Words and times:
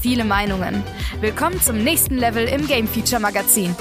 Viele 0.00 0.24
Meinungen. 0.24 0.82
Willkommen 1.20 1.60
zum 1.60 1.82
nächsten 1.82 2.16
Level 2.16 2.46
im 2.46 2.66
Game 2.66 2.86
Feature 2.86 3.20
Magazin. 3.20 3.74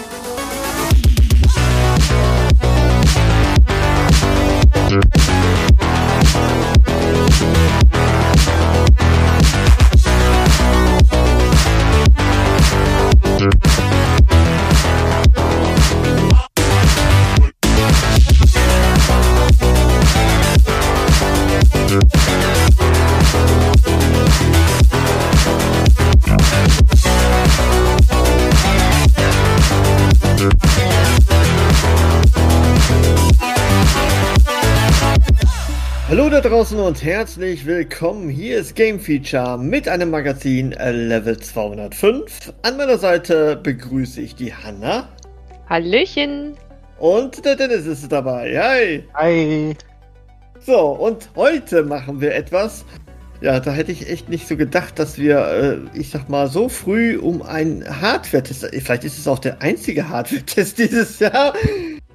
Hallo 4.89 5.01
da 36.43 36.49
draußen 36.49 36.79
und 36.79 37.03
herzlich 37.03 37.65
willkommen. 37.65 38.29
Hier 38.29 38.59
ist 38.59 38.75
Game 38.75 38.99
Feature 38.99 39.57
mit 39.57 39.87
einem 39.87 40.11
Magazin 40.11 40.71
äh, 40.73 40.91
Level 40.91 41.35
205. 41.35 42.53
An 42.61 42.77
meiner 42.77 42.99
Seite 42.99 43.55
begrüße 43.55 44.21
ich 44.21 44.35
die 44.35 44.53
Hanna 44.53 45.09
Hallöchen. 45.67 46.53
und 46.99 47.43
der 47.43 47.55
Dennis 47.55 47.87
ist 47.87 48.11
dabei. 48.11 48.55
Hi. 48.55 49.03
Hi. 49.15 49.75
So, 50.59 50.79
und 50.79 51.27
heute 51.35 51.81
machen 51.81 52.21
wir 52.21 52.35
etwas. 52.35 52.85
Ja, 53.41 53.59
da 53.59 53.71
hätte 53.71 53.91
ich 53.91 54.07
echt 54.07 54.29
nicht 54.29 54.47
so 54.47 54.55
gedacht, 54.55 54.99
dass 54.99 55.17
wir, 55.17 55.39
äh, 55.39 55.97
ich 55.97 56.11
sag 56.11 56.29
mal, 56.29 56.49
so 56.49 56.69
früh 56.69 57.17
um 57.17 57.41
einen 57.41 57.83
Hardware-Test, 57.83 58.69
vielleicht 58.83 59.05
ist 59.05 59.17
es 59.17 59.27
auch 59.27 59.39
der 59.39 59.63
einzige 59.63 60.07
Hardware-Test 60.07 60.77
dieses 60.77 61.17
Jahr. 61.17 61.55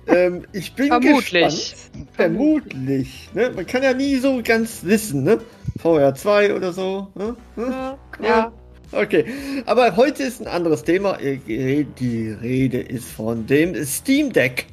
Ähm, 0.06 0.44
ich 0.52 0.74
bin 0.74 0.88
Vermutlich. 0.88 1.74
gespannt. 1.74 2.08
Vermutlich. 2.12 3.30
Ne? 3.34 3.50
Man 3.54 3.66
kann 3.66 3.82
ja 3.82 3.92
nie 3.92 4.16
so 4.16 4.40
ganz 4.42 4.84
wissen, 4.84 5.22
ne? 5.22 5.38
VR2 5.82 6.54
oder 6.56 6.72
so. 6.72 7.08
Ne? 7.14 7.36
Hm? 7.56 7.70
Ja, 7.70 7.98
ja. 8.22 8.52
Okay, 8.94 9.24
aber 9.64 9.96
heute 9.96 10.22
ist 10.22 10.42
ein 10.42 10.46
anderes 10.46 10.84
Thema. 10.84 11.16
Die 11.16 12.36
Rede 12.42 12.78
ist 12.78 13.08
von 13.08 13.46
dem 13.46 13.74
Steam 13.86 14.30
Deck. 14.30 14.66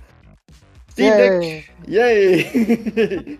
Steam 0.91 1.15
Deck. 1.15 1.69
Yay! 1.87 2.45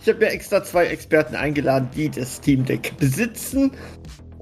ich 0.00 0.08
habe 0.08 0.18
mir 0.18 0.30
extra 0.30 0.64
zwei 0.64 0.86
Experten 0.86 1.36
eingeladen, 1.36 1.90
die 1.94 2.08
das 2.08 2.36
Steam 2.36 2.64
Deck 2.64 2.94
besitzen. 2.98 3.72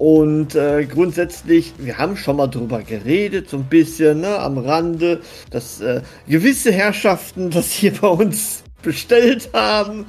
Und 0.01 0.55
äh, 0.55 0.87
grundsätzlich, 0.87 1.75
wir 1.77 1.99
haben 1.99 2.17
schon 2.17 2.37
mal 2.37 2.47
drüber 2.47 2.83
geredet, 2.83 3.51
so 3.51 3.59
ein 3.59 3.65
bisschen 3.65 4.23
ne, 4.23 4.39
am 4.39 4.57
Rande, 4.57 5.21
dass 5.51 5.83
äh, 5.83 6.01
gewisse 6.27 6.73
Herrschaften 6.73 7.51
das 7.51 7.71
hier 7.71 7.93
bei 7.93 8.09
uns 8.09 8.63
bestellt 8.81 9.51
haben 9.53 10.07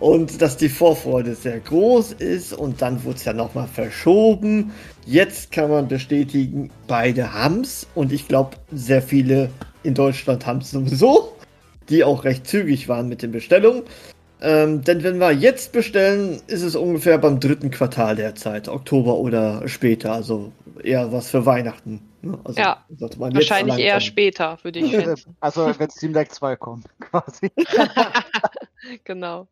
und 0.00 0.40
dass 0.40 0.56
die 0.56 0.70
Vorfreude 0.70 1.34
sehr 1.34 1.60
groß 1.60 2.12
ist 2.12 2.54
und 2.54 2.80
dann 2.80 3.04
wurde 3.04 3.16
es 3.16 3.26
ja 3.26 3.34
nochmal 3.34 3.66
verschoben. 3.66 4.72
Jetzt 5.04 5.52
kann 5.52 5.68
man 5.68 5.88
bestätigen, 5.88 6.70
beide 6.86 7.34
haben's 7.34 7.86
und 7.94 8.14
ich 8.14 8.28
glaube, 8.28 8.56
sehr 8.72 9.02
viele 9.02 9.50
in 9.82 9.92
Deutschland 9.92 10.46
haben 10.46 10.60
es 10.60 10.70
sowieso, 10.70 11.36
die 11.90 12.02
auch 12.02 12.24
recht 12.24 12.46
zügig 12.46 12.88
waren 12.88 13.10
mit 13.10 13.20
den 13.20 13.32
Bestellungen. 13.32 13.82
Ähm, 14.40 14.82
denn 14.84 15.02
wenn 15.02 15.18
wir 15.18 15.32
jetzt 15.32 15.72
bestellen, 15.72 16.40
ist 16.46 16.62
es 16.62 16.76
ungefähr 16.76 17.18
beim 17.18 17.40
dritten 17.40 17.70
Quartal 17.70 18.16
der 18.16 18.34
Zeit, 18.36 18.68
Oktober 18.68 19.16
oder 19.16 19.66
später, 19.68 20.12
also 20.12 20.52
eher 20.82 21.12
was 21.12 21.30
für 21.30 21.44
Weihnachten. 21.44 22.00
ne? 22.22 22.38
Also 22.44 22.60
Ja, 22.60 22.84
sollte 22.96 23.18
man 23.18 23.32
jetzt 23.32 23.50
Wahrscheinlich 23.50 23.78
eher 23.78 24.00
später, 24.00 24.58
würde 24.62 24.78
ich 24.78 24.90
schätzen. 24.92 25.36
Also 25.40 25.72
wenn 25.78 25.90
Steam 25.90 26.12
Deck 26.12 26.32
2 26.32 26.56
kommt, 26.56 26.86
quasi. 27.00 27.50
genau. 29.04 29.48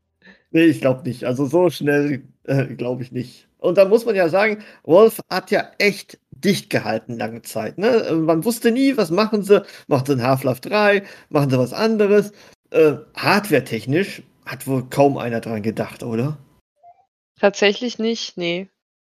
Nee, 0.51 0.65
ich 0.65 0.81
glaube 0.81 1.03
nicht. 1.09 1.25
Also 1.25 1.47
so 1.47 1.71
schnell 1.71 2.23
äh, 2.45 2.67
glaube 2.67 3.03
ich 3.03 3.13
nicht. 3.13 3.49
Und 3.59 3.79
da 3.79 3.85
muss 3.87 4.07
man 4.07 4.15
ja 4.15 4.29
sagen, 4.29 4.63
Wolf 4.85 5.21
hat 5.31 5.51
ja 5.51 5.71
echt 5.79 6.19
dicht 6.31 6.71
gehalten 6.71 7.17
lange 7.19 7.43
Zeit. 7.43 7.79
Ne? 7.79 7.89
Äh, 7.89 8.13
Man 8.15 8.45
wusste 8.45 8.71
nie, 8.71 8.97
was 8.97 9.11
machen 9.11 9.43
sie. 9.43 9.65
Machen 9.89 10.07
sie 10.07 10.13
ein 10.13 10.23
Half-Life 10.23 10.61
3? 10.61 11.03
Machen 11.31 11.51
sie 11.51 11.59
was 11.59 11.73
anderes? 11.73 12.33
Äh, 12.71 12.95
Hardware-technisch 13.17 14.23
hat 14.47 14.67
wohl 14.67 14.89
kaum 14.89 15.19
einer 15.19 15.41
dran 15.41 15.63
gedacht, 15.63 16.03
oder? 16.03 16.39
Tatsächlich 17.39 17.99
nicht, 17.99 18.37
nee. 18.37 18.71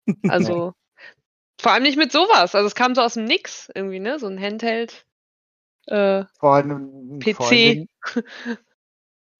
Also, 0.28 0.72
vor 1.60 1.72
allem 1.72 1.82
nicht 1.84 1.96
mit 1.96 2.12
sowas. 2.12 2.54
Also, 2.54 2.66
es 2.66 2.74
kam 2.74 2.94
so 2.94 3.02
aus 3.02 3.14
dem 3.14 3.24
Nix 3.24 3.70
irgendwie, 3.74 4.00
ne? 4.00 4.18
So 4.18 4.26
ein 4.26 4.40
Handheld. 4.40 5.06
Äh, 5.86 6.24
Vor 6.38 6.54
allem, 6.54 7.18
PC. 7.18 7.34
Vor 7.34 7.48
allen 7.48 7.58
Dingen, 7.62 7.88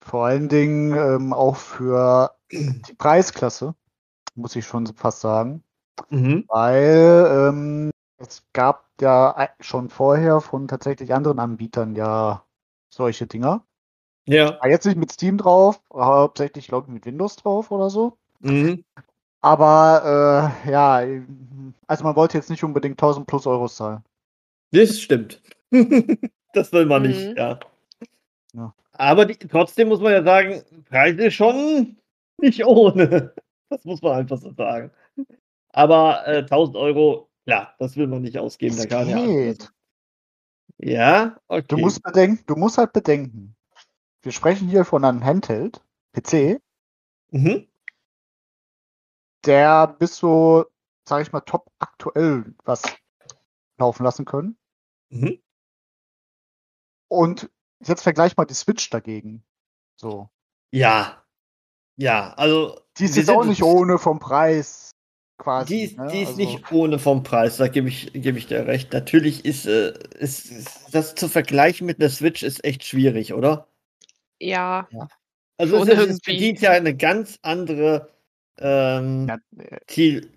vor 0.01 0.25
allen 0.25 0.49
Dingen 0.49 0.93
ähm, 0.95 1.33
auch 1.33 1.55
für 1.55 2.35
die 2.51 2.93
Preisklasse, 2.97 3.75
muss 4.35 4.55
ich 4.55 4.65
schon 4.65 4.87
fast 4.87 5.21
sagen. 5.21 5.63
Mhm. 6.09 6.45
Weil 6.47 7.27
ähm, 7.49 7.91
es 8.17 8.43
gab 8.53 8.89
ja 8.99 9.35
ei- 9.37 9.53
schon 9.59 9.89
vorher 9.89 10.41
von 10.41 10.67
tatsächlich 10.67 11.13
anderen 11.13 11.39
Anbietern 11.39 11.95
ja 11.95 12.45
solche 12.89 13.27
Dinger. 13.27 13.65
Ja. 14.25 14.57
Ah, 14.61 14.67
Jetzt 14.67 14.85
nicht 14.85 14.97
mit 14.97 15.11
Steam 15.11 15.37
drauf, 15.37 15.81
hauptsächlich, 15.93 16.67
glaube 16.67 16.87
ich, 16.87 16.93
mit 16.93 17.05
Windows 17.05 17.35
drauf 17.35 17.71
oder 17.71 17.89
so. 17.89 18.17
Mhm. 18.39 18.83
Aber 19.41 20.53
äh, 20.65 20.71
ja, 20.71 21.01
also 21.87 22.03
man 22.05 22.15
wollte 22.15 22.37
jetzt 22.37 22.49
nicht 22.49 22.63
unbedingt 22.63 22.93
1000 22.93 23.27
plus 23.27 23.45
Euros 23.45 23.75
zahlen. 23.75 24.03
Das 24.71 24.99
stimmt. 24.99 25.41
das 26.53 26.71
will 26.71 26.85
man 26.85 27.01
nicht, 27.03 27.31
Mhm. 27.31 27.35
ja. 27.37 27.59
Ja. 28.53 28.73
Aber 28.93 29.25
die, 29.25 29.35
trotzdem 29.35 29.89
muss 29.89 29.99
man 29.99 30.13
ja 30.13 30.23
sagen, 30.23 30.63
Preise 30.89 31.29
schon 31.31 31.97
nicht 32.39 32.65
ohne. 32.65 33.33
Das 33.69 33.83
muss 33.85 34.01
man 34.01 34.13
einfach 34.13 34.37
so 34.37 34.53
sagen. 34.53 34.91
Aber 35.73 36.25
äh, 36.27 36.37
1000 36.39 36.77
Euro, 36.77 37.27
klar, 37.45 37.73
das 37.79 37.97
will 37.97 38.07
man 38.07 38.21
nicht 38.21 38.37
ausgeben. 38.37 38.75
Es 38.75 38.87
Da 38.87 38.87
kann 38.87 39.09
ja, 39.09 39.17
geht. 39.25 39.71
ja, 40.77 41.37
okay. 41.47 41.65
Du 41.67 41.77
musst 41.77 42.03
bedenken, 42.03 42.43
du 42.45 42.55
musst 42.55 42.77
halt 42.77 42.93
bedenken. 42.93 43.55
Wir 44.23 44.31
sprechen 44.31 44.69
hier 44.69 44.85
von 44.85 45.03
einem 45.03 45.23
Handheld, 45.23 45.83
PC, 46.13 46.61
mhm. 47.31 47.67
der 49.45 49.87
bis 49.87 50.15
so, 50.15 50.65
sag 51.07 51.21
ich 51.21 51.33
mal, 51.33 51.41
top 51.41 51.69
aktuell 51.79 52.55
was 52.63 52.83
laufen 53.77 54.03
lassen 54.03 54.23
können. 54.23 54.57
Mhm. 55.09 55.43
Und 57.09 57.51
jetzt 57.81 58.01
vergleich 58.01 58.37
mal 58.37 58.45
die 58.45 58.53
Switch 58.53 58.89
dagegen. 58.89 59.43
So. 59.99 60.29
Ja. 60.71 61.21
Ja, 61.97 62.33
also. 62.35 62.79
Die 62.97 63.05
ist 63.05 63.17
jetzt 63.17 63.29
auch 63.29 63.43
nicht 63.43 63.61
ohne 63.61 63.99
vom 63.99 64.19
Preis 64.19 64.91
quasi. 65.37 65.75
Die 65.75 65.81
ist, 65.83 65.97
ne? 65.97 66.07
die 66.07 66.21
ist 66.21 66.29
Also, 66.29 66.39
nicht 66.39 66.71
ohne 66.71 66.97
vom 66.97 67.23
Preis, 67.23 67.57
da 67.57 67.67
gebe 67.67 67.89
ich, 67.89 68.13
gebe 68.13 68.37
ich 68.37 68.47
dir 68.47 68.65
recht. 68.67 68.93
Natürlich 68.93 69.43
ist, 69.43 69.65
äh, 69.65 69.93
ist, 70.17 70.49
ist 70.49 70.93
das 70.93 71.13
zu 71.15 71.27
vergleichen 71.27 71.85
mit 71.85 71.99
einer 71.99 72.09
Switch 72.09 72.41
ist 72.41 72.63
echt 72.63 72.85
schwierig, 72.85 73.33
oder? 73.33 73.67
Ja, 74.49 74.87
Also 75.57 75.77
es, 75.77 75.87
ist- 75.87 75.89
es 75.91 75.99
irgendwie. 75.99 76.31
bedient 76.33 76.61
ja 76.61 76.71
eine 76.71 76.95
ganz 76.95 77.39
andere 77.41 78.09
ähm, 78.59 79.27
ja, 79.27 79.37
äh, 79.57 79.79
Ziel, 79.87 80.31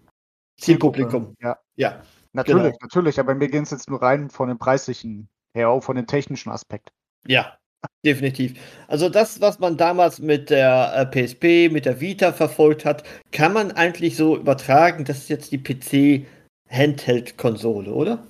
Zielpublikum. 0.61 1.35
Ja, 1.41 1.59
Ja, 1.77 2.03
natürlich, 2.33 2.63
Genau. 2.65 2.77
natürlich. 2.81 3.21
Aber 3.21 3.35
mir 3.35 3.49
ging 3.49 3.63
es 3.65 3.71
jetzt 3.71 3.89
nur 3.91 4.01
rein 4.03 4.31
von 4.31 4.49
dem 4.49 4.59
preislichen 4.59 5.29
her, 5.55 5.69
auch 5.71 5.83
von 5.83 5.97
dem 5.97 6.07
technischen 6.07 6.51
Aspekt. 6.51 6.91
ja, 7.27 7.59
definitiv. 8.05 8.59
Also 8.89 9.09
das, 9.09 9.41
was 9.41 9.59
man 9.59 9.77
damals 9.77 10.19
mit 10.19 10.49
der 10.51 10.93
äh, 10.95 11.07
PSP, 11.07 11.69
mit 11.71 11.85
der 11.85 12.01
Vita 12.01 12.33
verfolgt 12.33 12.85
hat, 12.85 13.05
kann 13.33 13.53
man 13.53 13.71
eigentlich 13.73 14.17
so 14.17 14.37
übertragen. 14.37 15.05
Das 15.05 15.19
ist 15.19 15.29
jetzt 15.29 15.53
die 15.53 15.59
PC 15.59 16.27
Handheld-Konsole, 16.71 17.93
oder? 17.93 18.27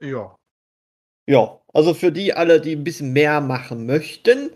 Ja. 0.00 0.34
Ja, 1.26 1.60
also 1.72 1.92
für 1.92 2.12
die 2.12 2.32
alle, 2.34 2.60
die 2.60 2.76
ein 2.76 2.84
bisschen 2.84 3.12
mehr 3.12 3.40
machen 3.40 3.84
möchten, 3.86 4.50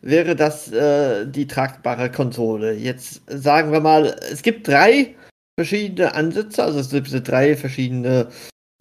wäre 0.00 0.36
das 0.36 0.70
äh, 0.72 1.26
die 1.26 1.46
tragbare 1.46 2.10
Konsole. 2.10 2.72
Jetzt 2.74 3.22
sagen 3.26 3.72
wir 3.72 3.80
mal, 3.80 4.16
es 4.30 4.42
gibt 4.42 4.68
drei 4.68 5.14
verschiedene 5.58 6.14
Ansätze, 6.14 6.62
also 6.62 6.80
es 6.80 6.90
gibt 6.90 7.28
drei 7.28 7.56
verschiedene 7.56 8.28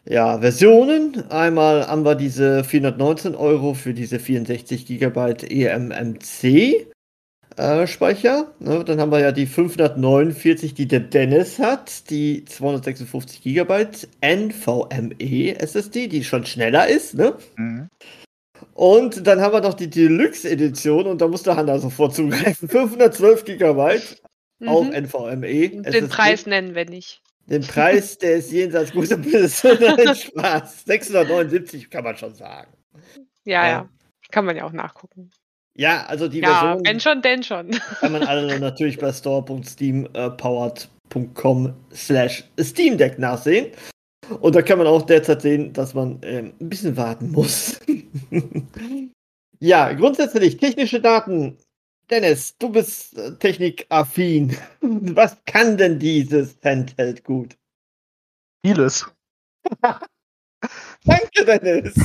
ja, 0.06 0.40
Versionen. 0.40 1.30
Einmal 1.30 1.88
haben 1.88 2.06
wir 2.06 2.16
diese 2.16 2.64
419 2.64 3.36
Euro 3.36 3.74
für 3.74 3.94
diese 3.94 4.20
64 4.20 4.86
GB 4.86 5.36
eMMC. 5.50 6.88
Äh, 7.62 7.86
Speicher. 7.86 8.52
Ne? 8.58 8.84
Dann 8.84 9.00
haben 9.00 9.12
wir 9.12 9.20
ja 9.20 9.32
die 9.32 9.46
549, 9.46 10.74
die 10.74 10.88
der 10.88 11.02
Dennis 11.02 11.60
hat, 11.60 12.10
die 12.10 12.44
256 12.44 13.44
GB 13.44 13.86
NVMe 14.22 15.60
SSD, 15.60 16.08
die 16.08 16.24
schon 16.24 16.44
schneller 16.48 16.88
ist. 16.88 17.14
Ne? 17.14 17.38
Mhm. 17.58 17.88
Und 18.74 19.28
dann 19.28 19.42
haben 19.42 19.54
wir 19.54 19.62
noch 19.62 19.76
die 19.76 19.92
Deluxe-Edition 19.92 21.06
und 21.06 21.22
da 21.22 21.28
muss 21.28 21.44
der 21.44 21.56
Hanna 21.56 21.78
sofort 21.78 22.16
zugreifen. 22.16 22.68
512 22.68 23.46
GB, 23.46 24.00
mhm. 24.58 24.68
auch 24.68 24.86
NVMe. 24.86 25.70
Den 25.70 25.86
SSD. 25.86 26.08
Preis 26.08 26.46
nennen 26.48 26.74
wir 26.74 26.86
nicht. 26.86 27.22
Den 27.46 27.62
Preis, 27.62 28.18
der 28.18 28.38
ist 28.38 28.52
jenseits 28.52 28.92
guter 28.92 29.18
Böse. 29.18 29.78
Nein, 29.80 30.16
Spaß. 30.16 30.86
679 30.86 31.92
kann 31.92 32.06
man 32.06 32.18
schon 32.18 32.34
sagen. 32.34 32.74
Ja, 33.46 33.64
ja, 33.64 33.70
ja. 33.70 33.90
Kann 34.32 34.46
man 34.46 34.56
ja 34.56 34.64
auch 34.64 34.72
nachgucken. 34.72 35.30
Ja, 35.78 36.06
also 36.06 36.28
die 36.28 36.40
ja, 36.40 36.60
Version. 36.60 36.84
Wenn 36.86 37.00
schon, 37.00 37.22
denn 37.22 37.44
schon. 37.44 37.70
Kann 38.00 38.12
man 38.12 38.24
alle 38.24 38.60
natürlich 38.60 38.98
bei 38.98 39.14
store.steampowered.com 39.14 41.74
slash 41.94 42.44
Steam 42.60 42.98
Deck 42.98 43.20
nachsehen. 43.20 43.72
Und 44.40 44.56
da 44.56 44.62
kann 44.62 44.78
man 44.78 44.88
auch 44.88 45.02
derzeit 45.04 45.42
sehen, 45.42 45.74
dass 45.74 45.94
man 45.94 46.20
ähm, 46.24 46.54
ein 46.60 46.70
bisschen 46.70 46.96
warten 46.96 47.32
muss. 47.32 47.80
ja, 49.60 49.94
grundsätzlich 49.94 50.58
technische 50.58 51.02
Daten. 51.02 51.58
Dennis, 52.10 52.58
du 52.58 52.70
bist 52.70 53.18
äh, 53.18 53.36
technikaffin. 53.38 54.58
Was 54.82 55.38
kann 55.46 55.78
denn 55.78 56.00
dieses 56.00 56.58
Handheld 56.64 57.24
gut? 57.24 57.58
Vieles. 58.66 59.06
Danke, 61.06 61.46
Dennis. 61.46 61.96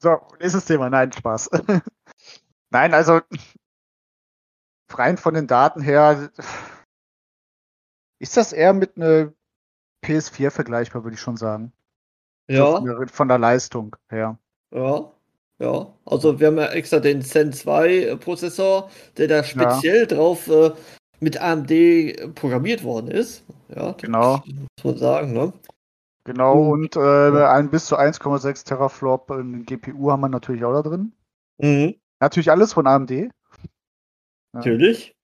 so, 0.00 0.16
nächstes 0.40 0.64
Thema. 0.64 0.88
Nein, 0.88 1.12
Spaß. 1.12 1.50
Nein, 2.74 2.92
also 2.92 3.20
rein 4.90 5.16
von 5.16 5.34
den 5.34 5.46
Daten 5.46 5.80
her 5.80 6.32
ist 8.18 8.36
das 8.36 8.52
eher 8.52 8.72
mit 8.72 8.96
einer 8.96 9.32
PS4 10.04 10.50
vergleichbar, 10.50 11.04
würde 11.04 11.14
ich 11.14 11.20
schon 11.20 11.36
sagen. 11.36 11.72
Ja. 12.50 12.72
Von, 12.72 12.84
der, 12.84 13.08
von, 13.08 13.28
der, 13.28 13.38
Leistung 13.38 13.94
her. 14.08 14.40
Ja. 14.72 15.08
Ja. 15.60 15.94
Also 16.04 16.40
wir 16.40 16.48
haben 16.48 16.58
ja 16.58 16.66
extra 16.72 16.98
den 16.98 17.22
Zen 17.22 17.52
2 17.52 18.16
Prozessor, 18.16 18.90
der 19.18 19.28
da 19.28 19.44
speziell 19.44 20.00
ja. 20.00 20.06
drauf 20.06 20.48
äh, 20.48 20.72
mit 21.20 21.40
AMD 21.40 22.34
programmiert 22.34 22.82
worden 22.82 23.08
ist. 23.08 23.44
Ja, 23.68 23.92
genau. 23.92 24.42
Muss 24.46 24.84
man 24.84 24.96
sagen, 24.98 25.32
ne? 25.32 25.52
Genau, 26.24 26.72
und, 26.72 26.96
und 26.96 27.36
äh, 27.36 27.46
ein 27.46 27.70
bis 27.70 27.86
zu 27.86 27.96
1,6 27.96 28.64
Teraflop 28.64 29.30
in 29.30 29.64
GPU 29.64 30.10
haben 30.10 30.22
wir 30.22 30.28
natürlich 30.28 30.64
auch 30.64 30.72
da 30.72 30.82
drin. 30.82 31.12
Mhm. 31.58 31.94
Natürlich 32.24 32.50
alles 32.50 32.72
von 32.72 32.86
AMD. 32.86 33.10
Ja. 33.10 33.28
Natürlich. 34.52 35.14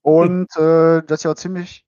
Und 0.00 0.48
äh, 0.56 1.02
das 1.02 1.22
ja 1.22 1.32
auch 1.32 1.36
ziemlich 1.36 1.84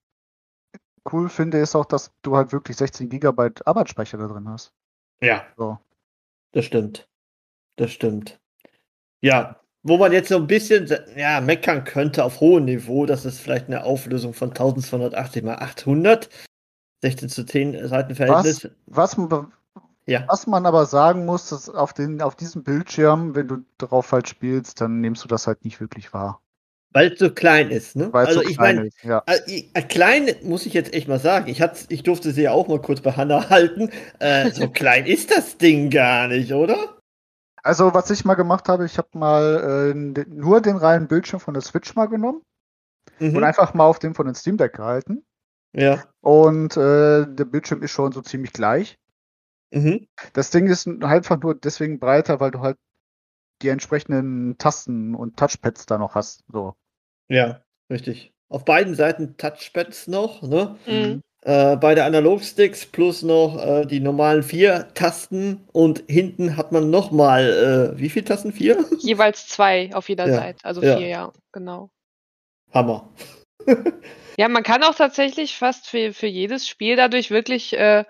cool 1.11 1.31
finde, 1.31 1.59
ist 1.59 1.75
auch, 1.75 1.87
dass 1.87 2.13
du 2.21 2.37
halt 2.37 2.53
wirklich 2.53 2.77
16 2.77 3.09
GB 3.09 3.51
Arbeitsspeicher 3.65 4.19
da 4.19 4.27
drin 4.27 4.49
hast. 4.51 4.75
Ja. 5.23 5.47
So. 5.57 5.79
Das 6.53 6.67
stimmt. 6.67 7.09
Das 7.77 7.91
stimmt. 7.91 8.39
Ja, 9.23 9.61
wo 9.83 9.97
man 9.97 10.13
jetzt 10.13 10.29
so 10.29 10.37
ein 10.37 10.47
bisschen 10.47 10.95
ja, 11.17 11.41
meckern 11.41 11.85
könnte 11.85 12.23
auf 12.23 12.41
hohem 12.41 12.67
Niveau, 12.67 13.07
das 13.07 13.25
ist 13.25 13.41
vielleicht 13.41 13.69
eine 13.69 13.85
Auflösung 13.85 14.35
von 14.35 14.51
1280 14.51 15.43
mal 15.43 15.57
800. 15.57 16.29
16 17.03 17.29
zu 17.31 17.47
10 17.47 17.89
Seitenverhältnis. 17.89 18.69
Was, 18.87 19.17
was, 19.17 19.47
ja. 20.11 20.25
was 20.29 20.47
man 20.47 20.67
aber 20.67 20.87
sagen 20.87 21.25
muss, 21.25 21.49
dass 21.49 21.69
auf, 21.69 21.93
den, 21.93 22.21
auf 22.21 22.35
diesem 22.35 22.65
Bildschirm, 22.65 23.35
wenn 23.35 23.49
du 23.49 23.65
drauf 23.79 24.11
halt 24.11 24.29
spielst, 24.29 24.81
dann 24.81 25.01
nimmst 25.01 25.23
du 25.23 25.29
das 25.29 25.47
halt 25.47 25.65
nicht 25.65 25.81
wirklich 25.81 26.13
wahr. 26.13 26.43
Weil 26.93 27.13
es 27.13 27.21
so 27.21 27.31
klein 27.31 27.71
ist, 27.71 27.95
ne? 27.95 28.13
Weil 28.13 28.27
also 28.27 28.43
so 28.43 28.49
ich 28.49 28.59
meine, 28.59 28.91
ja. 29.05 29.23
äh, 29.27 29.63
äh, 29.73 29.83
klein 29.83 30.29
muss 30.43 30.67
ich 30.67 30.75
jetzt 30.75 30.93
echt 30.93 31.07
mal 31.07 31.21
sagen. 31.21 31.47
Ich, 31.49 31.63
hat, 31.63 31.87
ich 31.89 32.03
durfte 32.03 32.33
sie 32.33 32.43
ja 32.43 32.51
auch 32.51 32.67
mal 32.67 32.81
kurz 32.81 33.01
bei 33.01 33.13
Hanna 33.13 33.49
halten. 33.49 33.91
Äh, 34.19 34.51
so 34.51 34.69
klein 34.73 35.07
ist 35.07 35.31
das 35.31 35.57
Ding 35.57 35.91
gar 35.91 36.27
nicht, 36.27 36.53
oder? 36.53 36.97
Also 37.63 37.95
was 37.95 38.11
ich 38.11 38.25
mal 38.25 38.35
gemacht 38.35 38.69
habe, 38.69 38.87
ich 38.87 38.99
habe 38.99 39.09
mal 39.13 39.93
äh, 39.95 40.25
nur 40.29 40.61
den 40.61 40.77
reinen 40.77 41.07
Bildschirm 41.07 41.39
von 41.39 41.55
der 41.55 41.63
Switch 41.63 41.95
mal 41.95 42.07
genommen 42.07 42.43
mhm. 43.21 43.37
und 43.37 43.45
einfach 43.45 43.73
mal 43.75 43.85
auf 43.85 44.01
dem 44.01 44.17
von 44.17 44.27
den 44.27 44.35
Steam 44.35 44.57
Deck 44.57 44.73
gehalten. 44.73 45.23
Ja. 45.73 46.03
Und 46.21 46.77
äh, 46.77 47.27
der 47.27 47.45
Bildschirm 47.45 47.83
ist 47.83 47.93
schon 47.93 48.11
so 48.11 48.23
ziemlich 48.23 48.53
gleich. 48.53 48.99
Mhm. 49.71 50.09
Das 50.33 50.51
Ding 50.51 50.67
ist 50.69 50.89
einfach 51.03 51.41
nur 51.41 51.55
deswegen 51.55 51.99
breiter, 51.99 52.41
weil 52.41 52.51
du 52.51 52.61
halt 52.61 52.77
die 53.63 53.69
entsprechenden 53.69 54.57
Tasten 54.59 55.15
und 55.15 55.37
Touchpads 55.37 55.87
da 55.87 55.99
noch 55.99 56.15
hast. 56.15 56.45
So. 56.53 56.75
Ja, 57.29 57.63
richtig. 57.91 58.33
Auf 58.49 58.65
beiden 58.65 58.95
Seiten 58.95 59.37
Touchpads 59.37 60.09
noch, 60.09 60.43
ne? 60.43 60.77
Mhm. 60.87 61.23
Äh, 61.43 61.77
beide 61.77 62.05
Analogsticks 62.05 62.85
plus 62.85 63.23
noch 63.23 63.65
äh, 63.65 63.87
die 63.87 64.01
normalen 64.01 64.43
vier 64.43 64.89
Tasten 64.93 65.67
und 65.73 66.05
hinten 66.07 66.59
hat 66.59 66.71
man 66.71 66.91
nochmal, 66.91 67.95
äh, 67.95 67.99
wie 67.99 68.11
viele 68.11 68.27
Tasten? 68.27 68.53
Vier? 68.53 68.85
Jeweils 68.99 69.47
zwei 69.47 69.91
auf 69.95 70.09
jeder 70.11 70.27
ja. 70.27 70.35
Seite, 70.35 70.65
also 70.65 70.83
ja. 70.83 70.99
vier, 70.99 71.07
ja, 71.07 71.33
genau. 71.53 71.91
Hammer. 72.75 73.09
ja, 74.37 74.49
man 74.49 74.63
kann 74.63 74.83
auch 74.83 74.95
tatsächlich 74.95 75.57
fast 75.57 75.87
für, 75.87 76.13
für 76.13 76.27
jedes 76.27 76.69
Spiel 76.69 76.97
dadurch 76.97 77.31
wirklich 77.31 77.73
äh, 77.73 78.05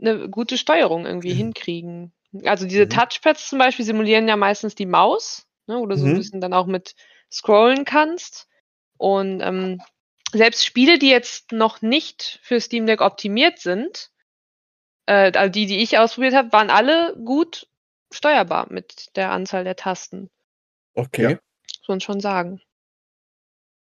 eine 0.00 0.28
gute 0.28 0.58
Steuerung 0.58 1.06
irgendwie 1.06 1.32
mhm. 1.34 1.38
hinkriegen. 1.38 2.12
Also 2.44 2.66
diese 2.66 2.84
mhm. 2.84 2.90
Touchpads 2.90 3.48
zum 3.48 3.58
Beispiel 3.58 3.84
simulieren 3.84 4.28
ja 4.28 4.36
meistens 4.36 4.74
die 4.74 4.86
Maus, 4.86 5.46
ne, 5.66 5.78
wo 5.78 5.86
du 5.86 5.96
so 5.96 6.06
ein 6.06 6.12
mhm. 6.12 6.16
bisschen 6.16 6.40
dann 6.40 6.54
auch 6.54 6.66
mit 6.66 6.94
scrollen 7.30 7.84
kannst. 7.84 8.48
Und 8.96 9.40
ähm, 9.40 9.80
selbst 10.32 10.64
Spiele, 10.64 10.98
die 10.98 11.08
jetzt 11.08 11.52
noch 11.52 11.82
nicht 11.82 12.38
für 12.42 12.60
Steam 12.60 12.86
Deck 12.86 13.00
optimiert 13.00 13.58
sind, 13.58 14.10
äh, 15.06 15.32
also 15.34 15.50
die, 15.50 15.66
die 15.66 15.78
ich 15.78 15.98
ausprobiert 15.98 16.34
habe, 16.34 16.52
waren 16.52 16.70
alle 16.70 17.16
gut 17.24 17.66
steuerbar 18.12 18.66
mit 18.70 19.16
der 19.16 19.30
Anzahl 19.32 19.64
der 19.64 19.76
Tasten. 19.76 20.30
Okay. 20.94 21.22
Ja. 21.22 21.30
Muss 21.30 21.88
man 21.88 22.00
schon 22.00 22.20
sagen. 22.20 22.60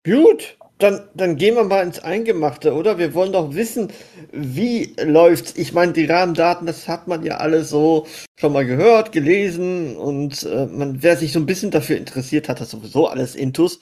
Gut, 0.08 0.56
dann, 0.78 1.02
dann 1.14 1.37
gehen 1.37 1.55
wir 1.56 1.64
mal 1.64 1.82
ins 1.82 1.99
Eingemachte, 1.99 2.72
oder? 2.72 2.97
Wir 2.97 3.12
wollen 3.12 3.33
doch 3.33 3.54
wissen, 3.54 3.92
wie 4.33 4.94
läuft's. 5.02 5.54
Ich 5.56 5.75
meine, 5.75 5.92
die 5.92 6.06
Rahmendaten, 6.06 6.66
das 6.66 6.88
hat 6.88 7.09
man 7.09 7.25
ja 7.25 7.37
alle 7.37 7.62
so 7.62 8.06
schon 8.40 8.54
mal 8.54 8.64
gehört, 8.64 9.12
gelesen 9.12 9.97
und 9.97 10.44
äh, 10.44 10.64
man, 10.66 11.02
wer 11.02 11.16
sich 11.16 11.33
so 11.33 11.40
ein 11.40 11.47
bisschen 11.47 11.71
dafür 11.71 11.99
interessiert, 11.99 12.49
hat 12.49 12.61
das 12.61 12.71
sowieso 12.71 13.09
alles 13.09 13.35
intus. 13.35 13.80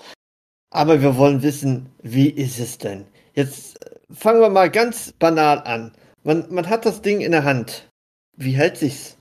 Aber 0.71 1.01
wir 1.01 1.17
wollen 1.17 1.43
wissen, 1.43 1.87
wie 2.03 2.29
ist 2.29 2.59
es 2.59 2.79
denn? 2.79 3.05
Jetzt 3.35 3.81
äh, 3.85 3.91
fangen 4.13 4.41
wir 4.41 4.51
mal 4.51 4.71
ganz 4.71 5.13
banal 5.13 5.61
an. 5.61 5.93
Man, 6.25 6.47
man 6.51 6.69
hat 6.69 6.87
das 6.87 7.03
Ding 7.03 7.21
in 7.21 7.31
der 7.33 7.45
Hand. 7.45 7.89
Wie 8.37 8.53
hält 8.53 8.79
sich's? 8.79 9.17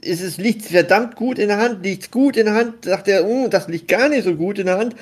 Ist 0.00 0.22
es 0.22 0.38
liegt 0.38 0.62
verdammt 0.62 1.16
gut 1.16 1.38
in 1.38 1.48
der 1.48 1.58
Hand? 1.58 1.84
Liegt's 1.84 2.10
gut 2.10 2.38
in 2.38 2.46
der 2.46 2.54
Hand? 2.54 2.86
Sagt 2.86 3.06
er, 3.08 3.26
uh, 3.26 3.48
das 3.48 3.68
liegt 3.68 3.88
gar 3.88 4.08
nicht 4.08 4.24
so 4.24 4.34
gut 4.34 4.58
in 4.58 4.66
der 4.66 4.78
Hand. 4.78 4.94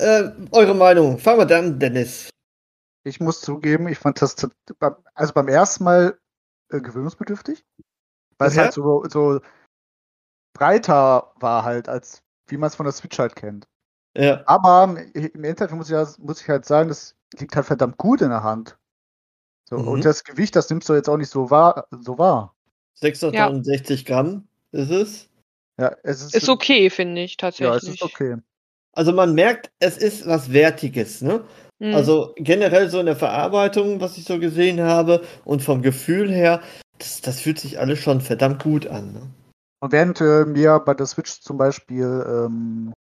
Äh, 0.00 0.32
eure 0.52 0.74
Meinung. 0.74 1.18
Fangen 1.18 1.40
wir 1.40 1.46
dann, 1.46 1.78
Dennis. 1.78 2.30
Ich 3.04 3.20
muss 3.20 3.40
zugeben, 3.40 3.86
ich 3.88 3.98
fand 3.98 4.20
das 4.22 4.34
also 5.14 5.32
beim 5.34 5.48
ersten 5.48 5.84
Mal 5.84 6.18
äh, 6.70 6.80
gewöhnungsbedürftig, 6.80 7.64
weil 8.38 8.48
es 8.48 8.56
halt 8.56 8.72
so, 8.72 9.04
so 9.08 9.40
breiter 10.54 11.32
war 11.36 11.64
halt, 11.64 11.88
als 11.88 12.22
wie 12.48 12.56
man 12.56 12.68
es 12.68 12.74
von 12.74 12.84
der 12.84 12.92
Switch 12.92 13.18
halt 13.18 13.36
kennt. 13.36 13.66
Ja. 14.16 14.42
Aber 14.46 14.96
im 15.14 15.44
Endeffekt 15.44 15.72
muss 15.72 15.90
ich, 15.90 16.18
muss 16.18 16.40
ich 16.40 16.48
halt 16.48 16.64
sagen, 16.64 16.88
das 16.88 17.14
liegt 17.38 17.54
halt 17.54 17.66
verdammt 17.66 17.96
gut 17.96 18.22
in 18.22 18.30
der 18.30 18.42
Hand. 18.42 18.78
So, 19.68 19.78
mhm. 19.78 19.88
Und 19.88 20.04
das 20.04 20.24
Gewicht, 20.24 20.56
das 20.56 20.68
nimmst 20.68 20.88
du 20.88 20.94
jetzt 20.94 21.08
auch 21.08 21.16
nicht 21.16 21.30
so 21.30 21.50
wahr. 21.50 21.86
So 21.90 22.18
wahr. 22.18 22.54
669 22.94 24.00
ja. 24.00 24.06
Gramm 24.06 24.48
ist 24.72 24.90
es. 24.90 25.28
Ja, 25.78 25.96
es 26.02 26.22
ist, 26.22 26.34
ist 26.34 26.48
okay, 26.48 26.90
finde 26.90 27.22
ich 27.22 27.36
tatsächlich. 27.36 27.70
Ja, 27.70 27.76
es 27.76 27.84
ist 27.84 28.02
okay. 28.02 28.36
Also 28.92 29.12
man 29.12 29.34
merkt, 29.34 29.70
es 29.78 29.96
ist 29.96 30.26
was 30.26 30.52
Wertiges, 30.52 31.22
ne? 31.22 31.44
Mhm. 31.78 31.94
Also 31.94 32.34
generell 32.36 32.90
so 32.90 33.00
in 33.00 33.06
der 33.06 33.16
Verarbeitung, 33.16 34.00
was 34.00 34.18
ich 34.18 34.24
so 34.24 34.38
gesehen 34.38 34.80
habe 34.80 35.22
und 35.44 35.62
vom 35.62 35.82
Gefühl 35.82 36.30
her, 36.30 36.60
das, 36.98 37.20
das 37.20 37.40
fühlt 37.40 37.58
sich 37.58 37.78
alles 37.78 37.98
schon 37.98 38.20
verdammt 38.20 38.62
gut 38.62 38.86
an. 38.86 39.12
Ne? 39.12 39.22
Und 39.80 39.92
während 39.92 40.20
äh, 40.20 40.44
mir 40.44 40.78
bei 40.80 40.94
der 40.94 41.06
Switch 41.06 41.40
zum 41.40 41.56
Beispiel 41.56 42.24
ähm, 42.28 42.92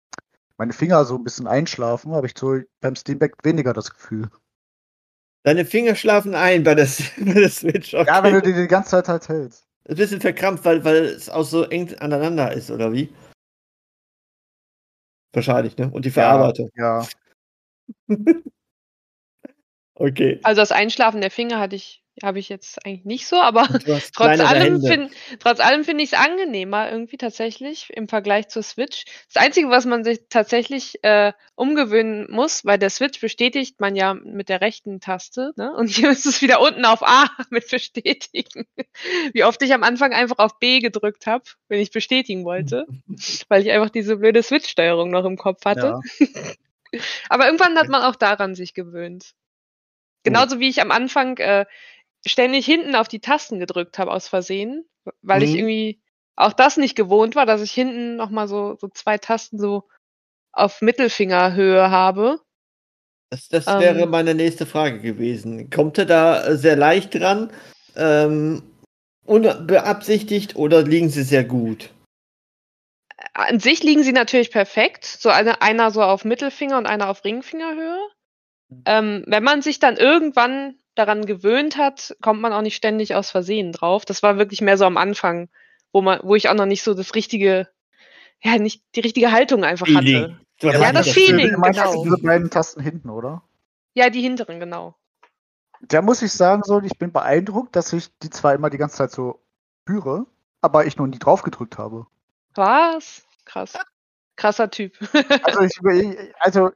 meine 0.57 0.73
Finger 0.73 1.03
so 1.05 1.15
ein 1.15 1.23
bisschen 1.23 1.47
einschlafen, 1.47 2.13
habe 2.13 2.27
ich 2.27 2.33
so 2.37 2.57
beim 2.81 2.95
Steam 2.95 3.19
Deck 3.19 3.33
weniger 3.43 3.73
das 3.73 3.91
Gefühl. 3.91 4.29
Deine 5.43 5.65
Finger 5.65 5.95
schlafen 5.95 6.35
ein 6.35 6.63
bei 6.63 6.75
der, 6.75 6.87
bei 7.17 7.33
der 7.33 7.49
Switch. 7.49 7.93
Okay. 7.93 8.07
Ja, 8.07 8.23
wenn 8.23 8.33
du 8.33 8.41
die 8.41 8.53
die 8.53 8.67
ganze 8.67 8.91
Zeit 8.91 9.07
halt 9.09 9.27
hältst. 9.27 9.65
Ein 9.89 9.95
bisschen 9.95 10.21
verkrampft, 10.21 10.63
weil, 10.65 10.83
weil 10.85 11.05
es 11.05 11.29
auch 11.29 11.43
so 11.43 11.63
eng 11.63 11.93
aneinander 11.99 12.53
ist, 12.53 12.69
oder 12.71 12.93
wie? 12.93 13.09
Wahrscheinlich, 15.33 15.77
ne? 15.77 15.89
Und 15.91 16.05
die 16.05 16.11
Verarbeitung. 16.11 16.69
Ja. 16.75 17.05
okay. 19.95 20.39
Also 20.43 20.61
das 20.61 20.71
Einschlafen 20.71 21.21
der 21.21 21.31
Finger 21.31 21.59
hatte 21.59 21.75
ich 21.75 21.98
habe 22.23 22.39
ich 22.39 22.49
jetzt 22.49 22.85
eigentlich 22.85 23.05
nicht 23.05 23.27
so, 23.27 23.37
aber 23.37 23.67
trotz 24.13 24.39
allem, 24.39 24.81
find, 24.81 25.11
trotz 25.39 25.59
allem 25.59 25.83
finde 25.83 26.03
ich 26.03 26.13
es 26.13 26.19
angenehmer 26.19 26.91
irgendwie 26.91 27.17
tatsächlich 27.17 27.89
im 27.91 28.07
Vergleich 28.07 28.49
zur 28.49 28.63
Switch. 28.63 29.05
Das 29.33 29.41
Einzige, 29.41 29.69
was 29.69 29.85
man 29.85 30.03
sich 30.03 30.21
tatsächlich 30.29 31.03
äh, 31.03 31.33
umgewöhnen 31.55 32.27
muss, 32.29 32.65
weil 32.65 32.77
der 32.77 32.89
Switch 32.89 33.19
bestätigt 33.19 33.79
man 33.79 33.95
ja 33.95 34.13
mit 34.13 34.49
der 34.49 34.61
rechten 34.61 34.99
Taste, 34.99 35.53
ne? 35.55 35.73
Und 35.77 35.89
hier 35.89 36.09
ist 36.11 36.25
es 36.25 36.41
wieder 36.41 36.61
unten 36.61 36.85
auf 36.85 37.03
A 37.03 37.29
mit 37.49 37.69
bestätigen. 37.69 38.65
Wie 39.33 39.43
oft 39.43 39.61
ich 39.61 39.73
am 39.73 39.83
Anfang 39.83 40.13
einfach 40.13 40.39
auf 40.39 40.59
B 40.59 40.79
gedrückt 40.79 41.27
habe, 41.27 41.43
wenn 41.67 41.79
ich 41.79 41.91
bestätigen 41.91 42.45
wollte, 42.45 42.85
weil 43.47 43.61
ich 43.61 43.71
einfach 43.71 43.89
diese 43.89 44.17
blöde 44.17 44.43
Switch-Steuerung 44.43 45.09
noch 45.09 45.25
im 45.25 45.37
Kopf 45.37 45.63
hatte. 45.65 45.99
Ja. 46.19 46.99
Aber 47.29 47.45
irgendwann 47.45 47.77
hat 47.77 47.87
man 47.87 48.01
auch 48.01 48.15
daran 48.15 48.55
sich 48.55 48.73
gewöhnt. 48.73 49.33
Genauso 50.23 50.59
wie 50.59 50.69
ich 50.69 50.81
am 50.81 50.91
Anfang 50.91 51.37
äh, 51.37 51.65
ständig 52.25 52.65
hinten 52.65 52.95
auf 52.95 53.07
die 53.07 53.19
Tasten 53.21 53.59
gedrückt 53.59 53.97
habe 53.99 54.11
aus 54.11 54.27
Versehen, 54.27 54.85
weil 55.21 55.43
ich 55.43 55.51
Mhm. 55.51 55.59
irgendwie 55.59 56.01
auch 56.35 56.53
das 56.53 56.77
nicht 56.77 56.95
gewohnt 56.95 57.35
war, 57.35 57.45
dass 57.45 57.61
ich 57.61 57.71
hinten 57.71 58.15
nochmal 58.15 58.47
so, 58.47 58.75
so 58.79 58.87
zwei 58.87 59.17
Tasten 59.17 59.59
so 59.59 59.89
auf 60.51 60.81
Mittelfingerhöhe 60.81 61.91
habe. 61.91 62.39
Das, 63.29 63.47
das 63.49 63.67
Ähm. 63.67 63.79
wäre 63.79 64.07
meine 64.07 64.33
nächste 64.33 64.65
Frage 64.65 64.99
gewesen. 64.99 65.69
Kommt 65.69 65.97
er 65.97 66.05
da 66.05 66.55
sehr 66.55 66.75
leicht 66.75 67.15
dran? 67.15 67.51
Ähm, 67.95 68.63
unbeabsichtigt 69.25 70.55
oder 70.55 70.81
liegen 70.83 71.09
sie 71.09 71.23
sehr 71.23 71.43
gut? 71.43 71.91
An 73.33 73.59
sich 73.59 73.83
liegen 73.83 74.03
sie 74.03 74.13
natürlich 74.13 74.51
perfekt. 74.51 75.05
So 75.05 75.29
eine, 75.29 75.61
einer 75.61 75.91
so 75.91 76.01
auf 76.01 76.25
Mittelfinger 76.25 76.77
und 76.77 76.87
einer 76.87 77.09
auf 77.09 77.23
Ringfingerhöhe. 77.23 77.99
Ähm, 78.85 79.23
wenn 79.27 79.43
man 79.43 79.61
sich 79.61 79.79
dann 79.79 79.97
irgendwann 79.97 80.79
daran 80.99 81.25
gewöhnt 81.25 81.77
hat, 81.77 82.15
kommt 82.21 82.41
man 82.41 82.53
auch 82.53 82.61
nicht 82.61 82.75
ständig 82.75 83.15
aus 83.15 83.31
Versehen 83.31 83.71
drauf. 83.71 84.05
Das 84.05 84.21
war 84.21 84.37
wirklich 84.37 84.61
mehr 84.61 84.77
so 84.77 84.85
am 84.85 84.97
Anfang, 84.97 85.49
wo 85.91 86.01
man, 86.01 86.19
wo 86.23 86.35
ich 86.35 86.49
auch 86.49 86.53
noch 86.53 86.65
nicht 86.65 86.83
so 86.83 86.93
das 86.93 87.15
richtige, 87.15 87.67
ja, 88.41 88.57
nicht 88.57 88.83
die 88.95 88.99
richtige 88.99 89.31
Haltung 89.31 89.63
einfach 89.63 89.87
hatte. 89.87 90.39
Du 90.59 90.67
Ja, 90.67 90.91
das 90.91 91.05
das 91.05 91.09
Feeling, 91.09 91.55
meinst 91.57 91.81
genau. 91.81 92.03
diese 92.03 92.17
beiden 92.17 92.49
Tasten 92.49 92.81
hinten, 92.81 93.09
oder? 93.09 93.41
Ja, 93.93 94.09
die 94.09 94.21
hinteren, 94.21 94.59
genau. 94.59 94.95
Da 95.81 96.01
muss 96.01 96.21
ich 96.21 96.33
sagen, 96.33 96.63
so, 96.65 96.81
ich 96.81 96.97
bin 96.97 97.13
beeindruckt, 97.13 97.75
dass 97.75 97.93
ich 97.93 98.09
die 98.21 98.29
zwar 98.29 98.53
immer 98.53 98.69
die 98.69 98.77
ganze 98.77 98.97
Zeit 98.97 99.11
so 99.11 99.39
spüre, 99.81 100.25
aber 100.61 100.85
ich 100.85 100.97
noch 100.97 101.07
nie 101.07 101.17
drauf 101.17 101.41
gedrückt 101.41 101.77
habe. 101.77 102.05
Was? 102.55 103.23
Krass. 103.45 103.77
Krasser 104.35 104.69
Typ. 104.69 104.93
Also, 105.43 105.61
ich, 105.61 106.17
also 106.39 106.71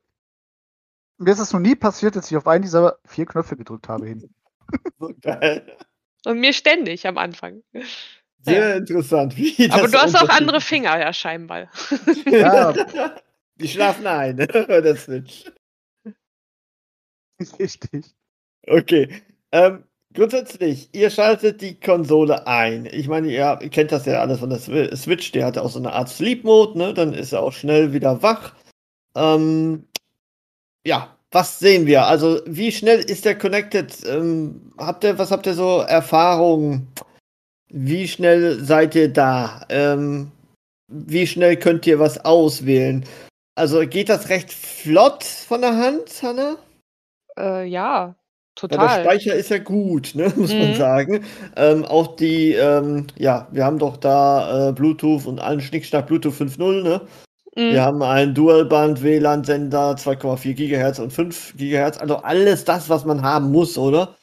mir 1.17 1.31
ist 1.31 1.39
es 1.39 1.53
noch 1.53 1.59
nie 1.59 1.75
passiert, 1.75 2.15
dass 2.15 2.29
ich 2.31 2.37
auf 2.37 2.47
einen 2.47 2.63
dieser 2.63 2.97
vier 3.05 3.25
Knöpfe 3.25 3.55
gedrückt 3.55 3.87
habe 3.87 4.07
hinten. 4.07 4.33
so 4.99 5.11
geil. 5.21 5.77
Und 6.25 6.39
mir 6.39 6.53
ständig 6.53 7.05
am 7.07 7.17
Anfang. 7.17 7.61
Sehr 8.41 8.77
interessant. 8.77 9.35
Wie 9.37 9.69
Aber 9.71 9.87
du 9.87 9.97
hast 9.97 10.15
auch 10.15 10.29
andere 10.29 10.61
Finger, 10.61 10.97
ja, 10.99 11.11
scheinbar. 11.13 11.69
Ja, 12.25 12.73
Die 13.57 13.67
schlafen 13.67 14.07
ein, 14.07 14.37
bei 14.37 14.45
der 14.81 14.95
Switch. 14.95 15.45
richtig. 17.59 18.05
Okay. 18.67 19.21
Ähm, 19.51 19.83
grundsätzlich, 20.13 20.89
ihr 20.93 21.09
schaltet 21.09 21.61
die 21.61 21.79
Konsole 21.79 22.47
ein. 22.47 22.85
Ich 22.85 23.07
meine, 23.07 23.29
ihr 23.29 23.59
ihr 23.61 23.69
kennt 23.69 23.91
das 23.91 24.05
ja 24.05 24.21
alles 24.21 24.39
von 24.39 24.49
der 24.49 24.59
Swi- 24.59 24.95
Switch. 24.95 25.31
Der 25.33 25.45
hat 25.45 25.57
auch 25.57 25.69
so 25.69 25.79
eine 25.79 25.93
Art 25.93 26.09
Sleep 26.09 26.43
Mode, 26.43 26.77
ne? 26.77 26.93
Dann 26.93 27.13
ist 27.13 27.33
er 27.33 27.41
auch 27.41 27.53
schnell 27.53 27.93
wieder 27.93 28.21
wach. 28.23 28.55
Ähm, 29.15 29.87
ja, 30.85 31.15
was 31.31 31.59
sehen 31.59 31.85
wir? 31.87 32.05
Also, 32.05 32.41
wie 32.45 32.71
schnell 32.71 32.99
ist 32.99 33.25
der 33.25 33.37
connected? 33.37 33.91
Ähm, 34.05 34.71
habt 34.77 35.03
ihr, 35.03 35.17
was 35.17 35.31
habt 35.31 35.45
ihr 35.47 35.55
so 35.55 35.79
Erfahrungen? 35.79 36.87
Wie 37.69 38.07
schnell 38.07 38.63
seid 38.63 38.93
ihr 38.95 39.11
da? 39.11 39.65
Ähm, 39.69 40.31
wie 40.87 41.25
schnell 41.25 41.57
könnt 41.57 41.87
ihr 41.87 41.97
was 41.99 42.23
auswählen? 42.23 43.03
Also, 43.55 43.79
geht 43.87 44.09
das 44.09 44.29
recht 44.29 44.51
flott 44.53 45.23
von 45.23 45.61
der 45.61 45.75
Hand, 45.75 46.21
Hannah? 46.21 46.57
Äh, 47.37 47.65
ja, 47.67 48.15
total. 48.55 48.77
der 48.77 49.03
Speicher 49.03 49.33
ist 49.35 49.49
ja 49.49 49.57
gut, 49.57 50.13
ne, 50.13 50.31
muss 50.35 50.53
man 50.53 50.69
Mhm. 50.69 50.75
sagen. 50.75 51.25
Ähm, 51.55 51.83
auch 51.85 52.15
die, 52.15 52.53
ähm, 52.53 53.07
ja, 53.17 53.47
wir 53.51 53.65
haben 53.65 53.79
doch 53.79 53.97
da 53.97 54.69
äh, 54.69 54.71
Bluetooth 54.73 55.25
und 55.25 55.39
allen 55.39 55.61
Schnickschnack 55.61 56.05
Bluetooth 56.07 56.33
5.0, 56.35 56.83
ne? 56.83 57.01
Mhm. 57.55 57.71
Wir 57.71 57.83
haben 57.83 58.01
einen 58.01 58.33
Dualband-WLAN-Sender, 58.33 59.95
2,4 59.95 60.53
GHz 60.53 60.99
und 60.99 61.11
5 61.11 61.55
GHz, 61.57 61.99
also 61.99 62.17
alles 62.17 62.65
das, 62.65 62.89
was 62.89 63.05
man 63.05 63.21
haben 63.21 63.51
muss, 63.51 63.77
oder? 63.77 64.15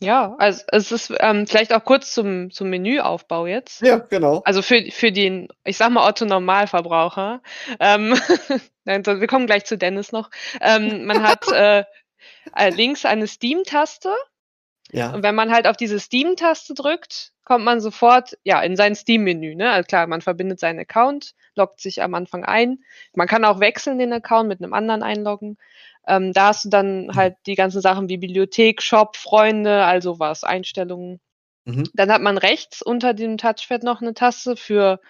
Ja, 0.00 0.36
also 0.38 0.62
es 0.68 0.92
ist 0.92 1.12
ähm, 1.18 1.46
vielleicht 1.46 1.72
auch 1.72 1.84
kurz 1.84 2.14
zum, 2.14 2.52
zum 2.52 2.70
Menüaufbau 2.70 3.46
jetzt. 3.46 3.80
Ja, 3.82 3.98
genau. 3.98 4.42
Also 4.44 4.62
für, 4.62 4.90
für 4.92 5.10
den, 5.10 5.48
ich 5.64 5.76
sag 5.76 5.90
mal, 5.90 6.08
Otto-Normalverbraucher. 6.08 7.42
Ähm, 7.80 8.12
wir 8.84 9.26
kommen 9.26 9.46
gleich 9.46 9.64
zu 9.64 9.76
Dennis 9.76 10.12
noch. 10.12 10.30
Ähm, 10.60 11.04
man 11.04 11.24
hat 11.24 11.48
äh, 11.52 11.84
äh, 12.54 12.70
links 12.70 13.04
eine 13.04 13.26
Steam-Taste 13.26 14.14
Ja. 14.92 15.12
und 15.14 15.24
wenn 15.24 15.34
man 15.34 15.50
halt 15.50 15.66
auf 15.66 15.76
diese 15.76 15.98
Steam-Taste 15.98 16.74
drückt, 16.74 17.32
kommt 17.48 17.64
man 17.64 17.80
sofort 17.80 18.36
ja 18.44 18.60
in 18.60 18.76
sein 18.76 18.94
Steam-Menü. 18.94 19.54
Ne? 19.54 19.70
Also 19.70 19.86
klar, 19.86 20.06
man 20.06 20.20
verbindet 20.20 20.60
seinen 20.60 20.80
Account, 20.80 21.34
loggt 21.56 21.80
sich 21.80 22.02
am 22.02 22.12
Anfang 22.12 22.44
ein. 22.44 22.84
Man 23.14 23.26
kann 23.26 23.42
auch 23.46 23.58
wechseln 23.58 23.98
den 23.98 24.12
Account 24.12 24.50
mit 24.50 24.62
einem 24.62 24.74
anderen 24.74 25.02
einloggen. 25.02 25.56
Ähm, 26.06 26.34
da 26.34 26.48
hast 26.48 26.66
du 26.66 26.68
dann 26.68 27.10
halt 27.14 27.36
die 27.46 27.54
ganzen 27.54 27.80
Sachen 27.80 28.10
wie 28.10 28.18
Bibliothek, 28.18 28.82
Shop, 28.82 29.16
Freunde, 29.16 29.86
also 29.86 30.18
was, 30.18 30.44
Einstellungen. 30.44 31.20
Mhm. 31.64 31.88
Dann 31.94 32.12
hat 32.12 32.20
man 32.20 32.36
rechts 32.36 32.82
unter 32.82 33.14
dem 33.14 33.38
Touchpad 33.38 33.82
noch 33.82 34.02
eine 34.02 34.12
Taste 34.12 34.54
für 34.54 35.00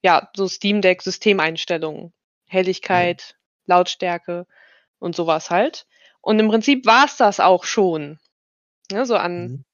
ja 0.00 0.30
so 0.36 0.46
Steam 0.46 0.82
Deck 0.82 1.02
Systemeinstellungen, 1.02 2.12
Helligkeit, 2.46 3.34
Lautstärke 3.66 4.46
und 5.00 5.16
sowas 5.16 5.50
halt. 5.50 5.86
Und 6.20 6.38
im 6.38 6.50
Prinzip 6.50 6.86
war's 6.86 7.16
das 7.16 7.40
auch 7.40 7.64
schon. 7.64 8.20
Ne, 8.92 9.04
so 9.06 9.16
an 9.16 9.42
Mhm. 9.42 9.64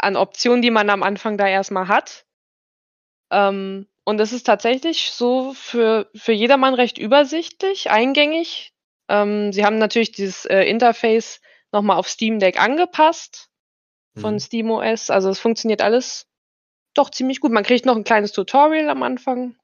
An 0.00 0.16
Optionen, 0.16 0.62
die 0.62 0.70
man 0.70 0.90
am 0.90 1.02
Anfang 1.02 1.38
da 1.38 1.46
erstmal 1.46 1.88
hat. 1.88 2.24
Ähm, 3.30 3.86
und 4.04 4.20
es 4.20 4.32
ist 4.32 4.44
tatsächlich 4.44 5.12
so 5.12 5.54
für, 5.54 6.10
für 6.14 6.32
jedermann 6.32 6.74
recht 6.74 6.98
übersichtlich, 6.98 7.90
eingängig. 7.90 8.72
Ähm, 9.08 9.52
sie 9.52 9.64
haben 9.64 9.78
natürlich 9.78 10.12
dieses 10.12 10.46
äh, 10.46 10.62
Interface 10.62 11.40
nochmal 11.72 11.96
auf 11.96 12.08
Steam 12.08 12.38
Deck 12.38 12.60
angepasst 12.60 13.48
von 14.16 14.34
Mhm. 14.34 14.40
SteamOS. 14.40 15.10
Also 15.10 15.30
es 15.30 15.38
funktioniert 15.38 15.82
alles 15.82 16.26
doch 16.94 17.10
ziemlich 17.10 17.40
gut. 17.40 17.52
Man 17.52 17.64
kriegt 17.64 17.86
noch 17.86 17.96
ein 17.96 18.04
kleines 18.04 18.32
Tutorial 18.32 18.88
am 18.90 19.02
Anfang. 19.02 19.56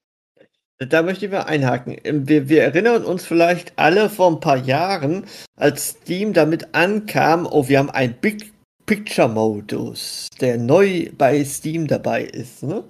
Da 0.78 1.02
möchte 1.02 1.26
ich 1.26 1.32
mal 1.32 1.42
einhaken. 1.42 1.96
Ähm, 2.04 2.28
Wir, 2.28 2.48
wir 2.48 2.62
erinnern 2.62 3.04
uns 3.04 3.24
vielleicht 3.24 3.72
alle 3.76 4.10
vor 4.10 4.30
ein 4.30 4.40
paar 4.40 4.58
Jahren, 4.58 5.26
als 5.56 5.88
Steam 5.88 6.32
damit 6.32 6.74
ankam, 6.74 7.46
oh, 7.50 7.68
wir 7.68 7.78
haben 7.78 7.90
einen 7.90 8.14
Big 8.14 8.52
Picture 8.86 9.28
Modus, 9.28 10.28
der 10.40 10.58
neu 10.58 11.10
bei 11.18 11.44
Steam 11.44 11.86
dabei 11.86 12.24
ist. 12.24 12.62
Ne? 12.62 12.84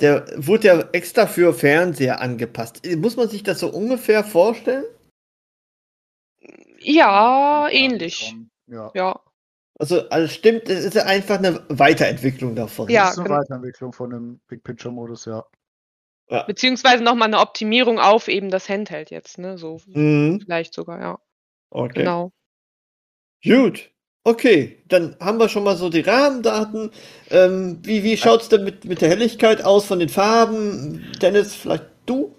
Der 0.00 0.26
wurde 0.36 0.66
ja 0.66 0.80
extra 0.92 1.26
für 1.26 1.54
Fernseher 1.54 2.20
angepasst. 2.20 2.84
Muss 2.96 3.16
man 3.16 3.28
sich 3.28 3.42
das 3.42 3.60
so 3.60 3.68
ungefähr 3.72 4.24
vorstellen? 4.24 4.84
Ja, 6.80 7.68
ähnlich. 7.70 8.34
Ja. 8.66 8.90
Ja. 8.94 9.20
Also, 9.78 10.08
also 10.10 10.28
stimmt, 10.28 10.68
es 10.68 10.84
ist 10.84 10.94
ja 10.94 11.04
einfach 11.04 11.38
eine 11.38 11.64
Weiterentwicklung 11.68 12.54
davon. 12.54 12.90
Ja, 12.90 13.04
das 13.04 13.12
ist 13.12 13.18
eine 13.18 13.28
genau. 13.28 13.40
Weiterentwicklung 13.40 13.92
von 13.92 14.10
dem 14.10 14.40
Big 14.46 14.62
Picture 14.62 14.92
Modus, 14.92 15.24
ja. 15.24 15.44
Beziehungsweise 16.46 17.02
nochmal 17.02 17.26
eine 17.26 17.40
Optimierung 17.40 17.98
auf 17.98 18.28
eben 18.28 18.50
das 18.50 18.68
Handheld 18.68 19.10
jetzt, 19.10 19.38
ne? 19.38 19.58
So 19.58 19.80
Mhm. 19.86 20.40
vielleicht 20.40 20.74
sogar, 20.74 21.00
ja. 21.00 21.18
Okay. 21.70 22.00
Genau. 22.00 22.30
Gut. 23.42 23.90
Okay, 24.22 24.82
dann 24.88 25.16
haben 25.18 25.38
wir 25.38 25.48
schon 25.48 25.64
mal 25.64 25.76
so 25.76 25.88
die 25.88 26.00
Rahmendaten. 26.00 26.90
Ähm, 27.30 27.78
wie 27.82 28.02
wie 28.02 28.18
schaut 28.18 28.42
es 28.42 28.48
denn 28.50 28.64
mit, 28.64 28.84
mit 28.84 29.00
der 29.00 29.08
Helligkeit 29.08 29.64
aus 29.64 29.86
von 29.86 29.98
den 29.98 30.10
Farben? 30.10 31.10
Dennis, 31.22 31.54
vielleicht 31.54 31.86
du? 32.04 32.36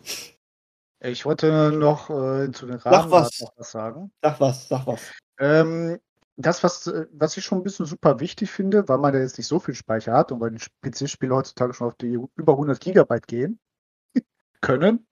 Ich 1.00 1.25
wollte 1.25 1.71
noch 1.71 2.11
äh, 2.11 2.51
zu 2.51 2.67
den 2.67 2.75
was. 2.75 2.85
Rahmendaten 2.85 3.45
noch 3.45 3.53
was 3.57 3.71
sagen. 3.71 4.11
Sag 4.21 4.39
was, 4.39 4.67
sag 4.67 4.85
was. 4.85 5.01
Ähm, 5.39 5.97
das, 6.38 6.63
was, 6.63 6.91
was 7.13 7.35
ich 7.38 7.43
schon 7.43 7.59
ein 7.59 7.63
bisschen 7.63 7.88
super 7.88 8.19
wichtig 8.19 8.51
finde, 8.51 8.88
weil 8.88 9.00
man 9.00 9.13
da 9.13 9.19
jetzt 9.19 9.39
nicht 9.39 9.47
so 9.47 9.59
viel 9.59 9.73
Speicher 9.73 10.13
hat 10.13 10.31
und 10.31 10.39
weil 10.39 10.51
die 10.51 10.63
PC-Spiele 10.88 11.33
heutzutage 11.33 11.73
schon 11.73 11.88
auf 11.88 11.95
die 11.95 12.17
über 12.35 12.53
100 12.53 12.79
Gigabyte 12.79 13.27
gehen 13.27 13.59
können, 14.61 15.07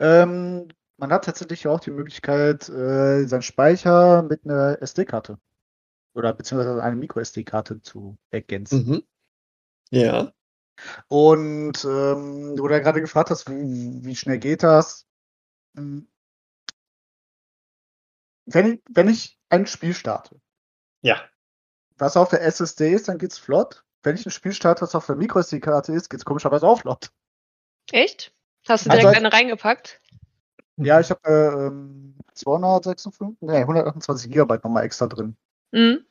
ähm, 0.00 0.68
man 0.96 1.12
hat 1.12 1.24
tatsächlich 1.24 1.68
auch 1.68 1.80
die 1.80 1.92
Möglichkeit, 1.92 2.68
äh, 2.68 3.26
seinen 3.26 3.42
Speicher 3.42 4.22
mit 4.22 4.44
einer 4.44 4.82
SD-Karte 4.82 5.38
oder 6.18 6.34
beziehungsweise 6.34 6.82
eine 6.82 6.96
Micro-SD-Karte 6.96 7.80
zu 7.80 8.18
ergänzen. 8.30 8.86
Mhm. 8.86 9.02
Ja. 9.90 10.32
Und 11.08 11.84
ähm, 11.84 12.56
du 12.56 12.68
da 12.68 12.78
gerade 12.80 13.00
gefragt 13.00 13.30
hast, 13.30 13.48
wie, 13.48 14.04
wie 14.04 14.16
schnell 14.16 14.38
geht 14.38 14.62
das? 14.62 15.06
ähm, 15.76 16.08
wenn, 18.46 18.74
ich, 18.74 18.82
wenn 18.90 19.08
ich 19.08 19.38
ein 19.48 19.66
Spiel 19.66 19.94
starte, 19.94 20.40
Ja. 21.02 21.20
was 21.96 22.16
auf 22.16 22.30
der 22.30 22.42
SSD 22.42 22.92
ist, 22.92 23.08
dann 23.08 23.18
geht's 23.18 23.38
flott. 23.38 23.84
Wenn 24.02 24.14
ich 24.16 24.24
ein 24.26 24.30
Spiel 24.30 24.52
starte, 24.52 24.82
was 24.82 24.94
auf 24.94 25.06
der 25.06 25.16
MicroSD-Karte 25.16 25.92
ist, 25.92 26.08
geht's 26.08 26.24
komischerweise 26.24 26.66
auch 26.66 26.80
flott. 26.80 27.10
Echt? 27.92 28.32
Hast 28.68 28.86
du 28.86 28.90
Also 28.90 29.00
direkt 29.02 29.16
als- 29.16 29.24
eine 29.24 29.32
reingepackt? 29.32 30.00
Ja, 30.76 31.00
ich 31.00 31.10
habe 31.10 31.20
äh, 31.28 31.66
ähm, 31.66 32.16
256, 32.34 33.38
nee, 33.40 33.56
128 33.58 34.30
Gigabyte 34.30 34.62
nochmal 34.62 34.84
extra 34.84 35.06
drin. 35.08 35.36
Mhm. 35.72 36.06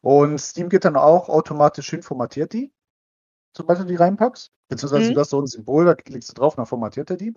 Und 0.00 0.38
Steam 0.38 0.68
geht 0.68 0.84
dann 0.84 0.96
auch 0.96 1.28
automatisch 1.28 1.90
hin, 1.90 2.02
formatiert 2.02 2.52
die, 2.52 2.72
sobald 3.56 3.80
du 3.80 3.84
die 3.84 3.96
reinpackst. 3.96 4.50
Beziehungsweise 4.68 5.10
Mhm. 5.10 5.14
du 5.14 5.20
hast 5.20 5.30
so 5.30 5.40
ein 5.40 5.46
Symbol, 5.46 5.84
da 5.84 5.94
klickst 5.94 6.30
du 6.30 6.34
drauf, 6.34 6.56
dann 6.56 6.66
formatiert 6.66 7.10
er 7.10 7.16
die. 7.16 7.34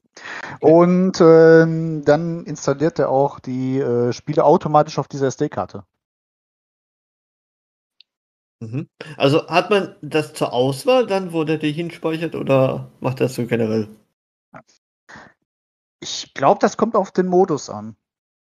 Und 0.62 1.20
ähm, 1.20 2.04
dann 2.06 2.46
installiert 2.46 3.00
er 3.00 3.10
auch 3.10 3.40
die 3.40 3.80
äh, 3.80 4.14
Spiele 4.14 4.46
automatisch 4.46 4.98
auf 5.00 5.10
dieser 5.10 5.28
SD-Karte. 5.28 5.84
Mhm. 8.62 8.88
Also 9.18 9.48
hat 9.48 9.70
man 9.70 9.96
das 10.02 10.34
zur 10.34 10.54
Auswahl 10.54 11.06
dann, 11.08 11.34
wo 11.34 11.44
der 11.44 11.58
die 11.58 11.74
hinspeichert, 11.74 12.36
oder 12.36 12.90
macht 13.02 13.20
das 13.20 13.36
so 13.36 13.46
generell? 13.46 13.90
Ich 16.00 16.34
glaube, 16.34 16.60
das 16.62 16.78
kommt 16.78 16.96
auf 16.96 17.12
den 17.12 17.28
Modus 17.28 17.70
an. 17.70 17.98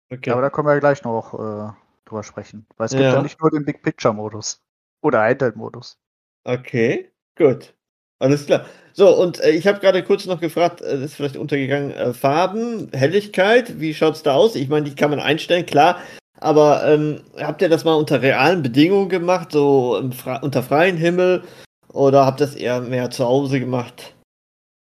Okay. 0.09 0.31
Aber 0.31 0.41
da 0.41 0.49
können 0.49 0.67
wir 0.67 0.79
gleich 0.79 1.03
noch 1.03 1.33
äh, 1.33 1.73
drüber 2.05 2.23
sprechen. 2.23 2.65
Weil 2.77 2.85
es 2.85 2.91
gibt 2.91 3.03
Ja. 3.03 3.13
ja 3.13 3.21
nicht 3.21 3.39
nur 3.41 3.51
den 3.51 3.65
Big 3.65 3.81
Picture-Modus. 3.83 4.61
Oder 5.01 5.21
Handheld-Modus. 5.23 5.97
Okay, 6.43 7.11
gut. 7.37 7.73
Alles 8.19 8.45
klar. 8.45 8.65
So, 8.93 9.09
und 9.15 9.39
äh, 9.41 9.51
ich 9.51 9.67
habe 9.67 9.79
gerade 9.79 10.01
kurz 10.03 10.25
noch 10.25 10.39
gefragt, 10.39 10.81
äh, 10.81 10.93
das 10.93 11.11
ist 11.11 11.15
vielleicht 11.15 11.37
untergegangen, 11.37 11.91
äh, 11.91 12.13
Farben, 12.13 12.89
Helligkeit, 12.93 13.79
wie 13.79 13.93
schaut's 13.93 14.23
da 14.23 14.35
aus? 14.35 14.55
Ich 14.55 14.69
meine, 14.69 14.89
die 14.89 14.95
kann 14.95 15.09
man 15.09 15.19
einstellen, 15.19 15.65
klar. 15.65 15.99
Aber 16.39 16.85
ähm, 16.85 17.21
habt 17.37 17.61
ihr 17.61 17.69
das 17.69 17.83
mal 17.83 17.93
unter 17.95 18.21
realen 18.21 18.61
Bedingungen 18.61 19.09
gemacht, 19.09 19.51
so 19.51 19.97
im 19.97 20.11
Fre 20.11 20.39
unter 20.41 20.63
freiem 20.63 20.97
Himmel? 20.97 21.43
Oder 21.89 22.25
habt 22.25 22.41
ihr 22.41 22.45
das 22.47 22.55
eher 22.55 22.81
mehr 22.81 23.09
zu 23.09 23.25
Hause 23.25 23.59
gemacht? 23.59 24.15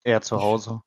Eher 0.05 0.21
zu 0.21 0.41
Hause. 0.41 0.81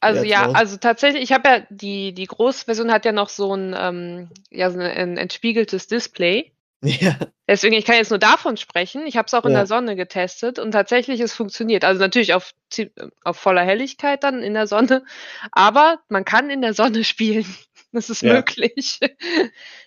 Also 0.00 0.24
Ja, 0.24 0.50
also 0.52 0.76
tatsächlich, 0.76 1.22
ich 1.22 1.32
habe 1.32 1.48
ja 1.48 1.66
die, 1.70 2.12
die 2.14 2.26
Großversion 2.26 2.92
hat 2.92 3.04
ja 3.04 3.12
noch 3.12 3.28
so 3.28 3.54
ein, 3.54 3.74
ähm, 3.78 4.30
ja, 4.50 4.70
so 4.70 4.78
ein, 4.78 5.16
entspiegeltes 5.16 5.86
Display. 5.88 6.52
Ja. 6.82 7.16
Deswegen, 7.48 7.74
ich 7.74 7.84
kann 7.86 7.96
jetzt 7.96 8.10
nur 8.10 8.18
davon 8.18 8.56
sprechen. 8.58 9.06
Ich 9.06 9.16
habe 9.16 9.26
es 9.26 9.34
auch 9.34 9.44
in 9.44 9.52
Ja. 9.52 9.58
der 9.60 9.66
Sonne 9.66 9.96
getestet 9.96 10.58
und 10.58 10.72
tatsächlich, 10.72 11.20
es 11.20 11.32
funktioniert. 11.32 11.84
Also 11.84 12.00
natürlich 12.00 12.34
auf, 12.34 12.52
zie- 12.70 12.90
auf 13.24 13.38
voller 13.38 13.62
Helligkeit 13.62 14.22
dann 14.22 14.42
in 14.42 14.52
der 14.54 14.66
Sonne, 14.66 15.04
aber 15.52 15.98
man 16.08 16.24
kann 16.24 16.50
in 16.50 16.60
der 16.60 16.74
Sonne 16.74 17.02
spielen. 17.04 17.46
Das 17.92 18.10
ist 18.10 18.20
Ja. 18.22 18.34
möglich. 18.34 19.00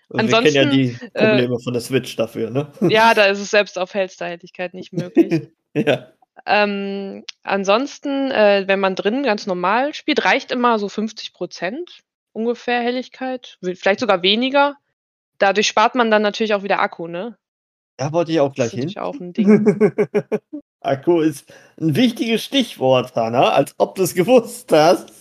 Und 0.10 0.28
wir 0.30 0.42
kennen 0.42 0.56
ja 0.56 0.62
Ansonsten, 0.64 0.70
die 0.72 1.10
Probleme 1.14 1.60
von 1.60 1.74
der 1.74 1.82
Switch 1.82 2.16
dafür, 2.16 2.50
ne? 2.50 2.72
ja, 2.90 3.14
da 3.14 3.26
ist 3.26 3.40
es 3.40 3.52
selbst 3.52 3.78
auf 3.78 3.94
hellster 3.94 4.26
Helligkeit 4.26 4.74
nicht 4.74 4.92
möglich. 4.92 5.50
ja. 5.76 6.08
Ähm, 6.46 7.24
ansonsten, 7.44 8.32
äh, 8.32 8.64
wenn 8.68 8.80
man 8.80 8.96
drin 8.96 9.24
ganz 9.24 9.48
normal 9.48 9.94
spielt, 9.94 10.26
reicht 10.26 10.52
immer 10.52 10.80
so 10.80 10.90
50 10.90 11.34
Prozent 11.34 12.02
ungefähr 12.34 12.82
Helligkeit, 12.82 13.58
vielleicht 13.62 14.00
sogar 14.00 14.22
weniger. 14.22 14.76
Dadurch 15.38 15.68
spart 15.68 15.96
man 15.96 16.12
dann 16.12 16.22
natürlich 16.22 16.54
auch 16.54 16.64
wieder 16.64 16.80
Akku, 16.80 17.08
ne? 17.08 17.38
Da 17.98 18.14
wollte 18.14 18.32
ich 18.32 18.40
auch 18.40 18.54
gleich 18.54 18.72
hin. 18.72 18.98
auch 18.98 19.20
ein 19.20 19.34
Ding. 19.34 19.92
Akku 20.82 21.20
ist 21.20 21.52
ein 21.80 21.96
wichtiges 21.96 22.44
Stichwort, 22.44 23.14
Hanna, 23.16 23.50
als 23.50 23.74
ob 23.78 23.96
du 23.96 24.04
es 24.04 24.16
gewusst 24.16 24.72
hast. 24.72 25.12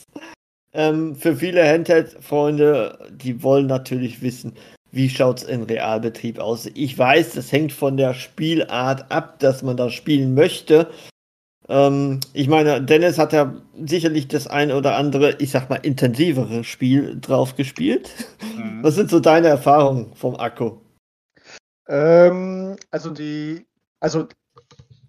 Ähm, 0.72 1.16
für 1.16 1.37
viele 1.37 1.66
Handheld-Freunde, 1.66 3.08
die 3.10 3.42
wollen 3.42 3.66
natürlich 3.66 4.22
wissen, 4.22 4.54
wie 4.90 5.09
schaut 5.09 5.38
es 5.38 5.45
in 5.45 5.62
Realbetrieb 5.62 6.38
aus. 6.38 6.66
Ich 6.75 6.97
weiß, 6.97 7.33
das 7.33 7.52
hängt 7.52 7.73
von 7.73 7.97
der 7.97 8.14
Spielart 8.14 9.11
ab, 9.11 9.38
dass 9.40 9.62
man 9.62 9.77
da 9.77 9.90
spielen 9.90 10.35
möchte. 10.35 10.90
Ähm, 11.68 12.20
ich 12.33 12.48
meine, 12.48 12.83
Dennis 12.83 13.18
hat 13.18 13.33
ja 13.33 13.55
sicherlich 13.85 14.29
das 14.29 14.46
ein 14.46 14.72
oder 14.72 14.96
andere, 14.96 15.37
ich 15.38 15.51
sag 15.51 15.68
mal, 15.68 15.77
intensivere 15.77 16.64
Spiel 16.64 17.20
drauf 17.20 17.57
gespielt. 17.57 18.11
Was 18.83 18.94
sind 18.94 19.11
so 19.11 19.20
deine 19.20 19.48
Erfahrungen 19.48 20.14
vom 20.14 20.37
Akku? 20.37 20.79
Ähm, 21.87 22.77
also 22.90 23.11
die, 23.11 23.66
also 24.01 24.29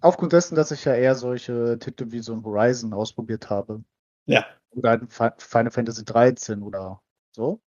aufgrund 0.00 0.32
dessen, 0.32 0.54
dass 0.54 0.70
ich 0.70 0.84
ja 0.84 0.94
eher 0.94 1.14
solche 1.14 1.78
Titel 1.78 2.10
wie 2.10 2.20
so 2.20 2.34
ein 2.34 2.44
Horizon 2.44 2.92
ausprobiert 2.92 3.48
habe. 3.48 3.82
Ja. 4.26 4.44
Oder 4.72 5.00
Final 5.08 5.70
Fantasy 5.70 6.04
13 6.04 6.62
oder 6.62 7.00
so. 7.32 7.60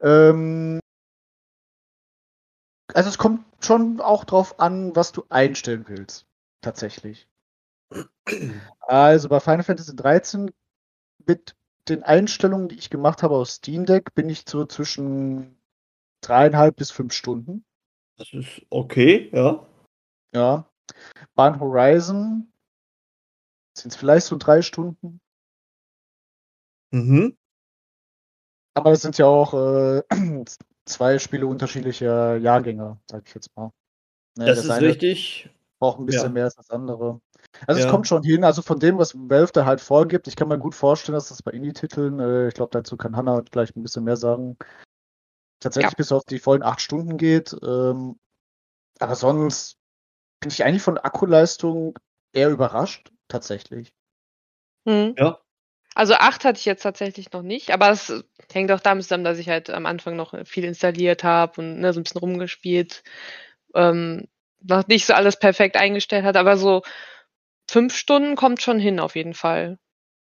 Ähm, 0.00 0.80
also 2.94 3.08
es 3.08 3.18
kommt 3.18 3.44
schon 3.60 4.00
auch 4.00 4.24
drauf 4.24 4.60
an, 4.60 4.94
was 4.94 5.12
du 5.12 5.24
einstellen 5.28 5.84
willst. 5.88 6.26
Tatsächlich. 6.60 7.28
Also 8.80 9.28
bei 9.28 9.40
Final 9.40 9.62
Fantasy 9.62 9.96
13 9.96 10.52
mit 11.26 11.56
den 11.88 12.02
Einstellungen, 12.02 12.68
die 12.68 12.76
ich 12.76 12.90
gemacht 12.90 13.22
habe 13.22 13.34
aus 13.34 13.54
Steam 13.54 13.86
Deck, 13.86 14.14
bin 14.14 14.28
ich 14.28 14.44
so 14.46 14.64
zwischen 14.66 15.58
dreieinhalb 16.20 16.76
bis 16.76 16.90
fünf 16.90 17.12
Stunden. 17.12 17.64
Das 18.16 18.32
ist 18.32 18.62
okay, 18.70 19.30
ja. 19.32 19.66
Ja. 20.32 20.70
Bahn 21.34 21.58
Horizon 21.58 22.52
sind 23.76 23.92
es 23.92 23.96
vielleicht 23.96 24.26
so 24.26 24.36
drei 24.36 24.62
Stunden. 24.62 25.20
Mhm. 26.92 27.36
Aber 28.74 28.90
das 28.90 29.02
sind 29.02 29.18
ja 29.18 29.26
auch 29.26 29.54
äh, 29.54 30.02
zwei 30.90 31.18
Spiele 31.18 31.46
unterschiedlicher 31.46 32.36
Jahrgänge, 32.36 32.98
sag 33.10 33.26
ich 33.26 33.34
jetzt 33.34 33.54
mal. 33.56 33.70
Ne, 34.36 34.46
Das, 34.46 34.58
ist 34.64 34.70
eine 34.70 34.86
richtig. 34.88 35.50
braucht 35.78 35.98
ein 35.98 36.06
bisschen 36.06 36.24
ja. 36.24 36.28
mehr 36.30 36.44
als 36.44 36.56
das 36.56 36.70
andere. 36.70 37.20
Also 37.66 37.80
Ja. 37.80 37.86
es 37.86 37.90
kommt 37.90 38.06
schon 38.06 38.22
hin, 38.22 38.44
also 38.44 38.62
von 38.62 38.78
dem, 38.78 38.98
was 38.98 39.14
Valve 39.14 39.52
da 39.52 39.64
halt 39.64 39.80
vorgibt, 39.80 40.28
ich 40.28 40.36
kann 40.36 40.48
mir 40.48 40.58
gut 40.58 40.74
vorstellen, 40.74 41.14
dass 41.14 41.28
das 41.28 41.42
bei 41.42 41.52
Indie-Titeln, 41.52 42.20
äh, 42.20 42.48
ich 42.48 42.54
glaube, 42.54 42.70
dazu 42.72 42.96
kann 42.96 43.16
Hannah 43.16 43.40
gleich 43.50 43.74
ein 43.74 43.82
bisschen 43.82 44.04
mehr 44.04 44.16
sagen, 44.16 44.56
tatsächlich 45.60 45.92
Ja. 45.92 45.96
bis 45.96 46.12
auf 46.12 46.24
die 46.24 46.38
vollen 46.38 46.62
acht 46.62 46.80
Stunden 46.80 47.16
geht. 47.16 47.56
Ähm, 47.62 48.18
aber 48.98 49.14
sonst 49.16 49.78
bin 50.40 50.50
ich 50.50 50.64
eigentlich 50.64 50.82
von 50.82 50.98
Akkuleistung 50.98 51.98
eher 52.32 52.50
überrascht, 52.50 53.12
tatsächlich. 53.28 53.92
Hm. 54.86 55.14
Ja. 55.18 55.40
Also 56.00 56.14
acht 56.14 56.46
hatte 56.46 56.58
ich 56.58 56.64
jetzt 56.64 56.80
tatsächlich 56.80 57.30
noch 57.32 57.42
nicht, 57.42 57.72
aber 57.72 57.90
es 57.90 58.10
hängt 58.50 58.72
auch 58.72 58.80
damit 58.80 59.02
zusammen, 59.04 59.22
dass 59.22 59.36
ich 59.36 59.50
halt 59.50 59.68
am 59.68 59.84
Anfang 59.84 60.16
noch 60.16 60.32
viel 60.46 60.64
installiert 60.64 61.24
habe 61.24 61.60
und 61.60 61.78
ne, 61.80 61.92
so 61.92 62.00
ein 62.00 62.04
bisschen 62.04 62.20
rumgespielt, 62.20 63.02
ähm, 63.74 64.26
noch 64.62 64.86
nicht 64.86 65.04
so 65.04 65.12
alles 65.12 65.38
perfekt 65.38 65.76
eingestellt 65.76 66.24
hat, 66.24 66.38
aber 66.38 66.56
so 66.56 66.80
fünf 67.70 67.94
Stunden 67.94 68.34
kommt 68.34 68.62
schon 68.62 68.78
hin 68.78 68.98
auf 68.98 69.14
jeden 69.14 69.34
Fall. 69.34 69.78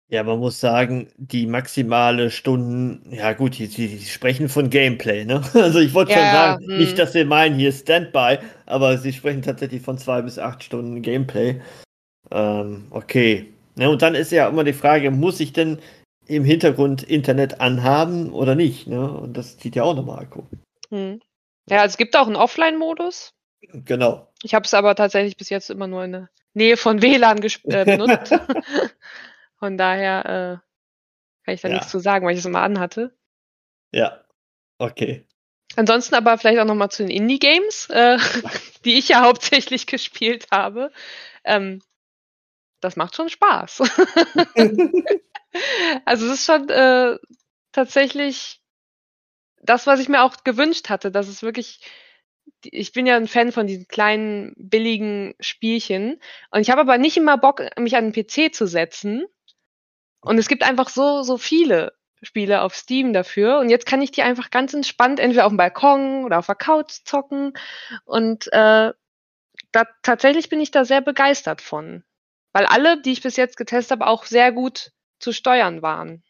Ja, 0.08 0.22
man 0.22 0.38
muss 0.38 0.60
sagen, 0.60 1.08
die 1.16 1.46
maximale 1.46 2.30
Stunden, 2.30 3.12
ja 3.12 3.32
gut, 3.32 3.58
die, 3.58 3.66
die, 3.66 3.88
die 3.88 4.04
sprechen 4.04 4.48
von 4.48 4.70
Gameplay, 4.70 5.24
ne? 5.24 5.42
Also 5.54 5.80
ich 5.80 5.92
wollte 5.92 6.12
schon 6.12 6.22
Ja, 6.22 6.30
sagen, 6.30 6.64
hm. 6.66 6.78
nicht, 6.78 6.98
dass 7.00 7.14
sie 7.14 7.24
meinen, 7.24 7.58
hier 7.58 7.72
Standby, 7.72 8.38
aber 8.66 8.96
sie 8.98 9.12
sprechen 9.12 9.42
tatsächlich 9.42 9.82
von 9.82 9.98
zwei 9.98 10.22
bis 10.22 10.38
acht 10.38 10.62
Stunden 10.62 11.02
Gameplay. 11.02 11.60
Ähm, 12.32 12.87
okay. 12.90 13.53
Ne, 13.76 13.90
und 13.90 14.02
dann 14.02 14.14
ist 14.14 14.30
ja 14.32 14.48
immer 14.48 14.64
die 14.64 14.72
Frage, 14.72 15.10
muss 15.10 15.40
ich 15.40 15.52
denn 15.52 15.80
im 16.26 16.44
Hintergrund 16.44 17.02
Internet 17.02 17.60
anhaben 17.60 18.32
oder 18.32 18.54
nicht? 18.54 18.87
Ne? 18.87 19.10
Und 19.10 19.37
das 19.37 19.58
zieht 19.58 19.76
ja 19.76 19.82
auch 19.82 19.94
nochmal 19.94 20.20
Akku. 20.20 20.42
Hm. 20.90 21.20
Ja, 21.68 21.80
also 21.80 21.92
es 21.92 21.96
gibt 21.96 22.16
auch 22.16 22.26
einen 22.26 22.37
Offline-Modus. 22.37 23.34
Genau. 23.72 24.30
Ich 24.42 24.54
habe 24.54 24.64
es 24.64 24.74
aber 24.74 24.94
tatsächlich 24.94 25.37
bis 25.37 25.48
jetzt 25.48 25.70
immer 25.70 25.87
nur 25.87 26.04
in 26.04 26.12
der 26.12 26.30
Nähe 26.52 26.76
von 26.76 27.02
WLAN 27.02 27.42
äh, 27.42 27.84
benutzt. 27.84 28.34
Von 29.58 29.78
daher 29.78 30.24
äh, 30.24 31.44
kann 31.44 31.54
ich 31.54 31.60
da 31.62 31.68
Ja. 31.68 31.74
nichts 31.74 31.90
zu 31.90 31.98
sagen, 31.98 32.26
weil 32.26 32.34
ich 32.34 32.40
es 32.40 32.46
immer 32.46 32.62
anhatte. 32.62 33.16
Ja. 33.92 34.20
Okay. 34.78 35.24
Ansonsten 35.76 36.14
aber 36.14 36.37
vielleicht 36.38 36.58
auch 36.58 36.66
nochmal 36.66 36.90
zu 36.90 37.04
den 37.04 37.10
Indie-Games, 37.10 37.88
äh, 37.90 38.18
die 38.84 38.98
ich 38.98 39.08
ja 39.08 39.22
hauptsächlich 39.22 39.87
gespielt 39.87 40.46
habe. 40.50 40.92
Ähm, 41.44 41.80
das 42.85 42.97
macht 42.97 43.16
schon 43.16 43.29
Spaß. 43.29 43.81
also 46.05 46.27
es 46.27 46.33
ist 46.33 46.44
schon 46.44 46.68
äh, 46.68 47.18
tatsächlich 47.73 48.61
das, 49.62 49.87
was 49.87 50.01
ich 50.01 50.09
mir 50.09 50.23
auch 50.23 50.44
gewünscht 50.44 50.90
hatte, 50.90 51.11
dass 51.11 51.29
es 51.29 51.42
wirklich, 51.42 51.81
ich 52.62 52.92
bin 52.92 53.07
ja 53.07 53.16
ein 53.16 53.29
Fan 53.29 53.51
von 53.51 53.66
diesen 53.66 53.88
kleinen, 53.88 54.53
billigen 54.57 55.35
Spielchen 55.40 56.20
und 56.51 56.61
ich 56.61 56.70
habe 56.70 56.83
aber 56.83 56.99
nicht 56.99 57.16
immer 57.16 57.38
Bock, 57.38 57.62
mich 57.79 57.97
an 57.97 58.12
den 58.12 58.27
PC 58.27 58.55
zu 58.55 58.66
setzen. 58.66 59.25
Und 60.20 60.38
es 60.38 60.49
gibt 60.49 60.62
einfach 60.62 60.88
so, 60.88 61.23
so 61.23 61.37
viele 61.37 61.92
Spiele 62.23 62.62
auf 62.62 62.75
Steam 62.75 63.12
dafür. 63.12 63.59
Und 63.59 63.68
jetzt 63.68 63.85
kann 63.85 64.01
ich 64.01 64.11
die 64.11 64.23
einfach 64.23 64.51
ganz 64.51 64.73
entspannt 64.73 65.20
entweder 65.20 65.44
auf 65.44 65.53
dem 65.53 65.59
Balkon 65.59 66.25
oder 66.25 66.38
auf 66.38 66.47
der 66.47 66.55
Couch 66.55 66.92
zocken. 67.05 67.53
Und 68.07 68.47
äh, 68.53 68.92
da, 69.73 69.85
tatsächlich 70.03 70.49
bin 70.49 70.61
ich 70.61 70.70
da 70.70 70.85
sehr 70.85 71.03
begeistert 71.03 71.61
von. 71.61 72.05
Weil 72.54 72.66
alle, 72.66 73.02
die 73.02 73.12
ich 73.12 73.22
bis 73.22 73.36
jetzt 73.36 73.56
getestet 73.56 74.00
habe, 74.00 74.06
auch 74.06 74.24
sehr 74.24 74.52
gut 74.52 74.92
zu 75.18 75.32
steuern 75.32 75.82
waren. 75.82 76.22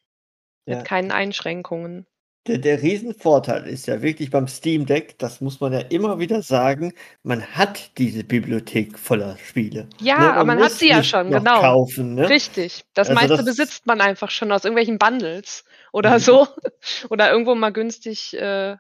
Ja. 0.67 0.77
Mit 0.77 0.87
keinen 0.87 1.13
Einschränkungen. 1.13 2.07
Der, 2.47 2.59
der 2.59 2.83
Riesenvorteil 2.83 3.67
ist 3.67 3.87
ja 3.87 4.03
wirklich 4.03 4.31
beim 4.31 4.49
Steam 4.49 4.85
Deck, 4.85 5.19
das 5.19 5.41
muss 5.41 5.61
man 5.61 5.73
ja 5.73 5.81
immer 5.81 6.19
wieder 6.19 6.43
sagen, 6.43 6.93
man 7.23 7.43
hat 7.43 7.97
diese 7.97 8.23
Bibliothek 8.23 8.99
voller 8.99 9.39
Spiele. 9.39 9.89
Ja, 9.99 10.19
ne? 10.19 10.33
aber 10.33 10.45
man 10.45 10.63
hat 10.63 10.73
sie 10.73 10.89
ja 10.89 11.03
schon, 11.03 11.31
genau. 11.31 11.61
Kaufen, 11.61 12.15
ne? 12.15 12.29
Richtig. 12.29 12.85
Das 12.93 13.09
also 13.09 13.19
meiste 13.19 13.37
das 13.37 13.47
besitzt 13.47 13.87
man 13.87 14.03
einfach 14.03 14.31
schon 14.31 14.53
aus 14.53 14.65
irgendwelchen 14.65 14.99
Bundles 14.99 15.65
oder 15.93 16.15
mhm. 16.15 16.19
so. 16.19 16.49
oder 17.09 17.31
irgendwo 17.31 17.55
mal 17.55 17.73
günstig 17.73 18.35
äh, 18.35 18.77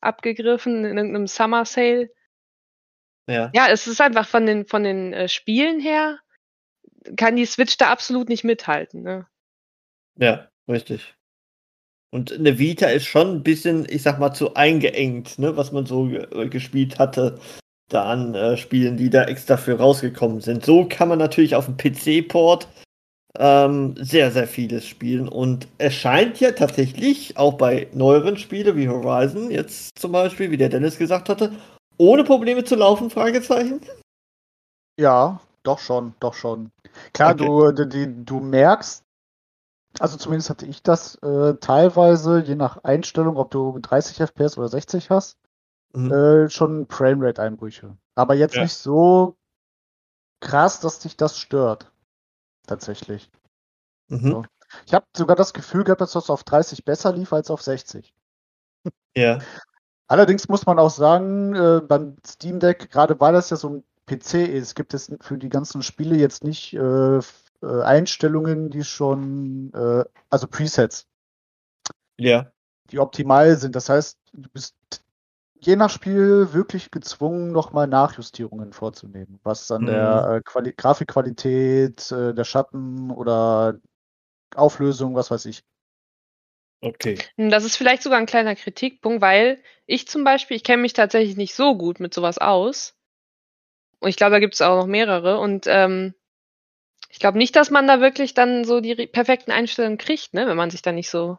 abgegriffen 0.00 0.84
in 0.84 0.96
irgendeinem 0.96 1.28
Summer 1.28 1.64
Sale. 1.64 2.10
Ja. 3.28 3.50
Ja, 3.54 3.68
es 3.68 3.86
ist 3.86 4.00
einfach 4.00 4.26
von 4.26 4.44
den, 4.44 4.66
von 4.66 4.82
den 4.82 5.12
äh, 5.12 5.28
Spielen 5.28 5.78
her, 5.78 6.18
kann 7.16 7.36
die 7.36 7.46
Switch 7.46 7.76
da 7.76 7.90
absolut 7.90 8.28
nicht 8.28 8.44
mithalten. 8.44 9.02
Ne? 9.02 9.26
Ja, 10.18 10.48
richtig. 10.68 11.14
Und 12.10 12.32
eine 12.32 12.58
Vita 12.58 12.86
ist 12.86 13.06
schon 13.06 13.36
ein 13.36 13.42
bisschen, 13.42 13.86
ich 13.88 14.02
sag 14.02 14.18
mal, 14.18 14.32
zu 14.32 14.54
eingeengt, 14.54 15.38
ne, 15.38 15.56
was 15.56 15.72
man 15.72 15.84
so 15.84 16.08
äh, 16.08 16.48
gespielt 16.48 16.98
hatte, 16.98 17.38
da 17.90 18.04
an 18.04 18.34
äh, 18.34 18.56
Spielen, 18.56 18.96
die 18.96 19.10
da 19.10 19.24
extra 19.24 19.56
für 19.56 19.78
rausgekommen 19.78 20.40
sind. 20.40 20.64
So 20.64 20.86
kann 20.88 21.08
man 21.08 21.18
natürlich 21.18 21.54
auf 21.54 21.66
dem 21.66 21.76
PC-Port 21.76 22.66
ähm, 23.38 23.94
sehr, 23.98 24.30
sehr 24.30 24.48
vieles 24.48 24.86
spielen. 24.86 25.28
Und 25.28 25.68
es 25.76 25.94
scheint 25.94 26.40
ja 26.40 26.52
tatsächlich, 26.52 27.36
auch 27.36 27.54
bei 27.54 27.88
neueren 27.92 28.38
Spielen 28.38 28.76
wie 28.76 28.88
Horizon, 28.88 29.50
jetzt 29.50 29.98
zum 29.98 30.12
Beispiel, 30.12 30.50
wie 30.50 30.56
der 30.56 30.70
Dennis 30.70 30.98
gesagt 30.98 31.28
hatte, 31.28 31.52
ohne 31.98 32.24
Probleme 32.24 32.64
zu 32.64 32.76
laufen, 32.76 33.10
Fragezeichen? 33.10 33.80
Ja, 34.98 35.40
doch 35.62 35.78
schon, 35.78 36.14
doch 36.20 36.34
schon. 36.34 36.70
Klar, 37.12 37.34
okay. 37.34 37.46
du, 37.74 37.86
du, 37.86 38.08
du 38.24 38.40
merkst, 38.40 39.04
also 39.98 40.16
zumindest 40.16 40.50
hatte 40.50 40.66
ich 40.66 40.82
das 40.82 41.16
äh, 41.16 41.54
teilweise, 41.54 42.40
je 42.40 42.54
nach 42.54 42.84
Einstellung, 42.84 43.36
ob 43.36 43.50
du 43.50 43.78
30 43.78 44.18
FPS 44.18 44.58
oder 44.58 44.68
60 44.68 45.10
hast, 45.10 45.38
mhm. 45.92 46.12
äh, 46.12 46.50
schon 46.50 46.86
Framerate-Einbrüche. 46.88 47.96
Aber 48.14 48.34
jetzt 48.34 48.54
ja. 48.56 48.62
nicht 48.62 48.74
so 48.74 49.36
krass, 50.40 50.80
dass 50.80 51.00
dich 51.00 51.16
das 51.16 51.38
stört. 51.38 51.90
Tatsächlich. 52.66 53.30
Mhm. 54.08 54.30
So. 54.30 54.44
Ich 54.86 54.94
habe 54.94 55.06
sogar 55.16 55.36
das 55.36 55.54
Gefühl 55.54 55.84
gehabt, 55.84 56.00
dass 56.00 56.12
das 56.12 56.30
auf 56.30 56.44
30 56.44 56.84
besser 56.84 57.12
lief 57.12 57.32
als 57.32 57.50
auf 57.50 57.62
60. 57.62 58.14
Ja. 59.16 59.40
Allerdings 60.06 60.48
muss 60.48 60.64
man 60.64 60.78
auch 60.78 60.90
sagen, 60.90 61.54
äh, 61.54 61.80
beim 61.80 62.16
Steam 62.26 62.60
Deck, 62.60 62.90
gerade 62.90 63.18
weil 63.20 63.32
das 63.32 63.50
ja 63.50 63.56
so 63.56 63.68
ein 63.68 63.84
PC 64.08 64.48
ist, 64.48 64.74
gibt 64.74 64.94
es 64.94 65.12
für 65.20 65.38
die 65.38 65.48
ganzen 65.48 65.82
Spiele 65.82 66.16
jetzt 66.16 66.42
nicht 66.42 66.74
äh, 66.74 67.18
äh, 67.18 67.22
Einstellungen, 67.62 68.70
die 68.70 68.84
schon, 68.84 69.72
äh, 69.74 70.04
also 70.30 70.46
Presets. 70.46 71.06
Ja. 72.16 72.50
Die 72.90 72.98
optimal 72.98 73.56
sind. 73.56 73.76
Das 73.76 73.88
heißt, 73.88 74.18
du 74.32 74.48
bist 74.50 74.74
je 75.60 75.76
nach 75.76 75.90
Spiel 75.90 76.52
wirklich 76.52 76.90
gezwungen, 76.90 77.52
nochmal 77.52 77.86
Nachjustierungen 77.86 78.72
vorzunehmen, 78.72 79.40
was 79.42 79.70
an 79.70 79.82
mhm. 79.82 79.86
der 79.86 80.28
äh, 80.30 80.40
Quali 80.44 80.72
Grafikqualität, 80.72 82.10
äh, 82.12 82.34
der 82.34 82.44
Schatten 82.44 83.10
oder 83.10 83.78
Auflösung, 84.54 85.14
was 85.14 85.30
weiß 85.30 85.46
ich. 85.46 85.62
Okay. 86.80 87.18
Das 87.36 87.64
ist 87.64 87.76
vielleicht 87.76 88.02
sogar 88.02 88.18
ein 88.18 88.26
kleiner 88.26 88.54
Kritikpunkt, 88.54 89.20
weil 89.20 89.60
ich 89.86 90.06
zum 90.06 90.22
Beispiel, 90.22 90.56
ich 90.56 90.62
kenne 90.62 90.82
mich 90.82 90.92
tatsächlich 90.92 91.36
nicht 91.36 91.54
so 91.54 91.76
gut 91.76 91.98
mit 91.98 92.14
sowas 92.14 92.38
aus. 92.38 92.94
Und 94.00 94.08
ich 94.08 94.16
glaube, 94.16 94.32
da 94.32 94.38
gibt 94.38 94.54
es 94.54 94.60
auch 94.60 94.76
noch 94.76 94.86
mehrere. 94.86 95.38
Und 95.38 95.66
ähm, 95.66 96.14
ich 97.10 97.18
glaube 97.18 97.38
nicht, 97.38 97.56
dass 97.56 97.70
man 97.70 97.86
da 97.86 98.00
wirklich 98.00 98.34
dann 98.34 98.64
so 98.64 98.80
die 98.80 98.94
perfekten 99.06 99.50
Einstellungen 99.50 99.98
kriegt, 99.98 100.34
ne, 100.34 100.46
wenn 100.46 100.56
man 100.56 100.70
sich 100.70 100.82
da 100.82 100.92
nicht 100.92 101.10
so, 101.10 101.38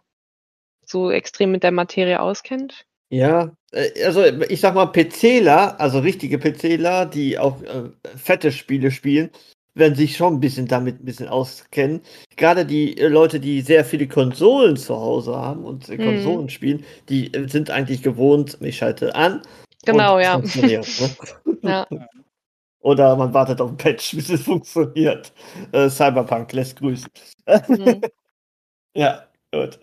so 0.85 1.11
extrem 1.11 1.51
mit 1.51 1.63
der 1.63 1.71
Materie 1.71 2.19
auskennt. 2.19 2.85
Ja, 3.09 3.51
äh, 3.71 4.03
also 4.03 4.23
ich 4.23 4.61
sag 4.61 4.75
mal, 4.75 4.87
PCler, 4.87 5.79
also 5.79 5.99
richtige 5.99 6.37
PCler, 6.37 7.05
die 7.05 7.37
auch 7.37 7.61
äh, 7.63 7.89
fette 8.15 8.51
Spiele 8.51 8.91
spielen, 8.91 9.29
werden 9.73 9.95
sich 9.95 10.17
schon 10.17 10.35
ein 10.35 10.39
bisschen 10.39 10.67
damit 10.67 11.01
ein 11.01 11.05
bisschen 11.05 11.27
auskennen. 11.27 12.01
Gerade 12.35 12.65
die 12.65 12.97
äh, 12.97 13.07
Leute, 13.07 13.39
die 13.39 13.61
sehr 13.61 13.85
viele 13.85 14.07
Konsolen 14.07 14.77
zu 14.77 14.95
Hause 14.95 15.35
haben 15.35 15.63
und 15.63 15.89
äh, 15.89 15.97
Konsolen 15.97 16.43
mhm. 16.43 16.49
spielen, 16.49 16.85
die 17.07 17.31
sind 17.47 17.71
eigentlich 17.71 18.03
gewohnt, 18.03 18.57
ich 18.61 18.77
schalte 18.77 19.15
an. 19.15 19.41
Genau, 19.85 20.19
ja. 20.19 20.39
Ne? 20.39 20.81
ja. 21.63 21.87
Oder 22.81 23.15
man 23.15 23.33
wartet 23.33 23.59
auf 23.61 23.71
ein 23.71 23.77
Patch, 23.77 24.11
bis 24.15 24.29
es 24.29 24.43
funktioniert. 24.43 25.33
Äh, 25.71 25.89
Cyberpunk 25.89 26.51
lässt 26.53 26.77
grüßen. 26.77 27.09
Mhm. 27.67 28.01
ja, 28.95 29.25
gut. 29.51 29.79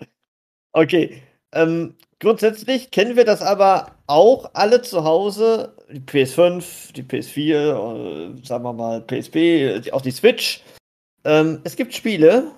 Okay. 0.72 1.22
Ähm, 1.52 1.94
grundsätzlich 2.18 2.90
kennen 2.90 3.16
wir 3.16 3.24
das 3.24 3.40
aber 3.42 3.92
auch 4.06 4.50
alle 4.54 4.82
zu 4.82 5.04
Hause. 5.04 5.74
Die 5.90 6.00
PS5, 6.00 6.92
die 6.92 7.02
PS4, 7.02 7.52
äh, 7.52 8.44
sagen 8.44 8.64
wir 8.64 8.72
mal 8.72 9.00
PSP, 9.00 9.92
auch 9.92 10.02
die 10.02 10.11
Switch. 10.11 10.62
Ähm, 11.24 11.61
es 11.64 11.76
gibt 11.76 11.94
Spiele, 11.94 12.52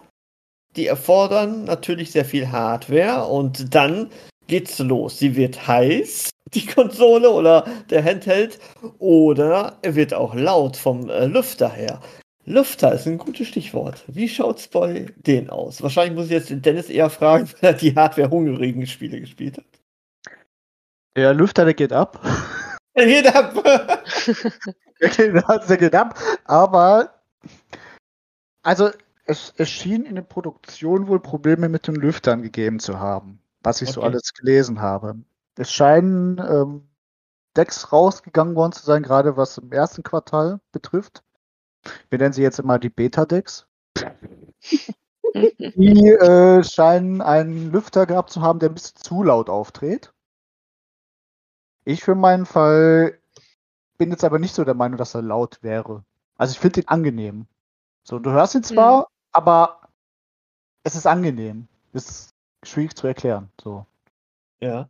die 0.76 0.86
erfordern 0.86 1.64
natürlich 1.64 2.12
sehr 2.12 2.24
viel 2.24 2.50
Hardware 2.50 3.26
und 3.26 3.74
dann 3.74 4.10
geht's 4.46 4.78
los. 4.78 5.18
Sie 5.18 5.36
wird 5.36 5.66
heiß 5.66 6.30
die 6.54 6.66
Konsole 6.66 7.30
oder 7.30 7.66
der 7.90 8.04
Handheld 8.04 8.58
oder 8.98 9.78
er 9.82 9.94
wird 9.94 10.14
auch 10.14 10.34
laut 10.34 10.76
vom 10.76 11.08
äh, 11.08 11.26
Lüfter 11.26 11.70
her. 11.70 12.00
Lüfter 12.44 12.94
ist 12.94 13.06
ein 13.06 13.18
gutes 13.18 13.46
Stichwort. 13.48 14.04
Wie 14.06 14.28
schaut's 14.28 14.68
bei 14.68 15.06
denen 15.16 15.50
aus? 15.50 15.82
Wahrscheinlich 15.82 16.14
muss 16.14 16.26
ich 16.26 16.32
jetzt 16.32 16.50
den 16.50 16.62
Dennis 16.62 16.88
eher 16.88 17.10
fragen, 17.10 17.48
weil 17.60 17.72
er 17.72 17.78
die 17.78 17.94
Hardware-hungrigen 17.94 18.86
Spiele 18.86 19.20
gespielt 19.20 19.58
hat. 19.58 19.64
Der 21.14 21.34
Lüfter, 21.34 21.64
der 21.64 21.74
geht 21.74 21.92
ab. 21.92 22.20
Der 22.96 23.06
geht 23.06 23.34
ab. 23.34 23.54
der, 25.00 25.08
geht, 25.08 25.44
der 25.68 25.76
geht 25.76 25.94
ab, 25.94 26.18
aber 26.44 27.14
also 28.62 28.90
es, 29.24 29.52
es 29.56 29.68
schien 29.68 30.04
in 30.04 30.14
der 30.14 30.22
Produktion 30.22 31.06
wohl 31.06 31.20
Probleme 31.20 31.68
mit 31.68 31.86
den 31.86 31.94
Lüftern 31.94 32.42
gegeben 32.42 32.80
zu 32.80 32.98
haben, 32.98 33.40
was 33.62 33.82
ich 33.82 33.88
okay. 33.88 33.94
so 33.94 34.02
alles 34.02 34.32
gelesen 34.32 34.80
habe. 34.80 35.16
Es 35.58 35.72
scheinen 35.72 36.38
ähm, 36.38 36.88
Decks 37.56 37.92
rausgegangen 37.92 38.54
worden 38.54 38.70
zu 38.70 38.84
sein, 38.84 39.02
gerade 39.02 39.36
was 39.36 39.58
im 39.58 39.72
ersten 39.72 40.04
Quartal 40.04 40.60
betrifft. 40.70 41.24
Wir 42.10 42.18
nennen 42.18 42.32
sie 42.32 42.42
jetzt 42.42 42.60
immer 42.60 42.78
die 42.78 42.90
Beta-Decks. 42.90 43.66
die 45.34 46.10
äh, 46.10 46.62
scheinen 46.62 47.20
einen 47.20 47.72
Lüfter 47.72 48.06
gehabt 48.06 48.30
zu 48.30 48.40
haben, 48.40 48.60
der 48.60 48.70
ein 48.70 48.74
bisschen 48.74 48.98
zu 48.98 49.24
laut 49.24 49.50
auftritt. 49.50 50.14
Ich 51.84 52.04
für 52.04 52.14
meinen 52.14 52.46
Fall 52.46 53.18
bin 53.96 54.10
jetzt 54.10 54.22
aber 54.22 54.38
nicht 54.38 54.54
so 54.54 54.62
der 54.62 54.74
Meinung, 54.74 54.96
dass 54.96 55.14
er 55.14 55.22
laut 55.22 55.60
wäre. 55.62 56.04
Also 56.36 56.52
ich 56.52 56.60
finde 56.60 56.82
ihn 56.82 56.88
angenehm. 56.88 57.46
So, 58.04 58.20
du 58.20 58.30
hörst 58.30 58.54
ihn 58.54 58.62
zwar, 58.62 59.00
mhm. 59.00 59.06
aber 59.32 59.80
es 60.84 60.94
ist 60.94 61.06
angenehm. 61.06 61.66
Das 61.92 62.08
ist 62.08 62.34
schwierig 62.62 62.96
zu 62.96 63.08
erklären. 63.08 63.50
So. 63.60 63.86
Ja. 64.60 64.88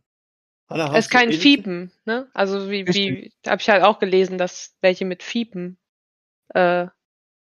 Anna, 0.69 0.95
es 0.95 1.05
ist 1.05 1.11
kein 1.11 1.33
Fiepen, 1.33 1.91
ne? 2.05 2.29
Also 2.33 2.69
wie, 2.69 2.87
wie 2.87 3.31
habe 3.47 3.61
ich 3.61 3.69
halt 3.69 3.83
auch 3.83 3.99
gelesen, 3.99 4.37
dass 4.37 4.75
welche 4.81 5.03
mit 5.03 5.23
Fiepen 5.23 5.77
äh, 6.49 6.87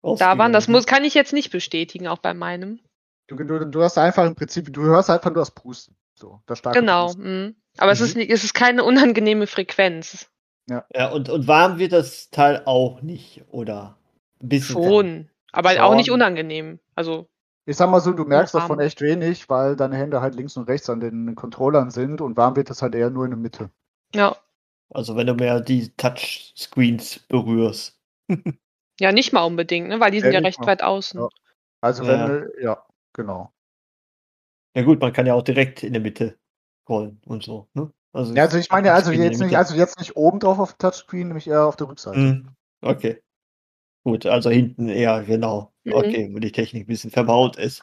da 0.02 0.38
waren. 0.38 0.54
Das 0.54 0.70
muss, 0.70 0.86
kann 0.86 1.04
ich 1.04 1.14
jetzt 1.14 1.34
nicht 1.34 1.52
bestätigen, 1.52 2.08
auch 2.08 2.20
bei 2.20 2.34
meinem. 2.34 2.80
Du, 3.28 3.36
du, 3.36 3.66
du 3.66 3.84
hast 3.84 3.98
einfach 3.98 4.26
im 4.26 4.36
Prinzip, 4.36 4.74
du 4.74 4.84
hörst 4.84 5.10
einfach 5.10 5.30
nur 5.30 5.42
das 5.42 5.52
Pusten. 5.52 5.96
So, 6.16 6.42
das 6.46 6.60
starke 6.60 6.80
Genau. 6.80 7.14
Mh. 7.14 7.52
Aber 7.78 7.88
mhm. 7.88 7.92
es, 7.92 8.02
ist, 8.02 8.18
es 8.18 8.44
ist 8.44 8.54
keine 8.54 8.84
unangenehme 8.84 9.48
Frequenz. 9.48 10.30
Ja, 10.70 10.86
ja 10.94 11.10
und, 11.10 11.30
und 11.30 11.48
warm 11.48 11.78
wird 11.78 11.92
das 11.92 12.30
Teil 12.30 12.64
auch 12.66 13.02
nicht, 13.02 13.44
oder? 13.50 13.98
Ein 14.42 14.50
bisschen 14.50 14.74
Schon, 14.74 15.08
warm. 15.08 15.30
aber 15.52 15.72
Schon. 15.72 15.80
auch 15.80 15.96
nicht 15.96 16.12
unangenehm. 16.12 16.80
Also 16.96 17.28
ich 17.70 17.78
sag 17.78 17.92
mal 17.92 18.00
so, 18.00 18.14
du 18.14 18.26
merkst 18.26 18.56
davon 18.56 18.80
echt 18.80 19.00
wenig, 19.00 19.48
weil 19.48 19.76
deine 19.76 19.96
Hände 19.96 20.22
halt 20.22 20.34
links 20.34 20.58
und 20.58 20.68
rechts 20.68 20.90
an 20.90 21.02
den 21.02 21.36
Controllern 21.36 21.92
sind 21.92 22.20
und 22.20 22.36
warm 22.36 22.56
wird 22.56 22.72
das 22.72 22.82
halt 22.82 22.96
eher 22.96 23.12
nur 23.12 23.26
in 23.26 23.32
der 23.32 23.38
Mitte. 23.38 23.70
Ja. 24.16 24.36
Also 24.90 25.16
wenn 25.16 25.28
du 25.28 25.36
mehr 25.36 25.62
die 25.62 25.96
Touchscreens 25.96 27.20
berührst. 27.28 28.00
ja, 29.00 29.12
nicht 29.12 29.34
mal 29.34 29.44
unbedingt, 29.44 29.88
ne? 29.88 30.00
weil 30.00 30.10
die 30.10 30.20
sind 30.20 30.34
ja, 30.34 30.40
ja 30.40 30.46
recht 30.46 30.60
mal. 30.62 30.66
weit 30.66 30.82
außen. 30.82 31.22
Ja. 31.22 31.30
Also 31.82 32.08
wenn, 32.08 32.50
ja. 32.58 32.62
ja, 32.62 32.86
genau. 33.14 33.54
Ja 34.76 34.82
gut, 34.82 35.00
man 35.00 35.14
kann 35.14 35.28
ja 35.28 35.36
auch 35.36 35.44
direkt 35.44 35.84
in 35.84 35.94
der 35.94 36.02
Mitte 36.02 36.40
rollen 36.90 37.22
und 37.28 37.44
so. 37.44 37.68
Ne? 37.76 37.92
Also, 38.14 38.34
ja, 38.34 38.44
also 38.44 38.58
ich 38.58 38.72
meine 38.72 38.92
also 38.94 39.12
jetzt 39.12 39.40
nicht, 39.40 39.56
also 39.56 39.76
jetzt 39.76 40.00
nicht 40.00 40.16
oben 40.16 40.40
drauf 40.40 40.58
auf 40.58 40.74
dem 40.74 40.80
Touchscreen, 40.80 41.28
nämlich 41.28 41.48
eher 41.48 41.66
auf 41.66 41.76
der 41.76 41.88
Rückseite. 41.88 42.18
Mm, 42.18 42.48
okay. 42.82 43.22
Gut, 44.04 44.26
also 44.26 44.50
hinten 44.50 44.90
eher, 44.90 45.24
genau. 45.24 45.72
Mhm. 45.90 45.96
Okay, 45.96 46.30
wo 46.32 46.40
die 46.40 46.52
Technik 46.52 46.84
ein 46.84 46.88
bisschen 46.88 47.12
verbaut 47.12 47.58
ist. 47.58 47.82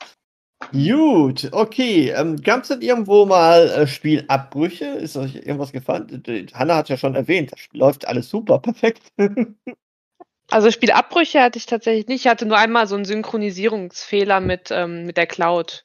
Gut, 0.73 1.49
okay. 1.53 2.11
Ähm, 2.11 2.37
Gab 2.37 2.63
es 2.63 2.69
denn 2.69 2.81
irgendwo 2.81 3.27
mal 3.27 3.69
äh, 3.69 3.87
Spielabbrüche? 3.87 4.87
Ist 4.87 5.17
euch 5.17 5.37
irgendwas 5.37 5.73
gefallen? 5.73 6.23
Hanna 6.55 6.77
hat 6.77 6.89
ja 6.89 6.97
schon 6.97 7.15
erwähnt, 7.15 7.53
das 7.53 7.61
läuft 7.73 8.09
alles 8.09 8.31
super, 8.31 8.59
perfekt. 8.59 9.03
also 10.51 10.71
Spielabbrüche 10.71 11.43
hatte 11.43 11.59
ich 11.59 11.67
tatsächlich 11.67 12.09
nicht. 12.09 12.25
Ich 12.25 12.31
hatte 12.31 12.47
nur 12.47 12.59
einmal 12.59 12.87
so 12.87 12.97
einen 12.97 13.05
Synchronisierungsfehler 13.05 14.41
mit, 14.41 14.71
ähm, 14.71 15.05
mit 15.05 15.17
der 15.17 15.27
Cloud. 15.27 15.85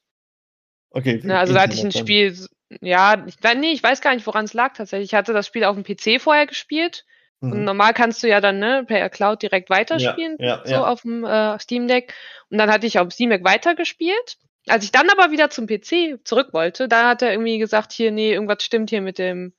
Okay. 0.92 1.20
Ne, 1.24 1.38
also 1.38 1.54
da 1.54 1.62
hatte 1.62 1.74
ich 1.74 1.84
ein 1.84 1.92
Spiel, 1.92 2.36
ja, 2.82 3.26
ich, 3.28 3.36
nee, 3.58 3.72
ich 3.72 3.84
weiß 3.84 4.02
gar 4.02 4.16
nicht, 4.16 4.28
woran 4.28 4.46
es 4.46 4.54
lag 4.54 4.74
tatsächlich. 4.74 5.10
Ich 5.10 5.16
hatte 5.16 5.34
das 5.34 5.48
Spiel 5.48 5.66
auf 5.66 5.76
dem 5.76 5.84
PC 5.84 6.22
vorher 6.22 6.48
gespielt. 6.48 7.06
Mhm. 7.42 7.52
Und 7.52 7.64
normal 7.64 7.94
kannst 7.94 8.22
du 8.24 8.28
ja 8.28 8.40
dann 8.40 8.60
ne, 8.60 8.86
per 8.88 9.10
Cloud 9.10 9.42
direkt 9.42 9.70
weiterspielen, 9.70 10.38
ja, 10.40 10.46
ja, 10.46 10.62
so 10.66 10.74
ja. 10.74 10.88
auf 10.88 11.02
dem 11.02 11.24
äh, 11.26 11.60
Steam 11.60 11.88
Deck. 11.88 12.14
Und 12.50 12.58
dann 12.60 12.72
hatte 12.72 12.88
ich 12.88 13.00
auf 13.00 13.12
Steam 13.12 13.32
Deck 13.32 13.44
weitergespielt. 13.44 14.38
Als 14.68 14.84
ich 14.84 14.92
dann 14.92 15.10
aber 15.10 15.32
wieder 15.32 15.50
zum 15.50 15.66
PC 15.66 16.20
zurück 16.24 16.54
wollte, 16.54 16.88
da 16.88 17.10
hat 17.10 17.24
er 17.24 17.32
irgendwie 17.32 17.58
gesagt, 17.58 17.92
hier, 17.92 18.12
nee, 18.12 18.32
irgendwas 18.32 18.64
stimmt 18.64 18.92
hier 18.92 19.02
mit 19.02 19.18
dem, 19.18 19.54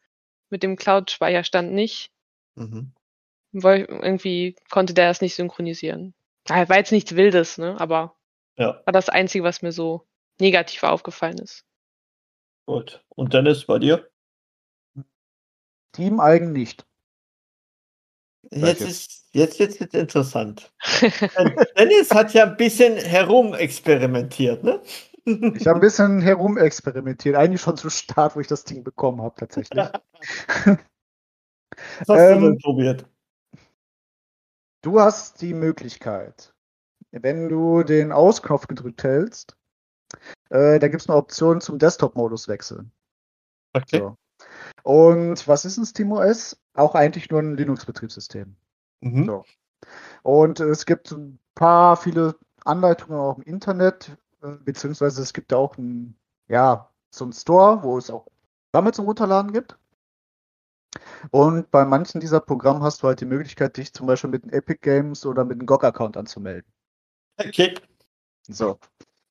mit 0.49 0.63
dem 0.63 0.77
Cloud-Speicherstand 0.77 1.73
nicht. 1.73 2.13
Mhm. 2.55 2.93
Weil 3.51 3.81
irgendwie 3.81 4.55
konnte 4.71 4.95
der 4.95 5.09
das 5.09 5.21
nicht 5.21 5.35
synchronisieren. 5.35 6.15
War 6.47 6.77
jetzt 6.77 6.93
nichts 6.93 7.17
Wildes, 7.17 7.59
ne? 7.59 7.77
Aber 7.81 8.17
ja. 8.57 8.81
war 8.85 8.93
das 8.93 9.09
Einzige, 9.09 9.45
was 9.45 9.63
mir 9.63 9.73
so 9.73 10.07
negativ 10.41 10.85
aufgefallen 10.85 11.39
ist. 11.39 11.65
Gut. 12.67 13.05
Und 13.09 13.35
Dennis, 13.35 13.67
bei 13.67 13.79
dir? 13.79 14.09
Team 15.93 16.21
eigen 16.21 16.53
nicht. 16.53 16.87
Jetzt 18.53 18.83
ist 18.83 19.25
jetzt 19.33 19.59
jetzt 19.59 19.81
jetzt 19.81 19.95
interessant. 19.95 20.73
Dennis 21.79 22.11
hat 22.11 22.35
ja 22.35 22.45
ein 22.45 22.57
bisschen 22.57 22.97
herumexperimentiert, 22.97 24.63
ne? 24.63 24.83
Ich 25.25 25.67
habe 25.67 25.79
ein 25.79 25.81
bisschen 25.81 26.21
herumexperimentiert, 26.21 27.37
eigentlich 27.37 27.61
schon 27.61 27.77
zu 27.77 27.91
Start, 27.91 28.37
wo 28.37 28.41
ich 28.41 28.49
das 28.49 28.65
Ding 28.65 28.83
bekommen 28.83 29.23
habe, 29.23 29.35
tatsächlich. 29.37 29.79
Was 29.79 30.79
hast 32.09 32.19
ähm, 32.19 32.41
du 32.41 32.47
denn 32.49 32.59
probiert? 32.59 33.07
Du 34.83 35.01
hast 35.01 35.41
die 35.41 35.55
Möglichkeit, 35.55 36.53
wenn 37.13 37.49
du 37.49 37.85
den 37.85 38.11
Ausknopf 38.11 38.67
gedrückt 38.67 39.05
hältst, 39.05 39.57
äh, 40.51 40.79
da 40.79 40.89
gibt 40.89 41.03
es 41.03 41.09
eine 41.09 41.17
Option 41.17 41.61
zum 41.61 41.79
Desktop-Modus 41.79 42.49
wechseln. 42.49 42.91
Okay. 43.75 43.99
So. 43.99 44.17
Und 44.83 45.47
was 45.47 45.65
ist 45.65 45.77
ein 45.77 45.87
SteamOS? 45.87 46.61
Auch 46.75 46.95
eigentlich 46.95 47.31
nur 47.31 47.41
ein 47.41 47.57
Linux-Betriebssystem. 47.57 48.57
Mhm. 49.01 49.27
So. 49.27 49.45
Und 50.23 50.61
es 50.61 50.87
gibt 50.87 51.11
ein 51.13 51.39
paar, 51.55 51.97
viele 51.97 52.37
Anleitungen 52.65 53.19
auch 53.19 53.39
im 53.39 53.43
Internet, 53.43 54.17
äh, 54.43 54.53
beziehungsweise 54.65 55.23
es 55.23 55.33
gibt 55.33 55.53
auch 55.53 55.77
ein, 55.79 56.17
ja, 56.49 56.91
so 57.11 57.25
einen 57.25 57.33
Store, 57.33 57.83
wo 57.83 57.99
es 57.99 58.11
auch 58.11 58.27
Programme 58.71 58.93
zum 58.93 59.07
Runterladen 59.07 59.53
gibt. 59.53 59.77
Und 61.31 61.71
bei 61.71 61.85
manchen 61.85 62.21
dieser 62.21 62.41
Programme 62.41 62.81
hast 62.81 63.03
du 63.03 63.07
halt 63.07 63.21
die 63.21 63.27
Möglichkeit, 63.27 63.77
dich 63.77 63.93
zum 63.93 64.07
Beispiel 64.07 64.31
mit 64.31 64.45
den 64.45 64.53
Epic 64.53 64.81
Games 64.83 65.25
oder 65.25 65.45
mit 65.45 65.59
einem 65.59 65.67
GOG-Account 65.67 66.17
anzumelden. 66.17 66.71
Okay. 67.39 67.75
So. 68.49 68.79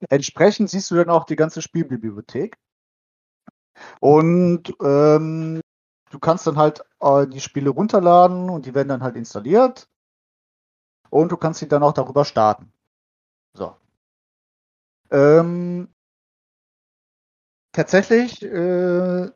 Entsprechend 0.10 0.70
siehst 0.70 0.90
du 0.90 0.96
dann 0.96 1.10
auch 1.10 1.26
die 1.26 1.36
ganze 1.36 1.62
Spielbibliothek. 1.62 2.58
Und 4.00 4.74
ähm, 4.82 5.62
du 6.10 6.20
kannst 6.20 6.48
dann 6.48 6.58
halt 6.58 6.84
äh, 7.00 7.28
die 7.28 7.42
Spiele 7.42 7.70
runterladen 7.70 8.50
und 8.50 8.66
die 8.66 8.76
werden 8.76 8.90
dann 8.90 9.04
halt 9.04 9.16
installiert. 9.16 9.88
Und 11.10 11.32
du 11.32 11.38
kannst 11.38 11.60
sie 11.60 11.68
dann 11.68 11.84
auch 11.84 11.94
darüber 11.94 12.26
starten. 12.26 12.72
So. 13.54 13.76
Ähm, 15.12 15.90
tatsächlich 17.74 18.42
äh, 18.44 19.30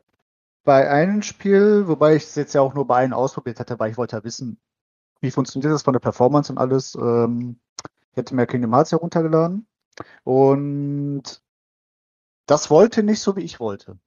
bei 0.64 0.90
einem 0.90 1.22
Spiel, 1.22 1.86
wobei 1.86 2.16
ich 2.16 2.24
es 2.24 2.34
jetzt 2.34 2.54
ja 2.54 2.60
auch 2.60 2.74
nur 2.74 2.86
bei 2.86 2.96
einem 2.96 3.12
ausprobiert 3.12 3.60
hatte, 3.60 3.78
weil 3.78 3.90
ich 3.90 3.98
wollte 3.98 4.16
ja 4.16 4.24
wissen, 4.24 4.58
wie 5.20 5.30
funktioniert 5.30 5.72
das 5.72 5.82
von 5.82 5.92
der 5.92 6.00
Performance 6.00 6.52
und 6.52 6.58
alles. 6.58 6.94
Ähm, 6.96 7.60
ich 8.10 8.16
hätte 8.16 8.34
mir 8.34 8.46
Kingdom 8.46 8.74
Hearts 8.74 8.92
heruntergeladen 8.92 9.66
und 10.24 11.42
das 12.46 12.70
wollte 12.70 13.02
nicht 13.02 13.20
so, 13.20 13.36
wie 13.36 13.42
ich 13.42 13.60
wollte. 13.60 13.98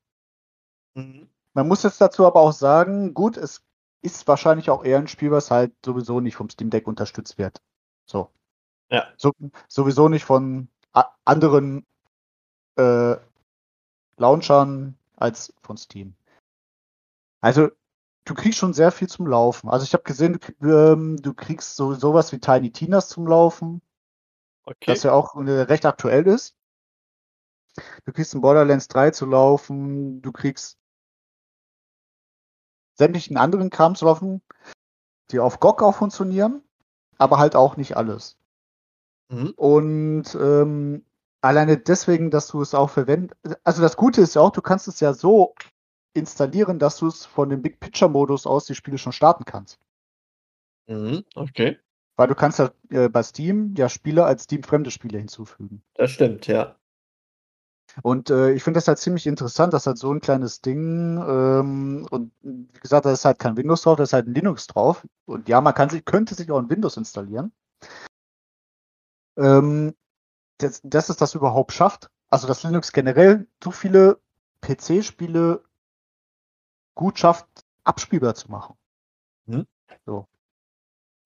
Mhm. 0.95 1.29
Man 1.53 1.67
muss 1.67 1.83
jetzt 1.83 1.99
dazu 1.99 2.25
aber 2.25 2.39
auch 2.39 2.53
sagen, 2.53 3.13
gut, 3.13 3.37
es 3.37 3.63
ist 4.01 4.27
wahrscheinlich 4.27 4.69
auch 4.69 4.83
eher 4.83 4.97
ein 4.97 5.07
Spiel, 5.07 5.31
was 5.31 5.51
halt 5.51 5.73
sowieso 5.85 6.19
nicht 6.19 6.35
vom 6.35 6.49
Steam 6.49 6.69
Deck 6.69 6.87
unterstützt 6.87 7.37
wird. 7.37 7.61
So. 8.05 8.29
Ja. 8.89 9.07
So, 9.17 9.33
sowieso 9.67 10.09
nicht 10.09 10.25
von 10.25 10.69
anderen 11.25 11.85
äh, 12.75 13.17
Launchern 14.17 14.97
als 15.15 15.53
von 15.61 15.77
Steam. 15.77 16.15
Also, 17.41 17.69
du 18.25 18.33
kriegst 18.33 18.57
schon 18.57 18.73
sehr 18.73 18.91
viel 18.91 19.07
zum 19.07 19.27
Laufen. 19.27 19.69
Also, 19.69 19.83
ich 19.83 19.93
habe 19.93 20.03
gesehen, 20.03 20.39
du, 20.59 20.69
ähm, 20.69 21.17
du, 21.21 21.33
kriegst 21.33 21.75
so 21.75 21.93
sowas 21.93 22.31
wie 22.31 22.39
Tiny 22.39 22.71
Tinas 22.71 23.09
zum 23.09 23.27
Laufen. 23.27 23.81
Okay. 24.63 24.85
Das 24.87 25.03
ja 25.03 25.11
auch 25.11 25.35
äh, 25.35 25.61
recht 25.61 25.85
aktuell 25.85 26.27
ist. 26.27 26.55
Du 28.05 28.11
kriegst 28.11 28.33
ein 28.33 28.41
Borderlands 28.41 28.87
3 28.87 29.11
zu 29.11 29.25
laufen. 29.25 30.21
Du 30.21 30.31
kriegst 30.31 30.78
sämtlichen 32.99 33.37
anderen 33.37 33.71
Kram 33.71 33.95
zu 33.95 34.05
laufen, 34.05 34.41
die 35.31 35.39
auf 35.39 35.59
GOG 35.59 35.81
auch 35.81 35.95
funktionieren, 35.95 36.61
aber 37.17 37.39
halt 37.39 37.55
auch 37.55 37.77
nicht 37.77 37.97
alles. 37.97 38.37
Mhm. 39.31 39.53
Und 39.55 40.35
ähm, 40.35 41.05
alleine 41.41 41.77
deswegen, 41.77 42.29
dass 42.29 42.47
du 42.47 42.61
es 42.61 42.75
auch 42.75 42.89
verwendest, 42.89 43.39
also 43.63 43.81
das 43.81 43.95
Gute 43.95 44.21
ist 44.21 44.35
ja 44.35 44.41
auch, 44.41 44.51
du 44.51 44.61
kannst 44.61 44.87
es 44.87 44.99
ja 44.99 45.13
so 45.13 45.55
installieren, 46.13 46.77
dass 46.77 46.97
du 46.97 47.07
es 47.07 47.25
von 47.25 47.49
dem 47.49 47.61
Big 47.61 47.79
Picture 47.79 48.11
Modus 48.11 48.45
aus 48.45 48.65
die 48.65 48.75
Spiele 48.75 48.97
schon 48.97 49.13
starten 49.13 49.45
kannst. 49.45 49.79
Mhm, 50.87 51.23
okay. 51.35 51.77
Weil 52.17 52.27
du 52.27 52.35
kannst 52.35 52.59
ja 52.59 52.71
äh, 52.89 53.07
bei 53.07 53.23
Steam 53.23 53.75
ja 53.77 53.87
Spiele 53.87 54.25
als 54.25 54.43
Steam-fremde 54.43 54.91
Spiele 54.91 55.19
hinzufügen. 55.19 55.81
Das 55.93 56.11
stimmt, 56.11 56.47
ja. 56.47 56.75
Und 58.01 58.29
äh, 58.29 58.51
ich 58.51 58.63
finde 58.63 58.77
das 58.77 58.87
halt 58.87 58.99
ziemlich 58.99 59.27
interessant, 59.27 59.73
dass 59.73 59.87
halt 59.87 59.97
so 59.97 60.11
ein 60.13 60.21
kleines 60.21 60.61
Ding 60.61 61.17
ähm, 61.17 62.07
und 62.11 62.31
wie 62.41 62.79
gesagt, 62.79 63.05
da 63.05 63.11
ist 63.11 63.25
halt 63.25 63.39
kein 63.39 63.57
Windows 63.57 63.81
drauf, 63.81 63.97
da 63.97 64.03
ist 64.03 64.13
halt 64.13 64.27
ein 64.27 64.33
Linux 64.33 64.67
drauf. 64.67 65.05
Und 65.25 65.49
ja, 65.49 65.61
man 65.61 65.73
kann 65.73 65.89
sich, 65.89 66.05
könnte 66.05 66.35
sich 66.35 66.51
auch 66.51 66.59
ein 66.59 66.69
Windows 66.69 66.97
installieren. 66.97 67.51
Ähm, 69.37 69.95
dass, 70.59 70.81
dass 70.83 71.09
es 71.09 71.17
das 71.17 71.35
überhaupt 71.35 71.71
schafft. 71.73 72.09
Also 72.29 72.47
dass 72.47 72.63
Linux 72.63 72.91
generell 72.91 73.47
so 73.63 73.71
viele 73.71 74.19
PC-Spiele 74.61 75.63
gut 76.95 77.17
schafft, 77.17 77.47
abspielbar 77.83 78.35
zu 78.35 78.51
machen. 78.51 78.75
Hm? 79.47 79.65
So. 80.05 80.27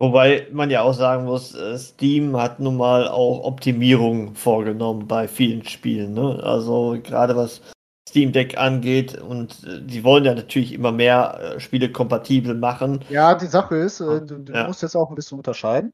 Wobei 0.03 0.49
man 0.51 0.69
ja 0.69 0.81
auch 0.81 0.93
sagen 0.93 1.23
muss, 1.23 1.55
äh, 1.55 1.77
Steam 1.77 2.35
hat 2.35 2.59
nun 2.59 2.75
mal 2.75 3.07
auch 3.07 3.45
Optimierungen 3.45 4.35
vorgenommen 4.35 5.07
bei 5.07 5.29
vielen 5.29 5.63
Spielen. 5.63 6.13
Ne? 6.13 6.43
Also 6.43 6.97
gerade 7.01 7.37
was 7.37 7.61
Steam 8.09 8.33
Deck 8.33 8.57
angeht 8.57 9.17
und 9.21 9.63
äh, 9.63 9.81
die 9.81 10.03
wollen 10.03 10.25
ja 10.25 10.35
natürlich 10.35 10.73
immer 10.73 10.91
mehr 10.91 11.39
äh, 11.55 11.59
Spiele 11.61 11.89
kompatibel 11.89 12.53
machen. 12.53 13.05
Ja, 13.07 13.33
die 13.33 13.45
Sache 13.45 13.77
ist, 13.77 14.01
du, 14.01 14.19
du 14.19 14.51
ja. 14.51 14.67
musst 14.67 14.81
jetzt 14.81 14.97
auch 14.97 15.07
ein 15.07 15.15
bisschen 15.15 15.37
unterscheiden, 15.37 15.93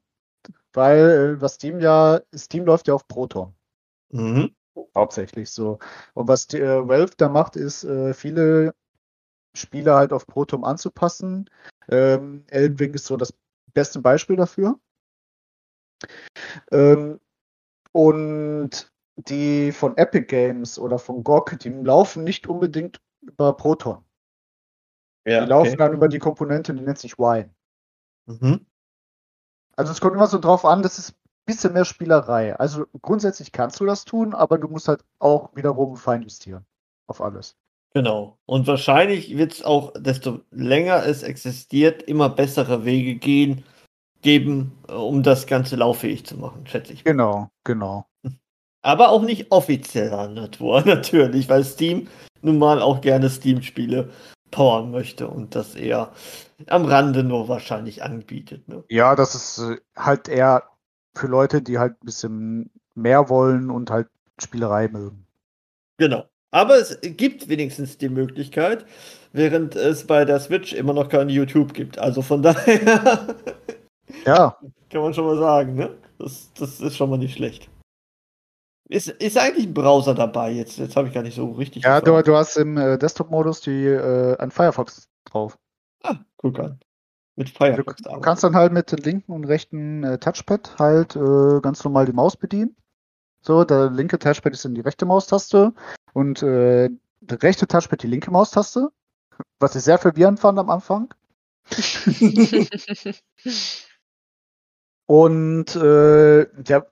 weil 0.72 1.40
was 1.40 1.54
Steam 1.54 1.78
ja, 1.78 2.18
Steam 2.34 2.64
läuft 2.64 2.88
ja 2.88 2.94
auf 2.94 3.06
Proton. 3.06 3.54
Mhm. 4.10 4.50
Hauptsächlich 4.96 5.50
so. 5.50 5.78
Und 6.14 6.26
was 6.26 6.48
die, 6.48 6.58
äh, 6.58 6.88
Valve 6.88 7.12
da 7.16 7.28
macht, 7.28 7.54
ist, 7.54 7.84
äh, 7.84 8.12
viele 8.12 8.74
Spiele 9.54 9.94
halt 9.94 10.12
auf 10.12 10.26
Proton 10.26 10.64
anzupassen. 10.64 11.48
Ähm, 11.88 12.42
Elden 12.48 12.76
Ring 12.76 12.94
ist 12.94 13.06
so 13.06 13.16
das 13.16 13.32
beste 13.70 14.00
Beispiel 14.00 14.36
dafür. 14.36 14.78
Ähm, 16.70 17.20
und 17.92 18.92
die 19.16 19.72
von 19.72 19.96
Epic 19.96 20.26
Games 20.26 20.78
oder 20.78 20.98
von 20.98 21.22
GOG, 21.24 21.58
die 21.58 21.68
laufen 21.68 22.24
nicht 22.24 22.46
unbedingt 22.46 23.00
über 23.20 23.56
Proton. 23.56 24.04
Ja, 25.26 25.40
die 25.40 25.50
laufen 25.50 25.76
dann 25.76 25.92
über 25.92 26.08
die 26.08 26.18
Komponente, 26.18 26.74
die 26.74 26.82
nennt 26.82 26.98
sich 26.98 27.18
Wine. 27.18 27.54
Mhm. 28.26 28.66
Also 29.76 29.92
es 29.92 30.00
kommt 30.00 30.14
immer 30.14 30.26
so 30.26 30.38
drauf 30.38 30.64
an, 30.64 30.82
das 30.82 30.98
ist 30.98 31.10
ein 31.10 31.16
bisschen 31.46 31.72
mehr 31.72 31.84
Spielerei. 31.84 32.56
Also 32.56 32.86
grundsätzlich 33.02 33.52
kannst 33.52 33.80
du 33.80 33.86
das 33.86 34.04
tun, 34.04 34.34
aber 34.34 34.58
du 34.58 34.68
musst 34.68 34.88
halt 34.88 35.04
auch 35.18 35.54
wiederum 35.54 35.96
feinjustieren 35.96 36.66
auf 37.06 37.20
alles. 37.20 37.56
Genau. 37.92 38.38
Und 38.46 38.66
wahrscheinlich 38.66 39.36
wird 39.36 39.52
es 39.52 39.64
auch, 39.64 39.92
desto 39.96 40.40
länger 40.50 41.04
es 41.04 41.22
existiert, 41.22 42.02
immer 42.02 42.28
bessere 42.28 42.84
Wege 42.84 43.16
gehen, 43.16 43.64
geben, 44.22 44.78
äh, 44.88 44.92
um 44.92 45.22
das 45.22 45.46
Ganze 45.46 45.76
lauffähig 45.76 46.24
zu 46.24 46.36
machen, 46.36 46.66
schätze 46.66 46.92
ich. 46.92 47.04
Genau, 47.04 47.50
genau. 47.64 48.06
Aber 48.82 49.10
auch 49.10 49.22
nicht 49.22 49.50
offizieller 49.50 50.28
Natur, 50.28 50.82
natürlich, 50.86 51.48
weil 51.48 51.64
Steam 51.64 52.08
nun 52.42 52.58
mal 52.58 52.80
auch 52.80 53.00
gerne 53.00 53.28
Steam-Spiele 53.28 54.10
powern 54.50 54.90
möchte 54.90 55.28
und 55.28 55.54
das 55.54 55.74
eher 55.74 56.12
am 56.66 56.84
Rande 56.84 57.22
nur 57.22 57.48
wahrscheinlich 57.48 58.02
anbietet. 58.02 58.68
Ne? 58.68 58.84
Ja, 58.88 59.14
das 59.14 59.34
ist 59.34 59.58
äh, 59.58 59.76
halt 59.96 60.28
eher 60.28 60.64
für 61.14 61.26
Leute, 61.26 61.62
die 61.62 61.78
halt 61.78 61.94
ein 62.02 62.06
bisschen 62.06 62.70
mehr 62.94 63.28
wollen 63.28 63.70
und 63.70 63.90
halt 63.90 64.08
Spielerei 64.38 64.88
mögen. 64.88 65.26
Genau. 65.98 66.24
Aber 66.50 66.76
es 66.76 66.98
gibt 67.00 67.48
wenigstens 67.48 67.98
die 67.98 68.08
Möglichkeit, 68.08 68.84
während 69.32 69.76
es 69.76 70.06
bei 70.06 70.24
der 70.24 70.40
Switch 70.40 70.72
immer 70.72 70.92
noch 70.92 71.08
kein 71.08 71.28
YouTube 71.28 71.74
gibt. 71.74 71.98
Also 71.98 72.22
von 72.22 72.42
daher. 72.42 73.36
Ja. 74.26 74.56
Kann 74.90 75.02
man 75.02 75.14
schon 75.14 75.26
mal 75.26 75.38
sagen, 75.38 75.74
ne? 75.74 75.96
Das, 76.18 76.52
das 76.58 76.80
ist 76.80 76.96
schon 76.96 77.10
mal 77.10 77.18
nicht 77.18 77.36
schlecht. 77.36 77.70
Ist, 78.88 79.08
ist 79.08 79.38
eigentlich 79.38 79.68
ein 79.68 79.74
Browser 79.74 80.14
dabei 80.14 80.50
jetzt? 80.50 80.76
Jetzt 80.78 80.96
habe 80.96 81.06
ich 81.06 81.14
gar 81.14 81.22
nicht 81.22 81.36
so 81.36 81.52
richtig. 81.52 81.84
Ja, 81.84 82.00
du, 82.00 82.20
du, 82.22 82.34
hast 82.34 82.56
im 82.56 82.76
äh, 82.76 82.98
Desktop-Modus 82.98 83.60
die 83.60 83.86
äh, 83.86 84.36
ein 84.38 84.50
Firefox 84.50 85.08
drauf. 85.24 85.56
Ah, 86.02 86.16
guck 86.36 86.58
an. 86.58 86.80
Mit 87.36 87.50
Firefox. 87.50 88.02
Du, 88.02 88.10
du 88.10 88.20
kannst 88.20 88.42
dann 88.42 88.56
halt 88.56 88.72
mit 88.72 88.90
dem 88.90 88.98
linken 88.98 89.30
und 89.30 89.44
rechten 89.44 90.02
äh, 90.02 90.18
Touchpad 90.18 90.76
halt 90.80 91.14
äh, 91.14 91.60
ganz 91.62 91.84
normal 91.84 92.06
die 92.06 92.12
Maus 92.12 92.36
bedienen. 92.36 92.74
So, 93.42 93.64
der 93.64 93.90
linke 93.90 94.18
Touchpad 94.18 94.52
ist 94.52 94.64
dann 94.64 94.74
die 94.74 94.82
rechte 94.82 95.06
Maustaste 95.06 95.72
und 96.12 96.42
äh, 96.42 96.90
der 97.20 97.42
rechte 97.42 97.66
Touchpad 97.66 98.02
die 98.02 98.08
linke 98.08 98.30
Maustaste. 98.30 98.90
Was 99.58 99.74
ich 99.74 99.82
sehr 99.82 99.98
verwirrend 99.98 100.40
fand 100.40 100.58
am 100.58 100.70
Anfang. 100.70 101.12
und 105.06 105.76
äh, 105.76 106.62
ja, 106.62 106.86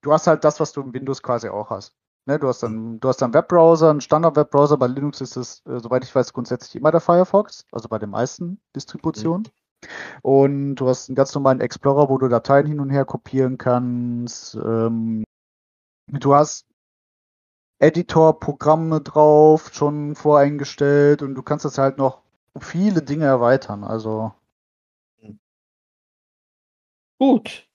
du 0.00 0.12
hast 0.12 0.26
halt 0.26 0.44
das, 0.44 0.60
was 0.60 0.72
du 0.72 0.82
im 0.82 0.92
Windows 0.94 1.22
quasi 1.22 1.48
auch 1.48 1.70
hast. 1.70 1.94
Ne, 2.26 2.38
du 2.38 2.46
hast 2.46 2.62
dann, 2.62 3.00
du 3.00 3.08
hast 3.08 3.22
dann 3.22 3.32
Webbrowser, 3.32 3.90
einen 3.90 4.02
Standard-Webbrowser. 4.02 4.76
Bei 4.76 4.86
Linux 4.86 5.22
ist 5.22 5.36
es, 5.36 5.62
äh, 5.66 5.80
soweit 5.80 6.04
ich 6.04 6.14
weiß, 6.14 6.34
grundsätzlich 6.34 6.76
immer 6.76 6.90
der 6.90 7.00
Firefox, 7.00 7.64
also 7.72 7.88
bei 7.88 7.98
den 7.98 8.10
meisten 8.10 8.60
Distributionen. 8.76 9.44
Mhm. 9.44 9.88
Und 10.22 10.74
du 10.74 10.88
hast 10.88 11.08
einen 11.08 11.16
ganz 11.16 11.34
normalen 11.34 11.60
Explorer, 11.60 12.10
wo 12.10 12.18
du 12.18 12.28
Dateien 12.28 12.66
hin 12.66 12.80
und 12.80 12.90
her 12.90 13.04
kopieren 13.04 13.56
kannst. 13.56 14.56
Ähm, 14.56 15.24
du 16.08 16.34
hast 16.34 16.66
Editor-Programme 17.80 19.00
drauf, 19.00 19.70
schon 19.72 20.14
voreingestellt 20.14 21.22
und 21.22 21.34
du 21.34 21.42
kannst 21.42 21.64
das 21.64 21.78
halt 21.78 21.98
noch 21.98 22.22
viele 22.60 23.02
Dinge 23.02 23.26
erweitern. 23.26 23.84
Also. 23.84 24.32
Gut. 27.18 27.68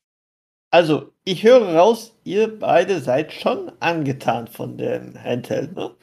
Also, 0.72 1.13
ich 1.24 1.43
höre 1.43 1.76
raus, 1.76 2.15
ihr 2.24 2.60
beide 2.60 3.00
seid 3.00 3.32
schon 3.32 3.72
angetan 3.80 4.48
von 4.48 4.78
dem 4.78 5.22
Handheld, 5.22 5.76
ne? 5.76 5.96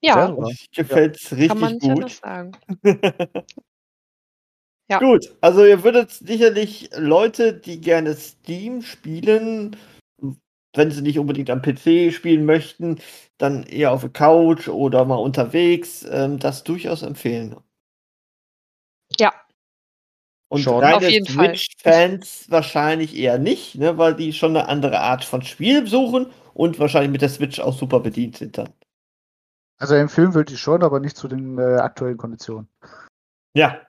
Ja. 0.00 0.32
Euch 0.36 0.70
gefällt 0.70 1.16
es 1.16 1.30
ja. 1.30 1.36
richtig 1.38 1.48
Kann 1.48 1.60
man 1.60 1.78
gut. 1.78 2.10
sagen. 2.10 2.52
ja. 4.88 4.98
Gut, 4.98 5.34
also 5.40 5.64
ihr 5.64 5.82
würdet 5.82 6.10
sicherlich 6.10 6.90
Leute, 6.96 7.54
die 7.54 7.80
gerne 7.80 8.14
Steam 8.14 8.82
spielen, 8.82 9.76
wenn 10.74 10.90
sie 10.90 11.02
nicht 11.02 11.18
unbedingt 11.18 11.50
am 11.50 11.62
PC 11.62 12.12
spielen 12.12 12.44
möchten, 12.44 12.98
dann 13.38 13.64
eher 13.64 13.92
auf 13.92 14.02
der 14.02 14.10
Couch 14.10 14.68
oder 14.68 15.04
mal 15.04 15.16
unterwegs, 15.16 16.06
ähm, 16.10 16.38
das 16.38 16.64
durchaus 16.64 17.02
empfehlen. 17.02 17.56
Ja, 19.18 19.32
und 20.54 20.60
Schon. 20.60 20.84
reine 20.84 21.24
Switch-Fans 21.24 22.46
wahrscheinlich 22.48 23.16
eher 23.16 23.38
nicht, 23.38 23.74
ne, 23.74 23.98
weil 23.98 24.14
die 24.14 24.32
schon 24.32 24.56
eine 24.56 24.68
andere 24.68 25.00
Art 25.00 25.24
von 25.24 25.42
Spiel 25.42 25.86
suchen 25.88 26.26
und 26.52 26.78
wahrscheinlich 26.78 27.10
mit 27.10 27.22
der 27.22 27.28
Switch 27.28 27.58
auch 27.58 27.76
super 27.76 27.98
bedient 27.98 28.36
sind 28.36 28.56
dann. 28.56 28.68
Also 29.78 29.96
empfehlen 29.96 30.32
würde 30.32 30.54
ich 30.54 30.60
schon, 30.60 30.84
aber 30.84 31.00
nicht 31.00 31.16
zu 31.16 31.26
den 31.26 31.58
äh, 31.58 31.78
aktuellen 31.78 32.16
Konditionen. 32.16 32.68
Ja. 33.56 33.80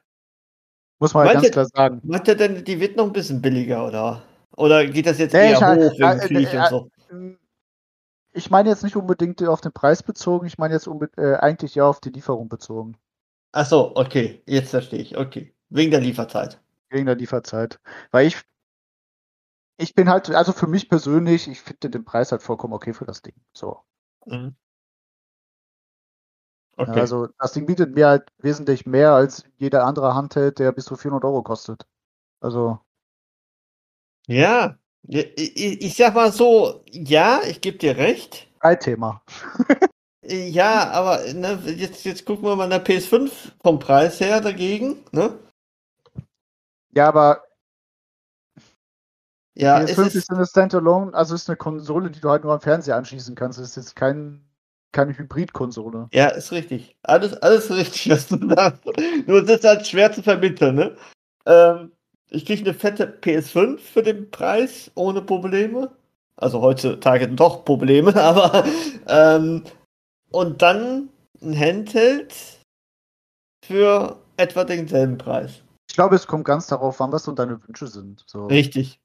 Muss 1.00 1.14
man 1.14 1.28
halt 1.28 1.36
ganz 1.36 1.52
klar 1.52 1.66
sagen. 1.66 2.02
Meint 2.04 2.28
ihr 2.28 2.36
denn, 2.36 2.64
die 2.64 2.80
wird 2.80 2.98
noch 2.98 3.06
ein 3.06 3.14
bisschen 3.14 3.44
billiger, 3.44 3.86
oder? 3.86 4.24
Oder 4.58 4.86
geht 4.88 5.06
das 5.06 5.18
jetzt 5.18 5.34
nee, 5.34 5.52
eher 5.52 5.60
hoch 5.60 5.92
wegen 5.92 6.20
äh, 6.20 6.28
Krieg 6.28 6.54
äh, 6.54 6.58
und 6.58 6.68
so? 6.68 6.90
Äh, 7.12 7.38
ich 8.34 8.50
meine 8.50 8.70
jetzt 8.70 8.84
nicht 8.84 8.96
unbedingt 8.96 9.42
auf 9.44 9.62
den 9.62 9.72
Preis 9.72 10.04
bezogen, 10.04 10.46
ich 10.46 10.58
meine 10.58 10.74
jetzt 10.74 10.88
äh, 11.18 11.36
eigentlich 11.36 11.78
eher 11.78 11.86
auf 11.86 12.00
die 12.00 12.10
Lieferung 12.10 12.50
bezogen. 12.50 12.98
Ach 13.52 13.66
so, 13.66 13.96
okay, 13.96 14.42
jetzt 14.46 14.72
verstehe 14.72 15.00
ich, 15.00 15.18
okay. 15.18 15.54
Wegen 15.70 15.92
der 15.92 16.02
Lieferzeit. 16.02 16.60
Wegen 16.90 17.06
der 17.06 17.16
Lieferzeit. 17.16 17.80
Weil 18.12 18.28
ich, 18.28 18.42
ich 19.78 19.96
bin 19.96 20.10
halt, 20.10 20.30
also 20.32 20.52
für 20.52 20.68
mich 20.68 20.90
persönlich, 20.90 21.48
ich 21.48 21.62
finde 21.62 21.90
den 21.90 22.06
Preis 22.06 22.32
halt 22.32 22.42
vollkommen 22.42 22.74
okay 22.74 22.94
für 22.94 23.06
das 23.06 23.22
Ding. 23.22 23.36
So. 23.54 23.80
Mhm. 24.26 24.56
Okay. 26.78 27.00
Also 27.00 27.28
das 27.40 27.54
Ding 27.54 27.66
bietet 27.66 27.96
mir 27.96 28.08
halt 28.08 28.30
wesentlich 28.40 28.86
mehr 28.86 29.14
als 29.14 29.46
jeder 29.58 29.86
andere 29.86 30.14
Handheld, 30.14 30.60
der 30.60 30.74
bis 30.74 30.86
zu 30.86 30.96
400 30.98 31.24
Euro 31.24 31.42
kostet. 31.42 31.86
Also. 32.42 32.80
Ja, 34.28 34.78
ich, 35.08 35.82
ich 35.82 35.96
sag 35.96 36.16
mal 36.16 36.32
so, 36.32 36.84
ja, 36.92 37.42
ich 37.48 37.62
gebe 37.62 37.78
dir 37.78 37.98
recht. 37.98 38.48
Ein 38.60 38.80
Thema. 38.80 39.22
ja, 40.24 40.90
aber 40.90 41.22
ne, 41.34 41.60
jetzt, 41.66 42.04
jetzt 42.06 42.26
gucken 42.26 42.46
wir 42.46 42.56
mal 42.56 42.68
nach 42.68 42.84
PS5 42.84 43.30
vom 43.62 43.80
Preis 43.80 44.20
her 44.20 44.42
dagegen. 44.42 45.04
Ne? 45.12 45.38
Ja, 46.94 47.08
aber 47.08 47.44
ja, 49.54 49.78
PS5 49.78 50.08
ist, 50.08 50.16
ist 50.16 50.32
eine 50.32 50.46
Standalone, 50.46 51.14
also 51.14 51.36
ist 51.36 51.50
eine 51.50 51.56
Konsole, 51.56 52.12
die 52.12 52.20
du 52.20 52.30
halt 52.30 52.44
nur 52.44 52.54
am 52.54 52.62
Fernseher 52.62 52.98
anschließen 52.98 53.36
kannst. 53.36 53.60
Das 53.60 53.70
ist 53.70 53.78
jetzt 53.78 53.96
kein, 53.96 54.44
keine 54.92 55.18
Hybrid-Konsole. 55.18 56.10
Ja, 56.12 56.28
ist 56.30 56.52
richtig. 56.52 56.98
Alles, 57.04 57.34
alles 57.38 57.70
richtig, 57.70 58.10
was 58.10 58.28
du 58.28 58.50
sagst. 58.50 58.84
Nur 59.28 59.44
es 59.44 59.50
ist 59.50 59.64
halt 59.64 59.88
schwer 59.88 60.12
zu 60.12 60.24
vermitteln, 60.24 60.76
ne? 60.76 60.98
Ähm, 61.46 61.92
ich 62.30 62.46
kriege 62.46 62.62
eine 62.64 62.74
fette 62.74 63.06
PS5 63.22 63.78
für 63.78 64.04
den 64.04 64.30
Preis 64.32 64.92
ohne 64.96 65.22
Probleme. 65.22 65.92
Also 66.38 66.62
heutzutage 66.62 67.28
doch 67.30 67.64
Probleme, 67.64 68.16
aber 68.22 68.66
ähm, 69.08 69.64
und 70.32 70.62
dann 70.62 71.10
ein 71.42 71.58
Handheld 71.58 72.34
für 73.66 74.20
etwa 74.38 74.64
denselben 74.64 75.18
Preis. 75.18 75.64
Ich 75.90 75.96
glaube, 75.96 76.16
es 76.16 76.28
kommt 76.28 76.46
ganz 76.46 76.68
darauf 76.68 77.00
an, 77.00 77.12
was 77.12 77.24
so 77.24 77.32
deine 77.32 77.62
Wünsche 77.66 77.88
sind. 77.88 78.24
So. 78.28 78.48
Richtig. 78.48 79.00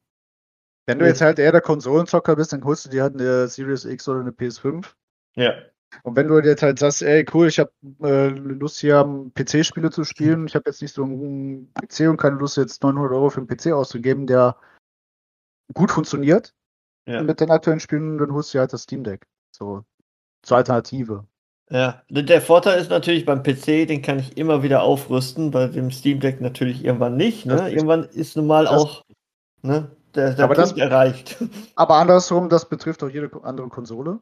Wenn 0.86 0.98
du 0.98 1.06
jetzt 1.06 1.20
halt 1.20 1.38
eher 1.38 1.52
der 1.52 1.60
Konsolenzocker 1.60 2.34
bist, 2.34 2.52
dann 2.52 2.64
holst 2.64 2.86
du 2.86 2.90
dir 2.90 3.02
halt 3.02 3.14
eine 3.14 3.46
Series 3.46 3.84
X 3.84 4.08
oder 4.08 4.20
eine 4.20 4.32
PS5. 4.32 4.86
Ja. 5.36 5.54
Und 6.02 6.16
wenn 6.16 6.28
du 6.28 6.38
jetzt 6.38 6.62
halt 6.62 6.78
sagst, 6.78 7.02
ey, 7.02 7.26
cool, 7.34 7.48
ich 7.48 7.58
habe 7.58 7.72
äh, 8.02 8.28
Lust 8.28 8.80
hier 8.80 8.98
am 8.98 9.32
PC-Spiele 9.34 9.90
zu 9.90 10.04
spielen, 10.04 10.46
ich 10.46 10.54
habe 10.54 10.64
jetzt 10.66 10.82
nicht 10.82 10.94
so 10.94 11.02
einen 11.02 11.72
PC 11.74 12.08
und 12.08 12.16
keine 12.16 12.36
Lust 12.36 12.56
jetzt 12.56 12.82
900 12.82 13.12
Euro 13.12 13.30
für 13.30 13.40
einen 13.40 13.48
PC 13.48 13.72
auszugeben, 13.72 14.26
der 14.26 14.56
gut 15.74 15.90
funktioniert 15.90 16.54
ja. 17.06 17.22
mit 17.22 17.40
den 17.40 17.50
aktuellen 17.50 17.80
Spielen, 17.80 18.18
dann 18.18 18.32
holst 18.32 18.54
du 18.54 18.58
halt 18.58 18.72
das 18.72 18.82
Steam 18.82 19.04
Deck. 19.04 19.26
So, 19.50 19.84
zur 20.42 20.56
Alternative. 20.56 21.26
Ja, 21.70 22.02
der 22.08 22.42
Vorteil 22.42 22.80
ist 22.80 22.90
natürlich 22.90 23.24
beim 23.24 23.44
PC, 23.44 23.86
den 23.86 24.02
kann 24.02 24.18
ich 24.18 24.36
immer 24.36 24.64
wieder 24.64 24.82
aufrüsten, 24.82 25.52
bei 25.52 25.68
dem 25.68 25.92
Steam 25.92 26.18
Deck 26.18 26.40
natürlich 26.40 26.84
irgendwann 26.84 27.16
nicht. 27.16 27.46
Ne? 27.46 27.70
Irgendwann 27.70 28.04
ist 28.04 28.36
nun 28.36 28.48
mal 28.48 28.66
auch 28.66 29.04
ne, 29.62 29.88
der, 30.16 30.34
der 30.34 30.44
aber 30.44 30.54
Punkt 30.54 30.72
das, 30.72 30.78
erreicht. 30.78 31.36
Aber 31.76 31.94
andersrum, 31.96 32.48
das 32.48 32.68
betrifft 32.68 33.04
auch 33.04 33.08
jede 33.08 33.30
andere 33.44 33.68
Konsole. 33.68 34.18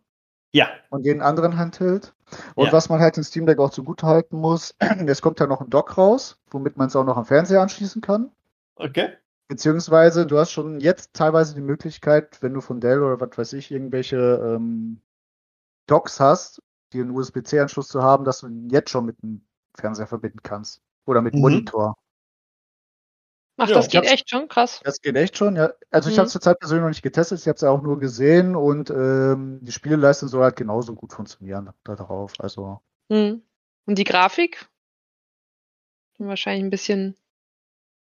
Ja. 0.52 0.68
Und 0.90 1.04
jeden 1.04 1.22
anderen 1.22 1.58
Handheld. 1.58 2.14
Und 2.54 2.66
ja. 2.66 2.72
was 2.72 2.88
man 2.88 3.00
halt 3.00 3.16
im 3.16 3.22
Steam 3.22 3.46
Deck 3.46 3.58
auch 3.58 3.70
zugute 3.70 4.06
halten 4.06 4.36
muss, 4.36 4.74
es 5.06 5.22
kommt 5.22 5.40
ja 5.40 5.46
noch 5.46 5.60
ein 5.60 5.70
Dock 5.70 5.96
raus, 5.98 6.38
womit 6.50 6.76
man 6.76 6.88
es 6.88 6.96
auch 6.96 7.04
noch 7.04 7.16
am 7.16 7.24
Fernseher 7.24 7.60
anschließen 7.60 8.02
kann. 8.02 8.30
Okay. 8.76 9.10
Beziehungsweise 9.48 10.26
du 10.26 10.38
hast 10.38 10.50
schon 10.50 10.80
jetzt 10.80 11.14
teilweise 11.14 11.54
die 11.54 11.62
Möglichkeit, 11.62 12.42
wenn 12.42 12.52
du 12.52 12.60
von 12.60 12.80
Dell 12.80 13.02
oder 13.02 13.20
was 13.20 13.36
weiß 13.36 13.52
ich, 13.54 13.70
irgendwelche 13.70 14.16
ähm, 14.16 15.00
Docks 15.86 16.20
hast, 16.20 16.62
die 16.92 17.00
einen 17.00 17.10
USB-C-Anschluss 17.10 17.88
zu 17.88 18.02
haben, 18.02 18.24
dass 18.24 18.40
du 18.40 18.46
ihn 18.46 18.68
jetzt 18.68 18.90
schon 18.90 19.06
mit 19.06 19.22
dem 19.22 19.42
Fernseher 19.74 20.06
verbinden 20.06 20.40
kannst. 20.42 20.82
Oder 21.06 21.22
mit 21.22 21.34
mhm. 21.34 21.40
Monitor. 21.40 21.96
Ach, 23.60 23.68
ja, 23.68 23.74
das 23.74 23.88
geht 23.88 24.04
echt 24.04 24.30
schon, 24.30 24.48
krass. 24.48 24.80
Das 24.84 25.00
geht 25.00 25.16
echt 25.16 25.36
schon, 25.36 25.56
ja. 25.56 25.72
Also 25.90 26.08
mhm. 26.08 26.12
ich 26.12 26.18
habe 26.18 26.26
es 26.26 26.32
zurzeit 26.32 26.60
persönlich 26.60 26.82
noch 26.82 26.88
nicht 26.88 27.02
getestet, 27.02 27.40
ich 27.40 27.48
habe 27.48 27.56
es 27.56 27.60
ja 27.60 27.70
auch 27.70 27.82
nur 27.82 27.98
gesehen 27.98 28.54
und 28.54 28.88
ähm, 28.88 29.58
die 29.62 29.72
Spieleleistung 29.72 30.28
soll 30.28 30.44
halt 30.44 30.54
genauso 30.56 30.94
gut 30.94 31.12
funktionieren 31.12 31.70
darauf. 31.82 32.32
Also. 32.38 32.80
Mhm. 33.08 33.42
Und 33.86 33.98
die 33.98 34.04
Grafik? 34.04 34.68
Wahrscheinlich 36.18 36.64
ein 36.64 36.70
bisschen. 36.70 37.16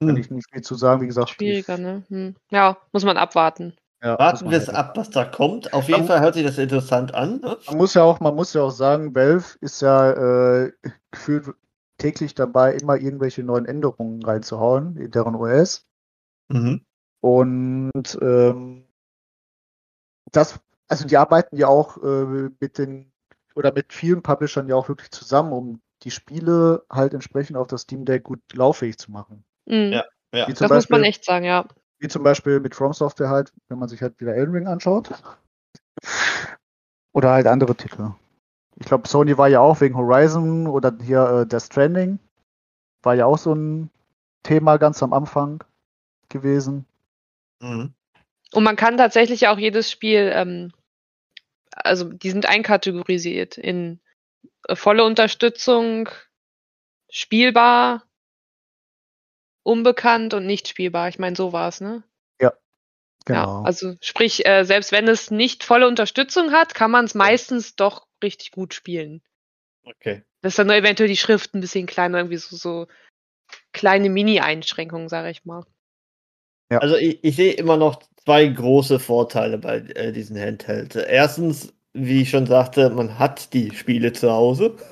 Kann 0.01 0.17
ich 0.17 0.29
nicht 0.29 0.49
viel 0.51 0.61
zu 0.61 0.75
sagen, 0.75 1.01
wie 1.01 1.07
gesagt. 1.07 1.29
Schwieriger, 1.29 1.77
ne? 1.77 2.03
Hm. 2.09 2.35
Ja, 2.49 2.77
muss 2.91 3.05
man 3.05 3.17
abwarten. 3.17 3.77
Ja, 4.03 4.19
Warten 4.19 4.51
wir 4.51 4.57
es 4.57 4.67
ab, 4.67 4.97
was 4.97 5.09
da 5.09 5.23
kommt. 5.23 5.73
Auf 5.73 5.87
jeden 5.87 6.01
man, 6.01 6.07
Fall 6.07 6.21
hört 6.21 6.35
sich 6.35 6.45
das 6.45 6.57
interessant 6.57 7.13
an. 7.13 7.41
Man 7.65 7.77
muss 7.77 7.93
ja 7.93 8.03
auch, 8.03 8.19
man 8.19 8.35
muss 8.35 8.53
ja 8.53 8.61
auch 8.61 8.71
sagen, 8.71 9.15
Valve 9.15 9.57
ist 9.61 9.81
ja 9.81 10.63
äh, 10.65 10.71
gefühlt 11.11 11.55
täglich 11.97 12.35
dabei, 12.35 12.75
immer 12.75 12.97
irgendwelche 12.97 13.43
neuen 13.43 13.65
Änderungen 13.65 14.23
reinzuhauen 14.23 14.97
in 14.97 15.11
deren 15.11 15.35
OS. 15.35 15.85
Mhm. 16.49 16.85
Und 17.21 18.17
ähm, 18.21 18.85
das, 20.31 20.59
also 20.87 21.07
die 21.07 21.17
arbeiten 21.17 21.57
ja 21.57 21.67
auch 21.67 21.97
äh, 22.03 22.49
mit 22.59 22.77
den 22.77 23.11
oder 23.55 23.73
mit 23.73 23.93
vielen 23.93 24.21
Publishern 24.21 24.67
ja 24.67 24.75
auch 24.75 24.89
wirklich 24.89 25.11
zusammen, 25.11 25.53
um 25.53 25.81
die 26.03 26.11
Spiele 26.11 26.85
halt 26.89 27.13
entsprechend 27.13 27.57
auf 27.57 27.67
das 27.67 27.81
Steam 27.81 28.05
Deck 28.05 28.23
gut 28.23 28.41
lauffähig 28.53 28.97
zu 28.97 29.11
machen. 29.11 29.45
Mhm. 29.65 29.93
Ja, 29.93 30.05
ja. 30.33 30.45
Das 30.45 30.59
Beispiel, 30.59 30.75
muss 30.75 30.89
man 30.89 31.03
echt 31.03 31.25
sagen, 31.25 31.45
ja. 31.45 31.65
Wie 31.99 32.09
zum 32.09 32.23
Beispiel 32.23 32.59
mit 32.59 32.75
From 32.75 32.93
Software 32.93 33.29
halt, 33.29 33.53
wenn 33.69 33.79
man 33.79 33.87
sich 33.87 34.01
halt 34.01 34.19
wieder 34.19 34.35
Elden 34.35 34.53
Ring 34.53 34.67
anschaut. 34.67 35.09
Oder 37.13 37.31
halt 37.31 37.47
andere 37.47 37.75
Titel. 37.75 38.11
Ich 38.77 38.87
glaube, 38.87 39.07
Sony 39.07 39.37
war 39.37 39.47
ja 39.47 39.61
auch 39.61 39.79
wegen 39.81 39.95
Horizon 39.95 40.67
oder 40.67 40.93
hier 41.01 41.41
äh, 41.41 41.47
Death 41.47 41.63
Stranding. 41.63 42.19
War 43.03 43.15
ja 43.15 43.25
auch 43.25 43.37
so 43.37 43.53
ein 43.53 43.89
Thema 44.43 44.77
ganz 44.77 45.01
am 45.01 45.13
Anfang 45.13 45.63
gewesen. 46.29 46.85
Mhm. 47.61 47.93
Und 48.53 48.63
man 48.63 48.75
kann 48.75 48.97
tatsächlich 48.97 49.47
auch 49.47 49.57
jedes 49.57 49.91
Spiel 49.91 50.31
ähm, 50.33 50.71
also 51.75 52.05
die 52.05 52.31
sind 52.31 52.45
einkategorisiert 52.45 53.57
in 53.57 53.99
äh, 54.67 54.75
volle 54.75 55.03
Unterstützung, 55.03 56.09
spielbar, 57.09 58.03
unbekannt 59.63 60.33
und 60.33 60.45
nicht 60.45 60.67
spielbar. 60.67 61.09
Ich 61.09 61.19
meine, 61.19 61.35
so 61.35 61.53
war 61.53 61.69
es, 61.69 61.81
ne? 61.81 62.03
Ja. 62.39 62.53
Genau. 63.25 63.61
Ja, 63.61 63.65
also 63.65 63.95
sprich, 64.01 64.45
äh, 64.45 64.63
selbst 64.63 64.91
wenn 64.91 65.07
es 65.07 65.31
nicht 65.31 65.63
volle 65.63 65.87
Unterstützung 65.87 66.51
hat, 66.51 66.75
kann 66.75 66.91
man 66.91 67.05
es 67.05 67.15
meistens 67.15 67.75
doch 67.75 68.07
richtig 68.23 68.51
gut 68.51 68.73
spielen. 68.73 69.21
Okay. 69.83 70.23
Das 70.41 70.53
ist 70.53 70.59
dann 70.59 70.67
nur 70.67 70.75
eventuell 70.75 71.09
die 71.09 71.17
Schrift 71.17 71.53
ein 71.53 71.61
bisschen 71.61 71.85
kleiner, 71.85 72.19
irgendwie 72.19 72.37
so, 72.37 72.55
so 72.55 72.87
kleine 73.73 74.09
Mini-Einschränkungen, 74.09 75.09
sage 75.09 75.29
ich 75.29 75.45
mal. 75.45 75.65
Ja. 76.71 76.79
Also 76.79 76.95
ich, 76.95 77.23
ich 77.23 77.35
sehe 77.35 77.53
immer 77.53 77.77
noch 77.77 78.01
zwei 78.23 78.47
große 78.47 78.99
Vorteile 78.99 79.57
bei 79.57 79.77
äh, 79.77 80.11
diesen 80.11 80.37
Handhelds. 80.37 80.95
Erstens, 80.95 81.73
wie 81.93 82.23
ich 82.23 82.29
schon 82.29 82.47
sagte, 82.47 82.89
man 82.89 83.19
hat 83.19 83.53
die 83.53 83.71
Spiele 83.75 84.13
zu 84.13 84.31
Hause. 84.31 84.75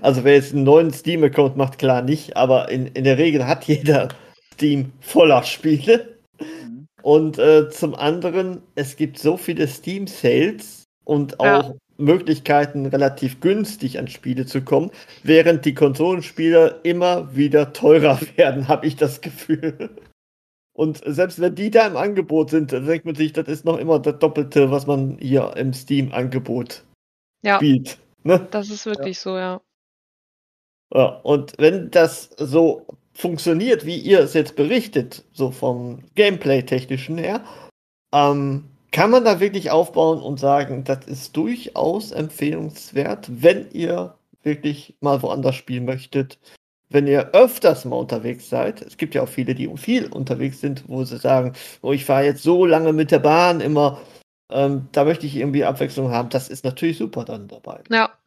Also 0.00 0.24
wer 0.24 0.36
jetzt 0.36 0.54
einen 0.54 0.64
neuen 0.64 0.90
Steam-Account 0.90 1.54
macht, 1.54 1.78
klar 1.78 2.00
nicht, 2.00 2.34
aber 2.34 2.70
in, 2.70 2.86
in 2.86 3.04
der 3.04 3.18
Regel 3.18 3.46
hat 3.46 3.64
jeder 3.64 4.08
Steam 4.54 4.90
voller 5.00 5.42
Spiele. 5.42 6.16
Mhm. 6.40 6.86
Und 7.02 7.38
äh, 7.38 7.68
zum 7.68 7.94
anderen, 7.94 8.62
es 8.74 8.96
gibt 8.96 9.18
so 9.18 9.36
viele 9.36 9.68
Steam-Sales 9.68 10.84
und 11.04 11.40
auch 11.40 11.44
ja. 11.44 11.74
Möglichkeiten, 12.00 12.86
relativ 12.86 13.40
günstig 13.40 13.98
an 13.98 14.08
Spiele 14.08 14.46
zu 14.46 14.62
kommen, 14.62 14.90
während 15.22 15.64
die 15.64 15.74
Konsolenspieler 15.74 16.84
immer 16.84 17.34
wieder 17.34 17.72
teurer 17.72 18.18
werden, 18.36 18.68
habe 18.68 18.86
ich 18.86 18.96
das 18.96 19.20
Gefühl. 19.20 19.90
Und 20.72 21.02
selbst 21.04 21.40
wenn 21.40 21.54
die 21.54 21.70
da 21.70 21.86
im 21.86 21.96
Angebot 21.96 22.50
sind, 22.50 22.72
dann 22.72 22.86
denkt 22.86 23.04
man 23.04 23.14
sich, 23.14 23.32
das 23.32 23.48
ist 23.48 23.64
noch 23.64 23.78
immer 23.78 23.98
das 23.98 24.18
Doppelte, 24.18 24.70
was 24.70 24.86
man 24.86 25.18
hier 25.18 25.54
im 25.56 25.72
Steam-Angebot 25.72 26.84
ja. 27.42 27.56
spielt. 27.56 27.98
Ne? 28.22 28.46
Das 28.50 28.70
ist 28.70 28.86
wirklich 28.86 29.16
ja. 29.16 29.22
so, 29.22 29.36
ja. 29.36 29.60
Ja, 30.94 31.06
und 31.22 31.52
wenn 31.58 31.90
das 31.90 32.30
so 32.36 32.86
funktioniert, 33.12 33.86
wie 33.86 33.98
ihr 33.98 34.20
es 34.20 34.34
jetzt 34.34 34.56
berichtet, 34.56 35.24
so 35.32 35.50
vom 35.50 36.02
Gameplay-technischen 36.14 37.18
her, 37.18 37.44
ähm, 38.12 38.69
kann 38.92 39.10
man 39.10 39.24
da 39.24 39.40
wirklich 39.40 39.70
aufbauen 39.70 40.20
und 40.20 40.40
sagen, 40.40 40.84
das 40.84 41.06
ist 41.06 41.36
durchaus 41.36 42.12
empfehlenswert, 42.12 43.28
wenn 43.30 43.70
ihr 43.72 44.14
wirklich 44.42 44.96
mal 45.00 45.22
woanders 45.22 45.54
spielen 45.54 45.84
möchtet, 45.84 46.38
wenn 46.88 47.06
ihr 47.06 47.30
öfters 47.32 47.84
mal 47.84 47.96
unterwegs 47.96 48.48
seid, 48.48 48.82
es 48.82 48.96
gibt 48.96 49.14
ja 49.14 49.22
auch 49.22 49.28
viele, 49.28 49.54
die 49.54 49.70
viel 49.76 50.06
unterwegs 50.06 50.60
sind, 50.60 50.88
wo 50.88 51.04
sie 51.04 51.18
sagen, 51.18 51.52
oh, 51.82 51.92
ich 51.92 52.04
fahre 52.04 52.24
jetzt 52.24 52.42
so 52.42 52.66
lange 52.66 52.92
mit 52.92 53.12
der 53.12 53.20
Bahn 53.20 53.60
immer, 53.60 54.00
ähm, 54.50 54.88
da 54.90 55.04
möchte 55.04 55.26
ich 55.26 55.36
irgendwie 55.36 55.64
Abwechslung 55.64 56.10
haben. 56.10 56.30
Das 56.30 56.48
ist 56.48 56.64
natürlich 56.64 56.98
super 56.98 57.24
dann 57.24 57.46
dabei. 57.46 57.82
Ja, 57.90 58.18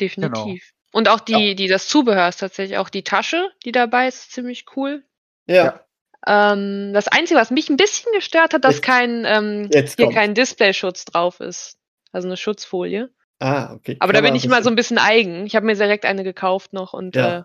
definitiv. 0.00 0.34
Genau. 0.42 0.98
Und 0.98 1.08
auch 1.08 1.20
die, 1.20 1.50
ja. 1.50 1.54
die 1.54 1.68
das 1.68 1.86
Zubehör 1.86 2.28
ist 2.28 2.40
tatsächlich 2.40 2.78
auch 2.78 2.88
die 2.88 3.04
Tasche, 3.04 3.50
die 3.64 3.70
dabei 3.70 4.08
ist, 4.08 4.32
ziemlich 4.32 4.64
cool. 4.74 5.04
Ja. 5.46 5.80
Ähm, 6.26 6.92
das 6.92 7.08
Einzige, 7.08 7.40
was 7.40 7.50
mich 7.50 7.70
ein 7.70 7.76
bisschen 7.76 8.12
gestört 8.12 8.54
hat, 8.54 8.64
dass 8.64 8.76
jetzt, 8.76 8.84
kein 8.84 9.24
ähm, 9.24 9.68
hier 9.72 9.84
kommt. 9.96 10.14
kein 10.14 10.34
Displayschutz 10.34 11.04
drauf 11.04 11.40
ist. 11.40 11.78
Also 12.12 12.28
eine 12.28 12.36
Schutzfolie. 12.36 13.10
Ah, 13.38 13.72
okay. 13.72 13.96
Aber 14.00 14.12
Kann 14.12 14.22
da 14.22 14.28
bin 14.28 14.36
ich 14.36 14.44
immer 14.44 14.62
so 14.62 14.68
ein 14.68 14.76
bisschen 14.76 14.98
eigen. 14.98 15.46
Ich 15.46 15.56
habe 15.56 15.64
mir 15.64 15.74
direkt 15.74 16.04
eine 16.04 16.24
gekauft 16.24 16.72
noch 16.72 16.92
und 16.92 17.16
ja. 17.16 17.38
äh, 17.38 17.42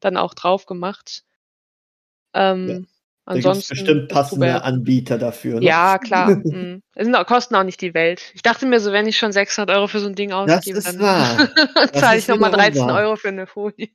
dann 0.00 0.16
auch 0.16 0.34
drauf 0.34 0.66
gemacht. 0.66 1.24
Ähm, 2.34 2.68
ja. 2.68 2.78
Ansonsten 3.28 3.74
da 3.74 3.82
bestimmt 3.82 4.08
passende 4.08 4.62
Anbieter 4.62 5.18
dafür. 5.18 5.60
Ne? 5.60 5.66
Ja, 5.66 5.98
klar. 6.02 6.30
mhm. 6.30 6.82
sind 6.96 7.14
auch, 7.14 7.26
kosten 7.26 7.54
auch 7.56 7.62
nicht 7.62 7.80
die 7.82 7.92
Welt. 7.92 8.32
Ich 8.34 8.40
dachte 8.40 8.64
mir 8.64 8.80
so, 8.80 8.90
wenn 8.90 9.06
ich 9.06 9.18
schon 9.18 9.32
600 9.32 9.76
Euro 9.76 9.86
für 9.86 10.00
so 10.00 10.06
ein 10.06 10.14
Ding 10.14 10.32
ausgebe, 10.32 10.80
dann 10.80 10.98
zahle 11.92 12.18
ich 12.18 12.26
nochmal 12.26 12.50
13 12.50 12.86
wahr. 12.86 13.02
Euro 13.02 13.16
für 13.16 13.28
eine 13.28 13.46
Folie. 13.46 13.90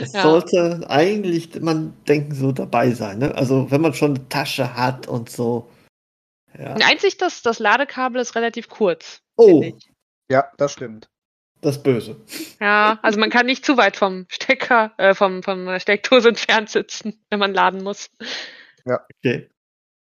Es 0.00 0.12
ja. 0.12 0.22
sollte 0.22 0.86
eigentlich, 0.88 1.60
man 1.60 1.92
denken, 2.06 2.34
so 2.36 2.52
dabei 2.52 2.92
sein. 2.92 3.18
Ne? 3.18 3.34
Also 3.34 3.68
wenn 3.72 3.80
man 3.80 3.94
schon 3.94 4.14
eine 4.14 4.28
Tasche 4.28 4.76
hat 4.76 5.08
und 5.08 5.28
so. 5.28 5.68
Ja. 6.56 6.74
Einzig 6.74 7.16
das, 7.18 7.42
das 7.42 7.58
Ladekabel 7.58 8.20
ist 8.20 8.36
relativ 8.36 8.68
kurz. 8.68 9.22
Oh. 9.36 9.64
Ja, 10.30 10.52
das 10.56 10.72
stimmt. 10.72 11.08
Das 11.60 11.82
Böse. 11.82 12.16
Ja, 12.60 13.00
also 13.02 13.18
man 13.18 13.30
kann 13.30 13.46
nicht 13.46 13.66
zu 13.66 13.76
weit 13.76 13.96
vom 13.96 14.26
Stecker, 14.28 14.92
äh, 14.98 15.14
vom, 15.14 15.42
vom 15.42 15.80
Steckdose 15.80 16.28
entfernt 16.28 16.70
sitzen, 16.70 17.20
wenn 17.30 17.40
man 17.40 17.52
laden 17.52 17.82
muss. 17.82 18.10
Ja. 18.88 19.06
Okay. 19.18 19.48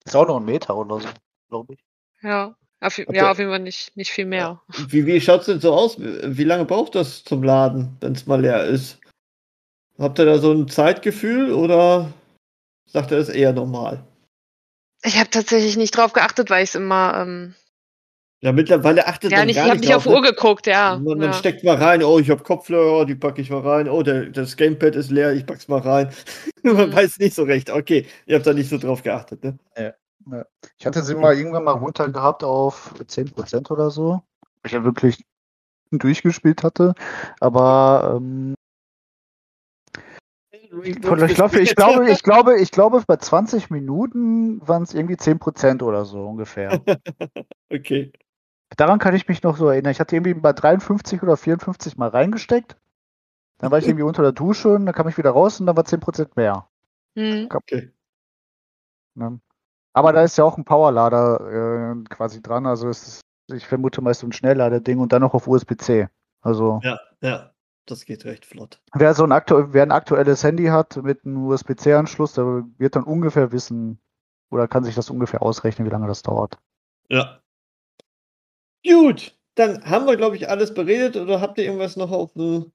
Ist 0.06 0.16
auch 0.16 0.28
noch 0.28 0.38
ein 0.38 0.46
Meter 0.46 0.76
oder 0.76 1.00
so, 1.00 1.08
glaube 1.50 1.74
ich. 1.74 1.80
Ja. 2.22 2.56
Auf, 2.82 3.00
okay. 3.00 3.16
Ja, 3.16 3.32
auf 3.32 3.40
jeden 3.40 3.50
Fall 3.50 3.60
nicht, 3.60 3.96
nicht 3.96 4.12
viel 4.12 4.26
mehr. 4.26 4.62
Wie, 4.90 5.06
wie 5.06 5.20
schaut 5.20 5.42
es 5.42 5.46
denn 5.48 5.60
so 5.60 5.74
aus? 5.74 5.98
Wie 5.98 6.44
lange 6.44 6.66
braucht 6.66 6.94
das 6.94 7.24
zum 7.24 7.42
Laden, 7.42 7.98
wenn 8.02 8.14
es 8.14 8.28
mal 8.28 8.42
leer 8.42 8.66
ist? 8.66 9.00
Habt 9.98 10.20
ihr 10.20 10.26
da 10.26 10.38
so 10.38 10.52
ein 10.52 10.68
Zeitgefühl 10.68 11.54
oder 11.54 12.14
sagt 12.86 13.12
er 13.12 13.18
es 13.18 13.30
eher 13.30 13.54
normal? 13.54 14.06
Ich 15.04 15.18
habe 15.18 15.30
tatsächlich 15.30 15.78
nicht 15.78 15.96
drauf 15.96 16.14
geachtet, 16.14 16.50
weil 16.50 16.64
ich 16.64 16.70
es 16.70 16.76
immer 16.76 17.16
ähm, 17.22 17.56
ja, 18.46 18.52
mittlerweile 18.52 19.08
achtet 19.08 19.32
ja, 19.32 19.40
man 19.40 19.48
nicht, 19.48 19.56
gar 19.56 19.66
ich 19.66 19.72
habe 19.72 19.80
nicht 19.80 19.96
auf 19.96 20.06
Uhr 20.06 20.22
geguckt, 20.22 20.68
ja. 20.68 21.00
Man, 21.00 21.18
man 21.18 21.30
ja. 21.30 21.34
steckt 21.34 21.64
mal 21.64 21.78
rein, 21.78 22.04
oh, 22.04 22.20
ich 22.20 22.30
habe 22.30 22.44
Kopfhörer, 22.44 23.08
die 23.08 23.16
packe 23.16 23.42
ich 23.42 23.50
mal 23.50 23.62
rein. 23.62 23.90
Oh, 23.90 24.04
der, 24.04 24.28
das 24.28 24.56
Gamepad 24.56 24.96
ist 24.96 25.10
leer, 25.10 25.34
ich 25.34 25.48
pack's 25.48 25.68
mal 25.68 25.80
rein. 25.80 26.12
man 26.62 26.90
mhm. 26.90 26.94
weiß 26.94 27.18
nicht 27.18 27.34
so 27.34 27.42
recht. 27.42 27.72
Okay, 27.72 28.06
ihr 28.28 28.36
habt 28.36 28.46
da 28.46 28.54
nicht 28.54 28.70
so 28.70 28.78
drauf 28.78 29.02
geachtet, 29.02 29.44
ne? 29.44 29.58
Ja. 29.76 29.94
ja. 30.32 30.46
Ich 30.78 30.86
hatte 30.86 31.02
sie 31.02 31.16
mal 31.16 31.36
irgendwann 31.36 31.64
mal 31.64 31.72
runter 31.72 32.08
gehabt 32.08 32.44
auf 32.44 32.94
10% 33.00 33.72
oder 33.72 33.90
so. 33.90 34.22
weil 34.62 34.68
Ich 34.68 34.74
ja 34.74 34.84
wirklich 34.84 35.26
durchgespielt 35.90 36.62
hatte. 36.62 36.94
Aber 37.40 38.14
ähm, 38.18 38.54
ich 40.84 41.02
glaube, 41.02 41.26
ich 41.62 41.76
glaube, 41.76 42.12
ich 42.12 42.22
glaube, 42.22 42.62
ich 42.62 42.70
glaube, 42.70 43.04
bei 43.08 43.16
20 43.18 43.72
Minuten 43.72 44.62
waren 44.68 44.84
es 44.84 44.94
irgendwie 44.94 45.16
10% 45.16 45.82
oder 45.82 46.06
so 46.06 46.28
ungefähr. 46.28 46.80
okay. 47.74 48.12
Daran 48.78 49.00
kann 49.00 49.16
ich 49.16 49.28
mich 49.28 49.44
noch 49.44 49.58
so 49.58 49.70
erinnern. 49.70 49.92
Ich 49.92 50.00
hatte 50.00 50.16
irgendwie 50.16 50.34
bei 50.34 50.54
53 50.54 51.22
oder 51.24 51.38
54 51.38 51.98
mal 51.98 52.10
reingesteckt. 52.10 52.78
Dann 53.58 53.72
war 53.72 53.80
ich 53.80 53.88
irgendwie 53.88 54.04
unter 54.04 54.22
der 54.22 54.34
Dusche 54.34 54.74
und 54.76 54.86
dann 54.86 54.96
kam 54.96 55.08
ich 55.08 55.18
wieder 55.18 55.32
raus 55.32 55.60
und 55.60 55.66
dann 55.66 55.78
war 55.78 55.86
10% 55.86 56.32
mehr. 56.36 56.68
Mhm. 57.16 57.48
Okay. 57.54 57.92
Ne? 59.14 59.40
Aber 59.94 60.12
da 60.12 60.24
ist 60.24 60.38
ja 60.38 60.44
auch 60.44 60.58
ein 60.58 60.66
Powerlader 60.66 61.94
äh, 61.96 62.04
quasi 62.10 62.42
dran. 62.42 62.66
Also 62.66 62.90
ist, 62.90 63.22
ich 63.48 63.66
vermute 63.66 64.02
meist 64.02 64.24
ein 64.24 64.34
Schnellladerding 64.34 65.00
und 65.00 65.14
dann 65.14 65.22
noch 65.22 65.34
auf 65.34 65.48
USB-C. 65.48 66.10
Also. 66.42 66.82
Ja, 66.84 67.00
ja. 67.22 67.52
Das 67.86 68.06
geht 68.06 68.26
recht 68.26 68.48
flott. 68.48 68.82
Wer 68.94 69.14
so 69.14 69.24
ein, 69.24 69.32
aktu 69.32 69.68
wer 69.70 69.84
ein 69.84 69.92
aktuelles 69.92 70.44
Handy 70.44 70.66
hat 70.66 70.98
mit 70.98 71.24
einem 71.24 71.46
USB-C-Anschluss, 71.46 72.34
der 72.34 72.66
wird 72.78 72.96
dann 72.96 73.04
ungefähr 73.04 73.52
wissen 73.52 74.00
oder 74.50 74.68
kann 74.68 74.84
sich 74.84 74.96
das 74.96 75.12
ungefähr 75.12 75.44
ausrechnen, 75.44 75.86
wie 75.86 75.92
lange 75.92 76.08
das 76.08 76.24
dauert. 76.24 76.58
Ja. 77.10 77.42
Gut, 78.88 79.36
dann 79.56 79.84
haben 79.86 80.06
wir, 80.06 80.18
glaube 80.18 80.36
ich, 80.36 80.50
alles 80.50 80.74
beredet. 80.74 81.16
Oder 81.16 81.42
habt 81.42 81.58
ihr 81.58 81.66
irgendwas 81.66 81.96
noch 81.96 82.12
auf 82.12 82.32
der 82.34 82.66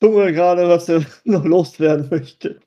Zunge 0.00 0.32
gerade, 0.32 0.68
was 0.68 0.88
ihr 0.88 1.04
noch 1.24 1.44
loswerden 1.44 2.08
möchtet? 2.10 2.62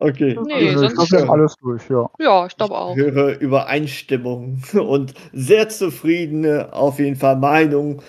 Okay. 0.00 0.38
Nee, 0.44 0.68
also, 0.70 0.84
ich 0.84 1.10
wir 1.10 1.20
haben 1.22 1.30
alles 1.30 1.56
durch, 1.56 1.90
ja. 1.90 2.08
Ja, 2.20 2.46
ich 2.46 2.56
glaube 2.56 2.76
auch. 2.76 2.96
Ich 2.96 3.02
höre 3.02 3.40
Übereinstimmung 3.40 4.62
und 4.74 5.14
sehr 5.32 5.68
zufriedene, 5.68 6.72
auf 6.72 7.00
jeden 7.00 7.16
Fall 7.16 7.36
Meinung 7.36 8.02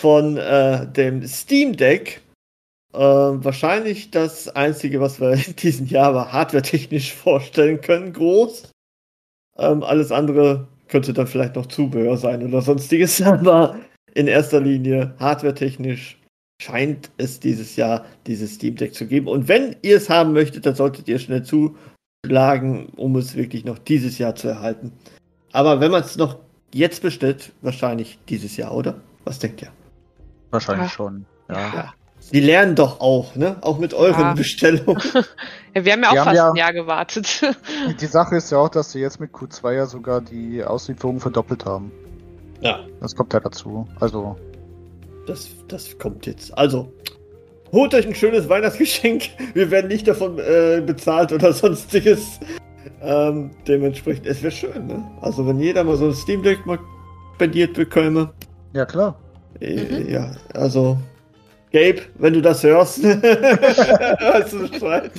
von 0.00 0.36
äh, 0.38 0.90
dem 0.90 1.26
Steam 1.26 1.76
Deck. 1.76 2.20
Äh, 2.92 2.98
wahrscheinlich 2.98 4.10
das 4.10 4.48
einzige, 4.48 5.00
was 5.00 5.20
wir 5.20 5.32
in 5.46 5.54
diesem 5.54 5.86
Jahr 5.86 6.08
aber 6.08 6.32
hardware-technisch 6.32 7.14
vorstellen 7.14 7.80
können, 7.80 8.12
groß. 8.12 8.72
Ähm, 9.56 9.84
alles 9.84 10.10
andere 10.10 10.66
könnte 10.88 11.12
dann 11.12 11.26
vielleicht 11.26 11.56
noch 11.56 11.66
Zubehör 11.66 12.16
sein 12.16 12.44
oder 12.44 12.62
sonstiges, 12.62 13.20
aber 13.22 13.76
in 14.14 14.26
erster 14.26 14.60
Linie 14.60 15.14
hardware-technisch 15.18 16.18
scheint 16.60 17.10
es 17.18 17.38
dieses 17.38 17.76
Jahr 17.76 18.06
dieses 18.26 18.54
Steam 18.54 18.76
Deck 18.76 18.94
zu 18.94 19.06
geben. 19.06 19.28
Und 19.28 19.48
wenn 19.48 19.76
ihr 19.82 19.96
es 19.96 20.08
haben 20.08 20.32
möchtet, 20.32 20.64
dann 20.64 20.74
solltet 20.74 21.06
ihr 21.08 21.18
schnell 21.18 21.42
zuschlagen, 21.42 22.86
um 22.96 23.16
es 23.16 23.36
wirklich 23.36 23.64
noch 23.64 23.78
dieses 23.78 24.18
Jahr 24.18 24.34
zu 24.34 24.48
erhalten. 24.48 24.92
Aber 25.52 25.80
wenn 25.80 25.90
man 25.90 26.02
es 26.02 26.16
noch 26.16 26.38
jetzt 26.72 27.02
bestellt, 27.02 27.52
wahrscheinlich 27.62 28.18
dieses 28.28 28.56
Jahr, 28.56 28.74
oder? 28.74 29.00
Was 29.24 29.38
denkt 29.38 29.62
ihr? 29.62 29.72
Wahrscheinlich 30.50 30.86
ja. 30.86 30.92
schon, 30.92 31.26
ja. 31.48 31.74
ja. 31.74 31.94
Die 32.32 32.40
lernen 32.40 32.74
doch 32.74 33.00
auch, 33.00 33.36
ne? 33.36 33.56
Auch 33.60 33.78
mit 33.78 33.94
euren 33.94 34.20
ja. 34.20 34.34
Bestellungen. 34.34 35.00
ja, 35.74 35.84
wir 35.84 35.92
haben 35.92 36.02
ja 36.02 36.10
auch 36.10 36.24
fast 36.24 36.36
ja, 36.36 36.50
ein 36.50 36.56
Jahr 36.56 36.72
gewartet. 36.72 37.42
die 38.00 38.06
Sache 38.06 38.36
ist 38.36 38.50
ja 38.50 38.58
auch, 38.58 38.68
dass 38.68 38.92
sie 38.92 39.00
jetzt 39.00 39.20
mit 39.20 39.32
Q2 39.32 39.72
ja 39.72 39.86
sogar 39.86 40.20
die 40.20 40.64
Auslieferung 40.64 41.20
verdoppelt 41.20 41.64
haben. 41.64 41.92
Ja. 42.60 42.80
Das 43.00 43.14
kommt 43.14 43.32
ja 43.32 43.40
dazu. 43.40 43.86
Also. 44.00 44.36
Das, 45.26 45.48
das 45.68 45.98
kommt 45.98 46.26
jetzt. 46.26 46.56
Also, 46.56 46.92
holt 47.72 47.94
euch 47.94 48.06
ein 48.06 48.14
schönes 48.14 48.48
Weihnachtsgeschenk. 48.48 49.30
Wir 49.54 49.70
werden 49.70 49.88
nicht 49.88 50.08
davon 50.08 50.38
äh, 50.38 50.82
bezahlt 50.84 51.32
oder 51.32 51.52
sonstiges. 51.54 52.40
Ähm, 53.02 53.50
dementsprechend, 53.68 54.26
es 54.26 54.42
wäre 54.42 54.52
schön, 54.52 54.86
ne? 54.86 55.04
Also, 55.20 55.46
wenn 55.46 55.60
jeder 55.60 55.84
mal 55.84 55.96
so 55.96 56.06
ein 56.06 56.14
Steam 56.14 56.42
Deck 56.42 56.64
mal 56.66 56.78
spendiert 57.34 57.74
bekomme. 57.74 58.32
Ja, 58.72 58.84
klar. 58.84 59.18
Äh, 59.60 60.02
mhm. 60.02 60.08
Ja, 60.08 60.32
also, 60.54 60.98
Gabe, 61.76 62.00
wenn 62.14 62.32
du 62.32 62.40
das 62.40 62.62
hörst, 62.62 63.02
weißt 63.04 64.52
du 64.54 64.66
Bescheid. 64.66 65.10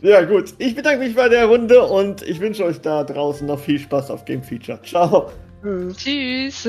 Ja, 0.00 0.22
gut. 0.22 0.54
Ich 0.58 0.76
bedanke 0.76 1.00
mich 1.00 1.16
bei 1.16 1.28
der 1.28 1.46
Runde 1.46 1.82
und 1.82 2.22
ich 2.22 2.38
wünsche 2.38 2.64
euch 2.64 2.80
da 2.80 3.02
draußen 3.02 3.44
noch 3.44 3.58
viel 3.58 3.80
Spaß 3.80 4.12
auf 4.12 4.24
Game 4.24 4.44
Feature. 4.44 4.80
Ciao. 4.82 5.32
Tschüss. 5.96 6.68